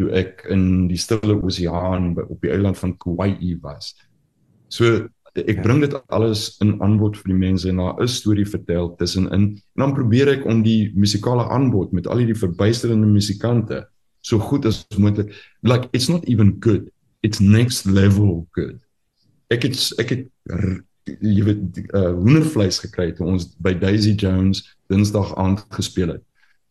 hoe 0.00 0.10
ek 0.10 0.46
in 0.50 0.88
die 0.88 0.98
stille 0.98 1.36
oseaan 1.42 2.16
op 2.16 2.40
die 2.40 2.50
eiland 2.50 2.78
van 2.78 2.96
Kauai 2.96 3.58
was. 3.62 3.94
So 4.70 5.08
ek 5.38 5.62
bring 5.62 5.82
dit 5.84 5.94
alles 6.10 6.56
in 6.64 6.74
aanbod 6.82 7.18
vir 7.20 7.30
die 7.32 7.38
mense 7.38 7.68
en 7.70 7.78
daar 7.78 8.00
is 8.02 8.16
storie 8.18 8.46
vertel 8.48 8.90
tussenin 8.98 9.30
en 9.34 9.44
dan 9.78 9.94
probeer 9.94 10.32
ek 10.32 10.46
om 10.50 10.64
die 10.64 10.90
musikale 10.98 11.44
aanbod 11.54 11.92
met 11.94 12.08
al 12.10 12.22
hierdie 12.22 12.38
verbuisterende 12.38 13.06
musikante 13.06 13.84
so 14.26 14.42
goed 14.42 14.66
as 14.66 14.82
moontlik 14.98 15.30
like 15.62 15.86
it's 15.96 16.08
not 16.10 16.26
even 16.26 16.56
good 16.60 16.88
it's 17.22 17.40
next 17.40 17.86
level 17.86 18.46
good. 18.56 18.78
Ek 19.50 19.66
het 19.66 19.76
ek 20.02 20.14
het 20.14 20.26
jy 21.20 21.44
weet 21.46 21.78
uh, 21.96 22.10
hoendervleis 22.16 22.80
gekry 22.82 23.10
toe 23.16 23.28
ons 23.28 23.48
by 23.62 23.72
Daisy 23.78 24.14
Jones 24.18 24.62
Dinsdag 24.90 25.32
aand 25.40 25.62
gespeel 25.74 26.14
het. 26.16 26.24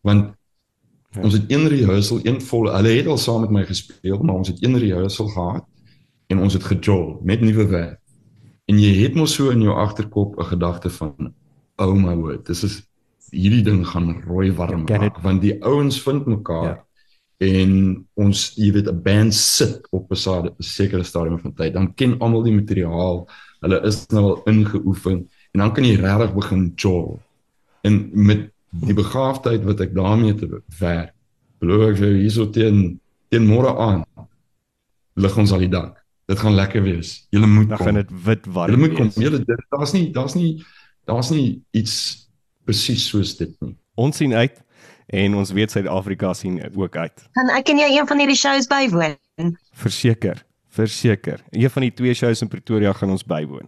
Want 0.06 0.32
ja. 1.16 1.24
ons 1.26 1.36
het 1.36 1.50
een 1.52 1.68
rehearsal 1.72 2.22
een 2.24 2.40
vol 2.44 2.70
hulle 2.72 2.96
het 2.96 3.10
al 3.10 3.20
saam 3.20 3.46
met 3.48 3.56
my 3.56 3.66
gespeel 3.68 4.20
maar 4.22 4.42
ons 4.42 4.52
het 4.52 4.62
een 4.64 4.78
rehearsal 4.80 5.32
gehad 5.34 5.69
en 6.30 6.42
ons 6.46 6.54
het 6.54 6.64
gejol 6.64 7.18
met 7.26 7.42
nuwe 7.42 7.66
werk. 7.70 8.00
En 8.70 8.78
jy 8.78 8.92
het 9.02 9.18
mos 9.18 9.34
so 9.34 9.50
in 9.50 9.64
jou 9.66 9.74
agterkop 9.74 10.38
'n 10.38 10.52
gedagte 10.54 10.90
van 10.90 11.34
oh 11.78 11.94
my 11.94 12.16
word, 12.16 12.46
dis 12.46 12.64
is 12.64 12.76
hierdie 13.32 13.64
ding 13.64 13.86
gaan 13.88 14.22
rooi 14.28 14.52
warm 14.52 14.86
maak 14.90 15.22
want 15.22 15.42
die 15.42 15.58
ouens 15.64 16.02
vind 16.02 16.26
mekaar 16.26 16.66
ja. 16.66 16.86
en 17.38 18.06
ons 18.14 18.54
jy 18.56 18.72
weet 18.74 18.90
'n 18.90 19.02
band 19.02 19.34
sit 19.34 19.88
op 19.92 20.12
'n 20.12 20.54
sekere 20.60 21.04
stadium 21.04 21.40
van 21.40 21.54
tyd, 21.54 21.74
dan 21.74 21.94
ken 21.94 22.20
almal 22.20 22.44
die 22.44 22.54
materiaal. 22.54 23.28
Hulle 23.62 23.82
is 23.86 24.08
nou 24.08 24.24
al 24.24 24.44
ingeoefen 24.46 25.30
en 25.52 25.60
dan 25.60 25.74
kan 25.74 25.84
jy 25.84 25.96
regtig 25.96 26.34
begin 26.34 26.72
jol. 26.76 27.20
En 27.82 28.10
met 28.14 28.52
die 28.70 28.94
begaafdheid 28.94 29.64
wat 29.64 29.80
ek 29.80 29.94
daarmee 29.94 30.36
te 30.36 30.62
werk, 30.80 31.14
beloof 31.60 31.90
ek 31.90 31.98
vir 31.98 32.14
hierso 32.14 32.50
teen 32.50 33.00
teen 33.30 33.46
môre 33.48 33.78
aan 33.78 34.04
lig 35.16 35.38
ons 35.38 35.52
al 35.52 35.60
die 35.60 35.70
dak 35.70 35.99
dit 36.30 36.40
gaan 36.40 36.56
lekker 36.56 36.84
wees. 36.86 37.14
Julle 37.34 37.48
moet 37.50 37.70
dan 37.70 37.78
gaan 37.78 38.00
dit 38.00 38.10
wit 38.24 38.46
warm. 38.46 38.72
Julle 38.72 38.88
moet 38.88 38.98
kom. 38.98 39.10
Julle 39.18 39.44
daar's 39.70 39.94
nie 39.96 40.10
daar's 40.14 40.36
nie 40.38 40.52
daar's 41.10 41.32
nie 41.34 41.62
iets 41.74 41.96
presies 42.70 43.08
soos 43.10 43.36
dit 43.40 43.56
nie. 43.66 43.76
Ons 44.00 44.22
sien 44.22 44.34
uit 44.34 44.60
en 45.20 45.40
ons 45.42 45.52
weet 45.58 45.74
Suid-Afrika 45.74 46.34
sien 46.38 46.60
ook 46.76 46.96
uit. 46.96 47.26
Kan 47.38 47.50
ek 47.58 47.74
en 47.74 47.82
jy 47.82 47.90
een 47.98 48.08
van 48.08 48.22
hierdie 48.22 48.38
shows 48.38 48.70
bywoon? 48.70 49.18
Verseker. 49.74 50.46
Verseker. 50.70 51.42
Een 51.50 51.74
van 51.74 51.88
die 51.88 51.94
twee 51.98 52.14
shows 52.14 52.46
in 52.46 52.52
Pretoria 52.52 52.94
gaan 52.94 53.18
ons 53.18 53.26
bywoon. 53.26 53.66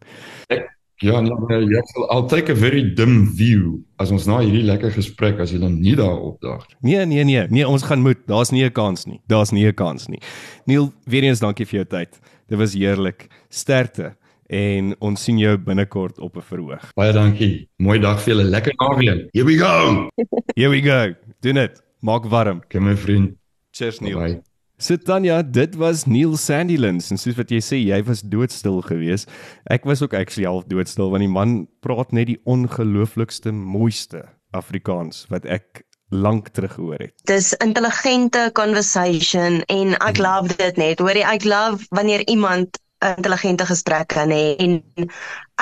Ek 0.53 0.70
Ja, 1.01 1.18
nee, 1.26 1.57
jy 1.66 1.80
sal 1.89 2.03
I'll 2.14 2.28
take 2.30 2.53
a 2.53 2.55
very 2.55 2.84
dim 2.93 3.24
view 3.34 3.80
as 4.01 4.12
ons 4.14 4.28
na 4.30 4.38
hierdie 4.43 4.62
lekker 4.68 4.91
gesprek 4.93 5.39
as 5.41 5.49
jy 5.49 5.57
dan 5.64 5.80
nie 5.82 5.95
daar 5.97 6.20
opdaag. 6.28 6.68
Nee, 6.86 7.01
nee, 7.09 7.24
nee, 7.26 7.47
nee, 7.49 7.66
ons 7.66 7.82
gaan 7.89 8.03
moet. 8.05 8.22
Daar's 8.30 8.51
nie 8.53 8.62
'n 8.64 8.72
kans 8.72 9.07
nie. 9.09 9.18
Daar's 9.26 9.51
nie 9.51 9.66
'n 9.66 9.74
kans 9.74 10.07
nie. 10.07 10.22
Neil, 10.66 10.93
weer 11.05 11.24
eens 11.24 11.39
dankie 11.39 11.66
vir 11.66 11.82
jou 11.82 11.86
tyd. 11.86 12.20
Dit 12.52 12.60
was 12.60 12.74
heerlik. 12.76 13.30
Sterkte 13.47 14.12
en 14.52 14.91
ons 14.99 15.22
sien 15.24 15.38
jou 15.39 15.54
binnekort 15.58 16.20
op 16.20 16.36
'n 16.36 16.43
verhoog. 16.43 16.91
Baie 16.95 17.14
dankie. 17.14 17.70
Mooi 17.78 17.99
dag 17.99 18.20
vir 18.20 18.34
julle. 18.34 18.43
Lekker 18.43 18.74
naweek. 18.76 19.30
Here 19.32 19.45
we 19.45 19.58
go. 19.58 20.10
Here 20.60 20.70
we 20.70 20.82
go. 20.82 21.16
Doen 21.39 21.56
dit. 21.56 21.82
Maak 21.99 22.26
warm. 22.26 22.62
Kom 22.68 22.84
my 22.84 22.97
vriend. 22.97 23.38
Cheers 23.72 23.99
Neil. 23.99 24.20
Bye. 24.20 24.41
Sit 24.78 24.99
so, 24.99 25.06
Tanya, 25.06 25.43
dit 25.43 25.76
was 25.76 26.06
Neil 26.06 26.36
Sandilands 26.38 27.12
en 27.12 27.18
soos 27.18 27.38
wat 27.38 27.52
jy 27.52 27.60
sê, 27.62 27.78
jy 27.78 28.04
was 28.04 28.22
doodstil 28.22 28.82
geweest. 28.82 29.30
Ek 29.70 29.86
was 29.86 30.02
ook 30.02 30.14
actually 30.14 30.49
half 30.49 30.66
doodstil 30.66 31.10
want 31.10 31.22
die 31.22 31.30
man 31.30 31.68
praat 31.80 32.12
net 32.12 32.28
die 32.28 32.39
ongelooflikste 32.43 33.52
mooiste 33.52 34.26
Afrikaans 34.52 35.28
wat 35.30 35.45
ek 35.45 35.86
lank 36.12 36.51
terug 36.51 36.74
gehoor 36.74 36.99
het. 36.99 37.14
Dis 37.24 37.53
intelligente 37.64 38.49
conversation 38.53 39.62
en 39.66 39.93
ek 39.97 40.18
hmm. 40.20 40.26
love 40.26 40.55
dit 40.59 40.80
net. 40.80 40.99
Hoorie, 40.99 41.24
ek 41.26 41.47
love 41.47 41.88
wanneer 41.95 42.28
iemand 42.28 42.80
intelligente 43.01 43.66
gesprek 43.66 44.12
kan 44.14 44.30
hê 44.30 44.55
en 44.62 44.76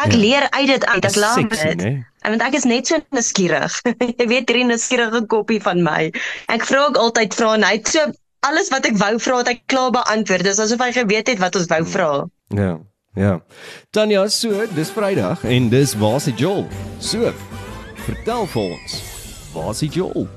ek 0.04 0.12
ja. 0.12 0.18
leer 0.18 0.48
uit 0.50 0.68
dit 0.68 0.86
uit. 0.86 1.06
Ek 1.06 1.16
love 1.16 1.46
dit. 1.48 1.84
Nee? 1.84 2.02
Want 2.26 2.44
ek 2.44 2.58
is 2.60 2.66
net 2.68 2.90
so 2.90 3.00
nuuskierig. 3.16 3.78
Jy 4.20 4.26
weet 4.26 4.50
hierdie 4.50 4.66
nuuskierige 4.68 5.24
koppie 5.32 5.62
van 5.64 5.84
my. 5.86 6.10
Ek 6.52 6.66
vra 6.68 6.90
ook 6.90 7.00
altyd 7.00 7.38
vra 7.38 7.54
en 7.56 7.68
hy 7.68 7.78
het 7.78 7.94
so 7.94 8.10
alles 8.50 8.72
wat 8.74 8.88
ek 8.90 8.98
wou 9.00 9.14
vra 9.22 9.42
het 9.44 9.54
ek 9.54 9.64
klaar 9.72 9.94
beantwoord. 9.96 10.48
Dis 10.50 10.62
asof 10.66 10.82
hy 10.84 10.92
geweet 10.98 11.32
het 11.32 11.44
wat 11.44 11.60
ons 11.60 11.70
wou 11.72 11.84
vra. 11.94 12.12
Ja. 12.58 12.74
Ja. 13.18 13.40
Tanya, 13.92 14.28
so, 14.32 14.66
dis 14.76 14.92
Vrydag 14.96 15.44
en 15.44 15.70
dis 15.70 15.96
waar 16.00 16.20
se 16.22 16.32
Joel. 16.32 16.68
So, 17.04 17.34
vertel 18.06 18.46
vir 18.54 18.76
ons. 18.78 19.00
Waar 19.54 19.74
is 19.74 19.82
Joel? 19.92 20.30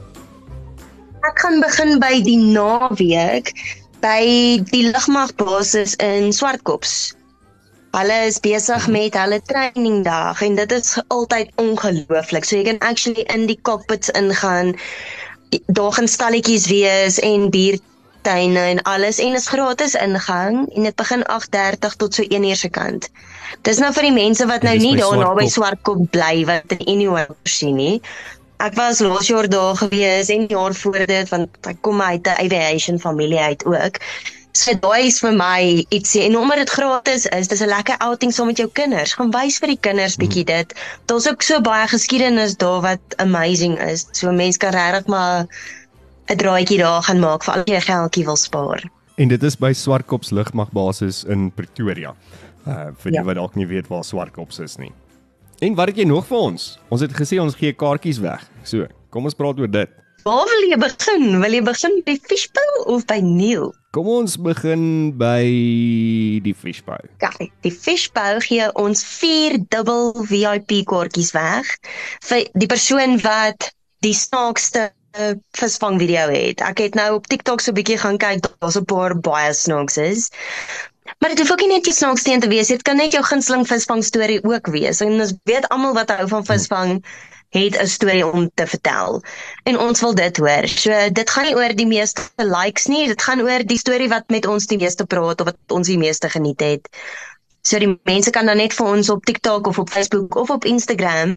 Ek 1.23 1.39
gaan 1.39 1.61
begin 1.63 2.01
by 2.03 2.17
die 2.27 2.39
naweek 2.39 3.53
by 4.03 4.23
die 4.73 4.89
lugmagbasis 4.89 5.95
in 6.03 6.33
Swartkops. 6.35 7.13
Hulle 7.95 8.17
is 8.27 8.41
besig 8.43 8.89
met 8.91 9.15
hulle 9.15 9.39
trainingdag 9.47 10.43
en 10.43 10.59
dit 10.59 10.75
is 10.75 10.97
altyd 11.15 11.53
ongelooflik. 11.63 12.49
So 12.49 12.59
jy 12.59 12.67
kan 12.73 12.83
actually 12.83 13.23
in 13.31 13.47
die 13.47 13.59
cockpits 13.63 14.11
ingaan. 14.19 14.75
Daar 15.71 15.95
gaan 15.95 16.11
stalletjies 16.11 16.67
wees 16.73 17.21
en 17.23 17.47
biertuine 17.55 18.67
en 18.75 18.83
alles 18.83 19.23
en 19.23 19.39
is 19.39 19.47
gratis 19.55 19.95
ingang 19.95 20.65
en 20.75 20.91
dit 20.91 21.01
begin 21.07 21.23
8:30 21.39 21.99
tot 22.03 22.19
so 22.19 22.27
1 22.27 22.51
uur 22.51 22.63
se 22.67 22.69
kant. 22.69 23.11
Dis 23.63 23.79
nou 23.79 23.95
vir 23.95 24.11
die 24.11 24.17
mense 24.19 24.51
wat 24.51 24.67
nou 24.67 24.75
nie 24.75 24.97
daar 24.99 25.19
naby 25.23 25.47
Swartkop 25.47 26.09
bly 26.11 26.43
wat 26.51 26.75
in 26.81 26.87
anywhere 26.97 27.37
sien 27.47 27.79
nie. 27.79 28.01
Ek 28.63 28.77
was 28.79 29.01
laas 29.03 29.27
jaar 29.27 29.49
daar 29.51 29.75
gewees 29.77 30.29
en 30.31 30.45
jaar 30.47 30.75
voor 30.75 31.07
dit 31.11 31.29
want 31.29 31.67
ek 31.67 31.81
kom 31.83 32.01
uit 32.01 32.27
'n 32.27 32.39
aviation 32.45 32.99
familie 32.99 33.41
uit 33.41 33.65
ook. 33.65 33.99
So 34.53 34.75
daai 34.79 35.07
is 35.07 35.19
vir 35.19 35.33
my 35.33 35.87
ietsie 35.89 36.23
en 36.23 36.37
omdat 36.37 36.57
dit 36.57 36.71
gratis 36.71 37.27
is, 37.27 37.49
dis 37.49 37.63
'n 37.65 37.73
lekker 37.73 37.97
outing 37.99 38.33
saam 38.33 38.47
met 38.47 38.57
jou 38.57 38.69
kinders. 38.73 39.15
Gaan 39.15 39.31
wys 39.33 39.59
vir 39.59 39.69
die 39.69 39.81
kinders 39.81 40.17
bietjie 40.17 40.45
dit. 40.45 40.75
Daar's 41.07 41.29
ook 41.29 41.43
so 41.43 41.61
baie 41.61 41.89
geskiedenis 41.89 42.57
daar 42.57 42.81
wat 42.81 43.01
amazing 43.17 43.81
is. 43.81 44.07
So 44.13 44.33
mense 44.33 44.59
kan 44.59 44.71
regtig 44.71 45.07
maar 45.07 45.47
'n 46.29 46.37
draaitjie 46.37 46.79
daar 46.79 47.03
gaan 47.03 47.19
maak 47.19 47.45
vir 47.45 47.55
al 47.55 47.63
jy 47.65 47.81
geldjie 47.81 48.25
wil 48.25 48.37
spaar. 48.37 48.91
En 49.17 49.29
dit 49.29 49.43
is 49.43 49.57
by 49.57 49.73
Swartkops 49.73 50.31
lugmagbasis 50.31 51.25
in 51.25 51.53
Pretoria. 51.53 52.15
Uh 52.67 52.95
vir 52.99 53.13
ja. 53.13 53.19
die 53.19 53.25
wat 53.25 53.35
dalk 53.35 53.55
nie 53.55 53.67
weet 53.67 53.89
waar 53.89 54.05
Swartkops 54.05 54.59
is 54.59 54.77
nie. 54.77 54.93
En 55.59 55.75
wat 55.75 55.89
het 55.89 55.97
jy 55.97 56.05
nog 56.05 56.27
vir 56.27 56.39
ons? 56.39 56.79
Ons 56.89 57.01
het 57.01 57.13
gesê 57.15 57.41
ons 57.41 57.55
gee 57.55 57.73
kaartjies 57.73 58.19
weg. 58.19 58.52
So, 58.65 58.87
kom 59.11 59.25
ons 59.25 59.35
praat 59.35 59.59
oor 59.59 59.71
dit. 59.71 59.91
Waar 60.23 60.47
wil 60.47 60.69
jy 60.71 60.79
begin? 60.79 61.41
Wil 61.43 61.57
jy 61.57 61.63
begin 61.67 61.97
by 62.07 62.15
Fishbowl 62.29 62.85
of 62.95 63.07
by 63.11 63.19
Neil? 63.27 63.73
Kom 63.93 64.07
ons 64.07 64.37
begin 64.39 65.11
by 65.19 65.43
die 66.45 66.55
Fishbowl. 66.55 67.11
Kyk, 67.19 67.51
die 67.67 67.75
Fishbowl 67.75 68.39
gee 68.45 68.69
ons 68.79 69.03
4 69.03 69.59
dubbel 69.75 70.15
VIP 70.31 70.85
kaartjies 70.87 71.35
weg 71.35 71.75
vir 72.29 72.47
die 72.55 72.71
persoon 72.71 73.19
wat 73.27 73.73
die 74.07 74.15
snaakste 74.15 74.93
visvang 75.59 75.99
video 76.01 76.31
het. 76.33 76.63
Ek 76.65 76.81
het 76.81 76.95
nou 76.97 77.17
op 77.19 77.27
TikTok 77.27 77.61
so 77.61 77.71
'n 77.71 77.75
bietjie 77.75 77.99
gaan 77.99 78.19
kyk, 78.19 78.47
daar's 78.61 78.79
'n 78.79 78.85
paar 78.85 79.19
baie 79.19 79.53
snaaks 79.53 79.97
is. 79.97 80.31
Maar 81.19 81.31
dit 81.31 81.39
hoef 81.39 81.53
ook 81.53 81.61
nie 81.61 81.75
net 81.75 81.85
die 81.85 81.93
snaaks 81.93 82.23
te 82.23 82.49
wees, 82.49 82.69
dit 82.69 82.83
kan 82.83 82.97
net 82.97 83.13
jou 83.13 83.23
gunsteling 83.23 83.67
visvang 83.67 84.05
storie 84.05 84.41
ook 84.45 84.67
wees. 84.67 85.01
En 85.01 85.21
ons 85.21 85.35
weet 85.45 85.69
almal 85.69 85.95
wat 85.95 86.11
hou 86.11 86.29
van 86.29 86.45
visvang 86.45 87.05
het 87.53 87.77
'n 87.81 87.87
storie 87.87 88.27
om 88.27 88.51
te 88.55 88.67
vertel. 88.67 89.23
En 89.63 89.79
ons 89.79 90.01
wil 90.01 90.15
dit 90.15 90.37
hoor. 90.37 90.69
So 90.69 91.11
dit 91.13 91.31
gaan 91.31 91.45
nie 91.45 91.57
oor 91.57 91.75
die 91.75 91.87
meeste 91.87 92.23
likes 92.37 92.87
nie, 92.87 93.07
dit 93.07 93.23
gaan 93.23 93.41
oor 93.41 93.65
die 93.65 93.79
storie 93.79 94.09
wat 94.09 94.25
met 94.29 94.47
ons 94.47 94.67
die 94.67 94.79
meeste 94.79 95.05
praat 95.05 95.41
of 95.41 95.47
wat 95.47 95.57
ons 95.67 95.87
die 95.87 95.99
meeste 95.99 96.29
geniet 96.29 96.61
het. 96.61 96.89
So 97.63 97.79
die 97.79 98.01
mense 98.05 98.31
kan 98.31 98.47
dan 98.47 98.57
net 98.57 98.73
vir 98.75 98.87
ons 98.87 99.11
op 99.11 99.25
TikTok 99.25 99.67
of 99.67 99.79
op 99.79 99.91
Facebook 99.91 100.35
of 100.35 100.51
op 100.51 100.65
Instagram 100.65 101.37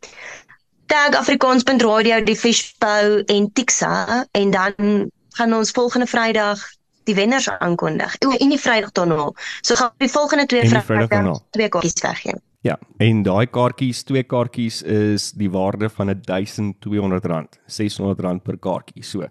tag 0.86 1.16
afrikaans.radio 1.18 2.24
die 2.24 2.36
fishbow 2.38 3.22
en 3.26 3.52
Tixa 3.54 4.26
en 4.32 4.52
dan 4.52 5.12
gaan 5.30 5.54
ons 5.54 5.72
volgende 5.72 6.08
Vrydag 6.08 6.62
die 7.04 7.16
wenners 7.16 7.50
aankondig. 7.50 8.16
O, 8.26 8.32
en 8.32 8.50
die 8.50 8.60
Vrydag 8.60 8.92
daarna. 8.92 9.32
So 9.62 9.76
gaan 9.76 9.94
die 9.98 10.10
volgende 10.10 10.46
twee 10.46 10.70
Vrydag 10.70 11.42
twee 11.50 11.70
kaartjies 11.70 12.02
weggee. 12.02 12.38
Ja, 12.66 12.80
en 12.98 13.20
daai 13.22 13.46
kaartjies, 13.54 14.00
twee 14.10 14.24
kaartjies 14.26 14.80
is 14.90 15.28
die 15.38 15.52
waarde 15.54 15.86
van 15.94 16.10
R1200, 16.10 17.60
R600 17.70 18.40
per 18.42 18.56
kaartjie. 18.58 19.04
So, 19.06 19.28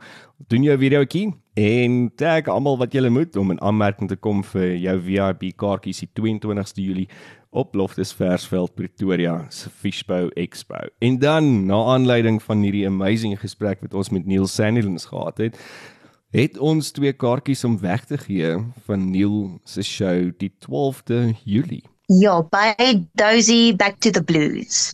doen 0.53 0.63
jou 0.63 0.77
videoetjie 0.79 1.33
en 1.59 1.97
tag 2.15 2.47
almal 2.53 2.79
wat 2.79 2.95
jy 2.95 3.09
moet 3.11 3.35
om 3.37 3.51
'n 3.51 3.59
aanmerking 3.59 4.09
te 4.09 4.17
kom 4.17 4.45
vir 4.45 4.77
jou 4.79 5.01
VIP 5.01 5.57
kaartjies 5.59 6.05
die 6.05 6.11
22ste 6.15 6.83
Julie 6.83 7.09
op 7.51 7.75
Loftus 7.75 8.13
Versveld 8.13 8.75
Pretoria 8.77 9.47
se 9.51 9.69
Fishbow 9.69 10.31
Expo. 10.37 10.79
En 11.01 11.19
dan 11.19 11.67
na 11.67 11.83
aanleiding 11.95 12.41
van 12.43 12.63
hierdie 12.63 12.87
amazing 12.87 13.41
gesprek 13.41 13.81
wat 13.81 13.95
ons 13.95 14.11
met 14.11 14.27
Neil 14.27 14.47
Sandilands 14.47 15.07
gehad 15.07 15.39
het, 15.39 15.59
het 16.31 16.59
ons 16.59 16.93
twee 16.93 17.13
kaartjies 17.13 17.65
om 17.65 17.81
weg 17.81 18.05
te 18.05 18.19
gee 18.19 18.59
van 18.87 19.11
Neil 19.11 19.61
se 19.65 19.83
show 19.83 20.31
die 20.39 20.53
12de 20.59 21.35
Julie. 21.45 21.94
Ja, 22.07 22.43
by 22.43 23.07
Dozy 23.15 23.73
Back 23.77 24.01
to 24.01 24.11
the 24.11 24.23
Blues. 24.23 24.93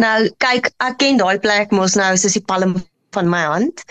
Nou 0.00 0.28
kyk, 0.40 0.70
ek 0.80 0.98
ken 1.00 1.20
daai 1.20 1.38
plek 1.40 1.72
mos 1.72 1.96
nou 1.96 2.12
soos 2.20 2.36
die 2.36 2.44
palm 2.44 2.74
van 3.16 3.28
my 3.32 3.40
hand. 3.48 3.84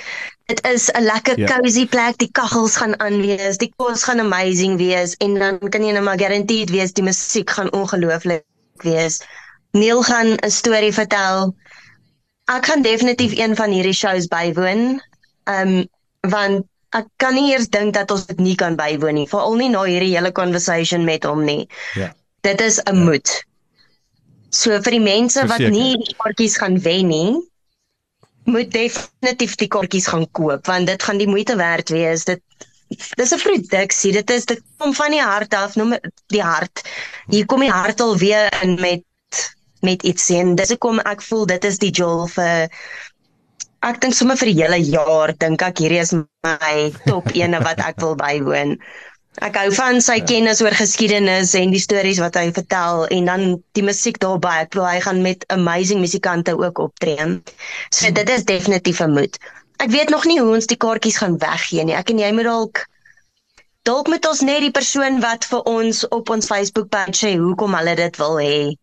Dit 0.50 0.62
is 0.66 0.90
'n 0.94 1.06
lekker 1.06 1.40
ja. 1.40 1.48
cozy 1.48 1.86
plek. 1.88 2.18
Die 2.18 2.32
kaggels 2.32 2.78
gaan 2.78 2.94
aan 3.00 3.22
wees, 3.22 3.58
die 3.58 3.74
kos 3.78 4.04
gaan 4.04 4.20
amazing 4.20 4.78
wees 4.78 5.16
en 5.18 5.34
dan 5.34 5.60
kan 5.70 5.84
jy 5.84 5.94
nou 5.94 6.04
maar 6.04 6.18
guaranteed 6.18 6.70
wees 6.70 6.94
die 6.94 7.04
musiek 7.04 7.50
gaan 7.50 7.74
ongelooflik 7.74 8.46
wees. 8.86 9.22
Neil 9.72 10.04
gaan 10.04 10.38
'n 10.38 10.52
storie 10.52 10.94
vertel. 10.94 11.56
Ek 12.50 12.66
gaan 12.66 12.82
definitief 12.82 13.38
een 13.38 13.56
van 13.56 13.70
hierdie 13.70 13.94
shows 13.94 14.28
bywoon. 14.28 15.02
Ehm 15.44 15.68
um, 15.68 15.88
want 16.22 16.66
ek 16.90 17.06
kan 17.18 17.34
nie 17.34 17.54
eers 17.54 17.70
dink 17.70 17.94
dat 17.94 18.12
ons 18.12 18.26
dit 18.26 18.40
nie 18.40 18.56
kan 18.56 18.76
bywoon 18.76 19.14
nie, 19.14 19.30
veral 19.30 19.56
nie 19.56 19.70
na 19.70 19.84
hierdie 19.84 20.16
hele 20.18 20.32
conversation 20.32 21.04
met 21.04 21.24
hom 21.24 21.44
nie. 21.46 21.70
Ja 21.94 22.14
dit 22.42 22.62
is 22.62 22.80
'n 22.84 22.96
ja. 22.96 23.04
moed. 23.04 23.46
So 24.50 24.82
vir 24.82 24.92
die 24.98 25.06
mense 25.06 25.46
wat 25.48 25.60
nie 25.60 25.98
die 25.98 26.16
kaartjies 26.18 26.58
gaan 26.58 26.80
wen 26.82 27.08
nie, 27.08 27.32
moet 28.50 28.72
definitief 28.72 29.56
die 29.56 29.68
kaartjies 29.68 30.08
gaan 30.08 30.26
koop 30.32 30.66
want 30.66 30.88
dit 30.88 31.04
gaan 31.04 31.18
die 31.22 31.30
moeite 31.30 31.56
werd 31.56 31.90
wees. 31.90 32.26
Dit 32.26 32.42
dis 32.90 33.34
'n 33.34 33.44
produksie. 33.44 34.12
Dit 34.12 34.30
is 34.30 34.46
dit 34.46 34.62
kom 34.78 34.94
van 34.94 35.12
die 35.12 35.22
hart 35.22 35.54
af, 35.54 35.76
noem 35.76 35.98
die 36.28 36.44
hart. 36.44 36.82
Hier 37.28 37.46
kom 37.46 37.60
die 37.60 37.72
hart 37.72 38.02
al 38.02 38.18
weer 38.18 38.50
in 38.64 38.80
met 38.80 39.04
met 39.82 40.04
iets 40.04 40.26
sien. 40.26 40.56
Dis 40.56 40.70
hoekom 40.70 41.00
ek 41.00 41.22
voel 41.22 41.46
dit 41.46 41.64
is 41.64 41.78
die 41.78 41.92
jol 41.92 42.28
vir 42.28 42.70
ek 43.80 44.02
dink 44.02 44.14
sommer 44.14 44.36
vir 44.38 44.52
die 44.52 44.62
hele 44.62 44.80
jaar 44.84 45.32
dink 45.38 45.62
ek 45.62 45.80
hierdie 45.80 46.02
is 46.02 46.12
my 46.14 46.92
top 47.06 47.30
ene 47.32 47.62
wat 47.64 47.80
ek 47.80 48.02
wil 48.04 48.16
bywoon. 48.16 48.76
Ek 49.40 49.56
hou 49.56 49.70
van 49.72 50.02
sy 50.04 50.18
ja. 50.20 50.26
kennis 50.28 50.60
oor 50.60 50.76
geskiedenis 50.76 51.54
en 51.56 51.72
die 51.72 51.80
stories 51.80 52.18
wat 52.20 52.36
hy 52.36 52.50
vertel 52.56 53.06
en 53.16 53.30
dan 53.30 53.44
die 53.78 53.84
musiek 53.88 54.18
daarbey. 54.20 54.66
Ek 54.66 54.74
glo 54.76 54.84
hy 54.84 55.00
gaan 55.06 55.22
met 55.24 55.46
amazing 55.56 56.02
musikante 56.04 56.58
ook 56.60 56.82
optree. 56.84 57.28
So 57.96 58.12
dit 58.12 58.30
is 58.36 58.44
definitief 58.50 59.00
'n 59.06 59.16
moed. 59.16 59.40
Ek 59.80 59.94
weet 59.96 60.12
nog 60.12 60.26
nie 60.28 60.40
hoe 60.42 60.56
ons 60.58 60.68
die 60.68 60.78
kaartjies 60.78 61.22
gaan 61.24 61.38
weggee 61.40 61.86
nie. 61.88 61.96
Ek 61.96 62.12
en 62.12 62.20
jy 62.20 62.32
moet 62.36 62.50
dalk 62.52 62.84
dalk 63.88 64.12
met 64.12 64.28
ons 64.28 64.42
net 64.44 64.60
die 64.60 64.76
persoon 64.76 65.22
wat 65.24 65.48
vir 65.48 65.64
ons 65.72 66.04
op 66.10 66.30
ons 66.30 66.52
Facebook 66.52 66.90
page 66.90 67.16
sê 67.24 67.32
hoekom 67.40 67.80
hulle 67.80 67.96
dit 67.96 68.20
wil 68.20 68.36
hê. 68.44 68.76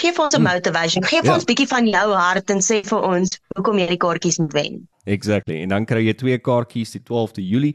Geef 0.00 0.18
ons 0.18 0.34
'n 0.34 0.40
hmm. 0.40 0.48
motivation. 0.54 1.04
Geef 1.04 1.28
ja. 1.28 1.34
ons 1.34 1.44
bietjie 1.44 1.68
van 1.68 1.86
jou 1.86 2.08
hart 2.12 2.50
en 2.50 2.64
sê 2.64 2.80
vir 2.80 3.00
ons 3.12 3.38
hoekom 3.56 3.78
jy 3.78 3.86
die 3.92 4.02
kaartjies 4.06 4.40
moet 4.40 4.56
wen. 4.56 4.88
Exactly. 5.04 5.60
En 5.60 5.68
dan 5.68 5.84
kry 5.84 6.06
jy 6.06 6.14
twee 6.16 6.38
kaartjies 6.40 6.94
die 6.96 7.02
12de 7.04 7.44
Julie 7.44 7.74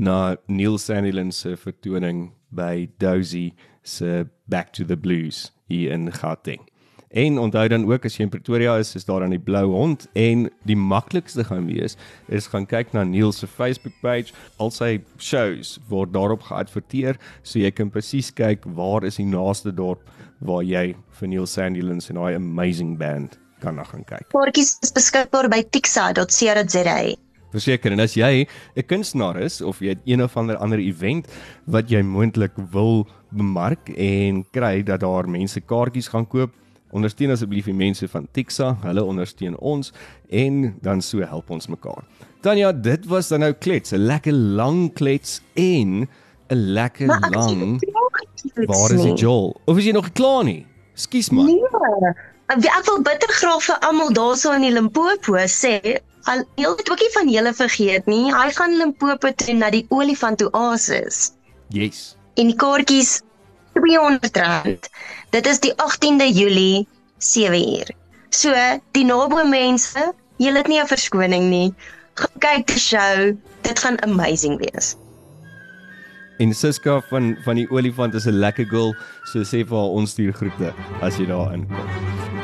na 0.00 0.36
Neil 0.48 0.78
Sandilands 0.80 1.42
se 1.44 1.56
vertoning 1.60 2.30
by 2.56 2.88
Dozy 3.02 3.50
se 3.82 4.26
Back 4.48 4.72
to 4.72 4.84
the 4.84 4.96
Blues 4.96 5.50
hier 5.68 5.92
in 5.92 6.12
Gauteng. 6.12 6.64
En 7.10 7.38
onthou 7.38 7.68
dan 7.68 7.84
ook 7.90 8.04
as 8.06 8.16
jy 8.16 8.22
in 8.28 8.30
Pretoria 8.30 8.76
is, 8.78 8.94
is 8.94 9.04
daar 9.04 9.24
aan 9.26 9.34
die 9.34 9.42
Blou 9.42 9.64
Hond 9.72 10.06
en 10.14 10.46
die 10.62 10.76
maklikste 10.78 11.42
gaan 11.44 11.66
wees 11.66 11.96
is 12.30 12.46
gaan 12.46 12.68
kyk 12.70 12.94
na 12.94 13.02
Neil 13.04 13.32
se 13.34 13.50
Facebook 13.50 13.96
page. 14.00 14.30
Al 14.62 14.70
sy 14.70 15.00
shows 15.18 15.78
word 15.90 16.14
daarop 16.14 16.46
geadverteer, 16.46 17.18
so 17.42 17.58
jy 17.58 17.72
kan 17.74 17.90
presies 17.90 18.30
kyk 18.30 18.62
waar 18.78 19.04
is 19.04 19.18
die 19.18 19.26
naaste 19.26 19.74
dorp 19.74 20.06
waar 20.38 20.62
jy 20.62 20.92
vir 21.18 21.34
Neil 21.34 21.50
Sandilands 21.50 22.12
en 22.14 22.22
hy 22.22 22.36
amazing 22.38 22.94
band 22.98 23.40
kan 23.60 23.76
na 23.78 23.84
gaan 23.84 24.04
kyk. 24.04 24.28
Kaartjies 24.34 24.78
is 24.84 24.92
beskikbaar 24.96 25.48
by 25.52 25.62
tixa.co.za. 25.74 26.96
Verseker 27.50 27.92
en 27.92 28.00
as 28.00 28.14
jy 28.14 28.46
'n 28.76 28.86
kunstenaar 28.86 29.40
is 29.42 29.60
of 29.60 29.80
jy 29.80 29.88
het 29.96 30.02
een 30.06 30.22
of 30.22 30.36
ander 30.36 30.56
ander 30.56 30.78
event 30.78 31.26
wat 31.66 31.90
jy 31.90 32.02
moontlik 32.02 32.54
wil 32.70 33.06
bemark 33.30 33.90
en 33.96 34.44
kry 34.52 34.82
dat 34.82 35.00
daar 35.00 35.28
mense 35.28 35.60
kaartjies 35.60 36.08
gaan 36.08 36.26
koop, 36.26 36.50
ondersteun 36.92 37.30
asseblief 37.30 37.64
die 37.64 37.74
mense 37.74 38.08
van 38.08 38.28
Tixa, 38.32 38.76
hulle 38.82 39.04
ondersteun 39.04 39.56
ons 39.58 39.92
en 40.30 40.74
dan 40.82 41.02
so 41.02 41.20
help 41.20 41.50
ons 41.50 41.66
mekaar. 41.66 42.04
Tanya, 42.42 42.72
dit 42.72 43.06
was 43.06 43.28
dan 43.28 43.40
nou 43.40 43.52
klets, 43.52 43.92
'n 43.92 44.06
lekker 44.06 44.32
lang 44.32 44.92
klets 44.94 45.40
en 45.54 46.08
'n 46.50 46.72
lekker 46.74 47.06
lang 47.30 47.80
Waar 48.66 48.92
is 48.94 49.02
die 49.02 49.14
Joel? 49.14 49.60
Of 49.66 49.78
is 49.78 49.84
jy 49.84 49.92
nog 49.92 50.12
klaar 50.12 50.44
nie? 50.44 50.66
Skus 50.94 51.30
man. 51.30 51.46
Nee. 51.46 52.14
Ek 52.50 52.86
wil 52.86 53.02
bitter 53.06 53.32
graag 53.40 53.62
vir 53.62 53.78
almal 53.86 54.12
daarso 54.12 54.52
in 54.52 54.66
die 54.66 54.74
Limpopo 54.74 55.38
sê 55.46 56.00
Al 56.28 56.44
heel 56.54 56.76
dit 56.76 56.90
ookie 56.90 57.08
van 57.14 57.28
julle 57.32 57.52
vergeet 57.56 58.06
nie. 58.10 58.28
Hy 58.34 58.48
gaan 58.56 58.76
Limpopo 58.76 59.32
toe 59.42 59.54
na 59.56 59.70
die 59.72 59.86
olifant 59.88 60.42
oasis. 60.50 61.30
Yes. 61.72 62.14
En 62.36 62.50
die 62.50 62.56
kaartjies 62.60 63.20
R200. 63.78 64.90
Dit 65.32 65.46
is 65.46 65.62
die 65.64 65.72
18de 65.80 66.28
Julie 66.28 66.86
7uur. 67.24 67.94
So, 68.30 68.52
die 68.96 69.04
naby 69.04 69.46
mense, 69.48 70.12
julle 70.36 70.60
het 70.60 70.68
nie 70.68 70.80
'n 70.80 70.90
verskoning 70.92 71.48
nie. 71.50 71.74
Gaan 72.20 72.36
kyk 72.44 72.66
die 72.66 72.78
show. 72.78 73.32
Dit 73.62 73.78
gaan 73.78 74.00
amazing 74.02 74.58
wees. 74.60 74.96
En 76.40 76.54
Siska 76.54 77.00
van 77.10 77.34
van 77.44 77.58
die 77.58 77.66
olifant 77.68 78.14
is 78.14 78.24
'n 78.26 78.40
lekker 78.40 78.64
girl, 78.64 78.94
so 79.24 79.42
sê 79.44 79.60
vir 79.60 79.76
haar 79.76 79.92
ons 79.92 80.10
stuur 80.10 80.32
groete 80.32 80.72
as 81.00 81.18
jy 81.18 81.26
daar 81.26 81.52
inkom. 81.52 81.86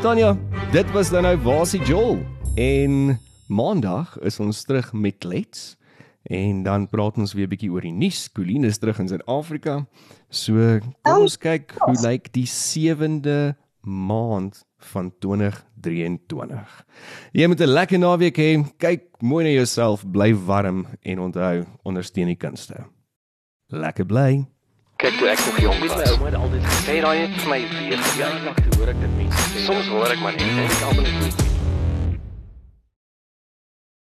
Tanya, 0.03 0.37
dit 0.73 0.91
was 0.93 1.11
dan 1.11 1.23
nou 1.23 1.37
Wasie 1.37 1.81
Joel. 1.81 2.19
En 2.57 3.19
Maandag 3.49 4.19
is 4.19 4.41
ons 4.41 4.65
terug 4.65 4.93
met 4.93 5.25
Let's 5.25 5.77
en 6.23 6.63
dan 6.63 6.89
praat 6.89 7.17
ons 7.17 7.33
weer 7.33 7.47
'n 7.47 7.49
bietjie 7.49 7.73
oor 7.73 7.81
die 7.81 7.93
nuus. 7.93 8.33
Colleen 8.33 8.65
is 8.65 8.79
terug 8.79 8.99
in 8.99 9.09
Suid-Afrika. 9.09 9.87
So 10.29 10.79
kom 11.03 11.21
ons 11.21 11.39
kyk 11.39 11.73
hoe 11.79 11.97
lyk 12.03 12.33
die 12.33 12.47
7de 12.47 13.57
maand 13.81 14.65
van 14.79 15.13
2023. 15.19 16.85
Jy 17.33 17.47
moet 17.47 17.61
'n 17.61 17.73
lekker 17.73 17.99
naweek 17.99 18.37
hê. 18.37 18.65
Kyk 18.79 19.23
mooi 19.23 19.45
na 19.45 19.51
jouself, 19.51 20.05
bly 20.05 20.35
warm 20.35 20.87
en 21.03 21.19
onthou, 21.19 21.65
ondersteun 21.83 22.27
die 22.27 22.37
kunste. 22.37 22.85
Lekker 23.69 24.07
bly. 24.07 24.47
Kyk 24.97 25.17
toe 25.19 25.29
ek 25.29 25.41
nog 25.43 25.59
jong 25.59 25.81
was, 25.83 25.97
my 25.97 26.05
ouma 26.13 26.29
het 26.31 26.37
altyd 26.39 26.69
gesê 26.71 27.01
daai 27.03 27.19
het 27.25 27.35
vir 27.41 27.51
my 27.51 27.59
weer 27.73 28.05
jaar 28.21 28.39
lank 28.45 28.63
hoor 28.77 28.95
ek 28.95 29.03
dit 29.03 29.19
mense. 29.19 29.67
Soms 29.67 29.91
hoor 29.91 30.15
ek 30.15 30.23
maar 30.23 30.39
net 30.39 30.47
en 30.47 30.65
ek 30.69 30.81
almal 30.87 31.11
is 31.11 31.56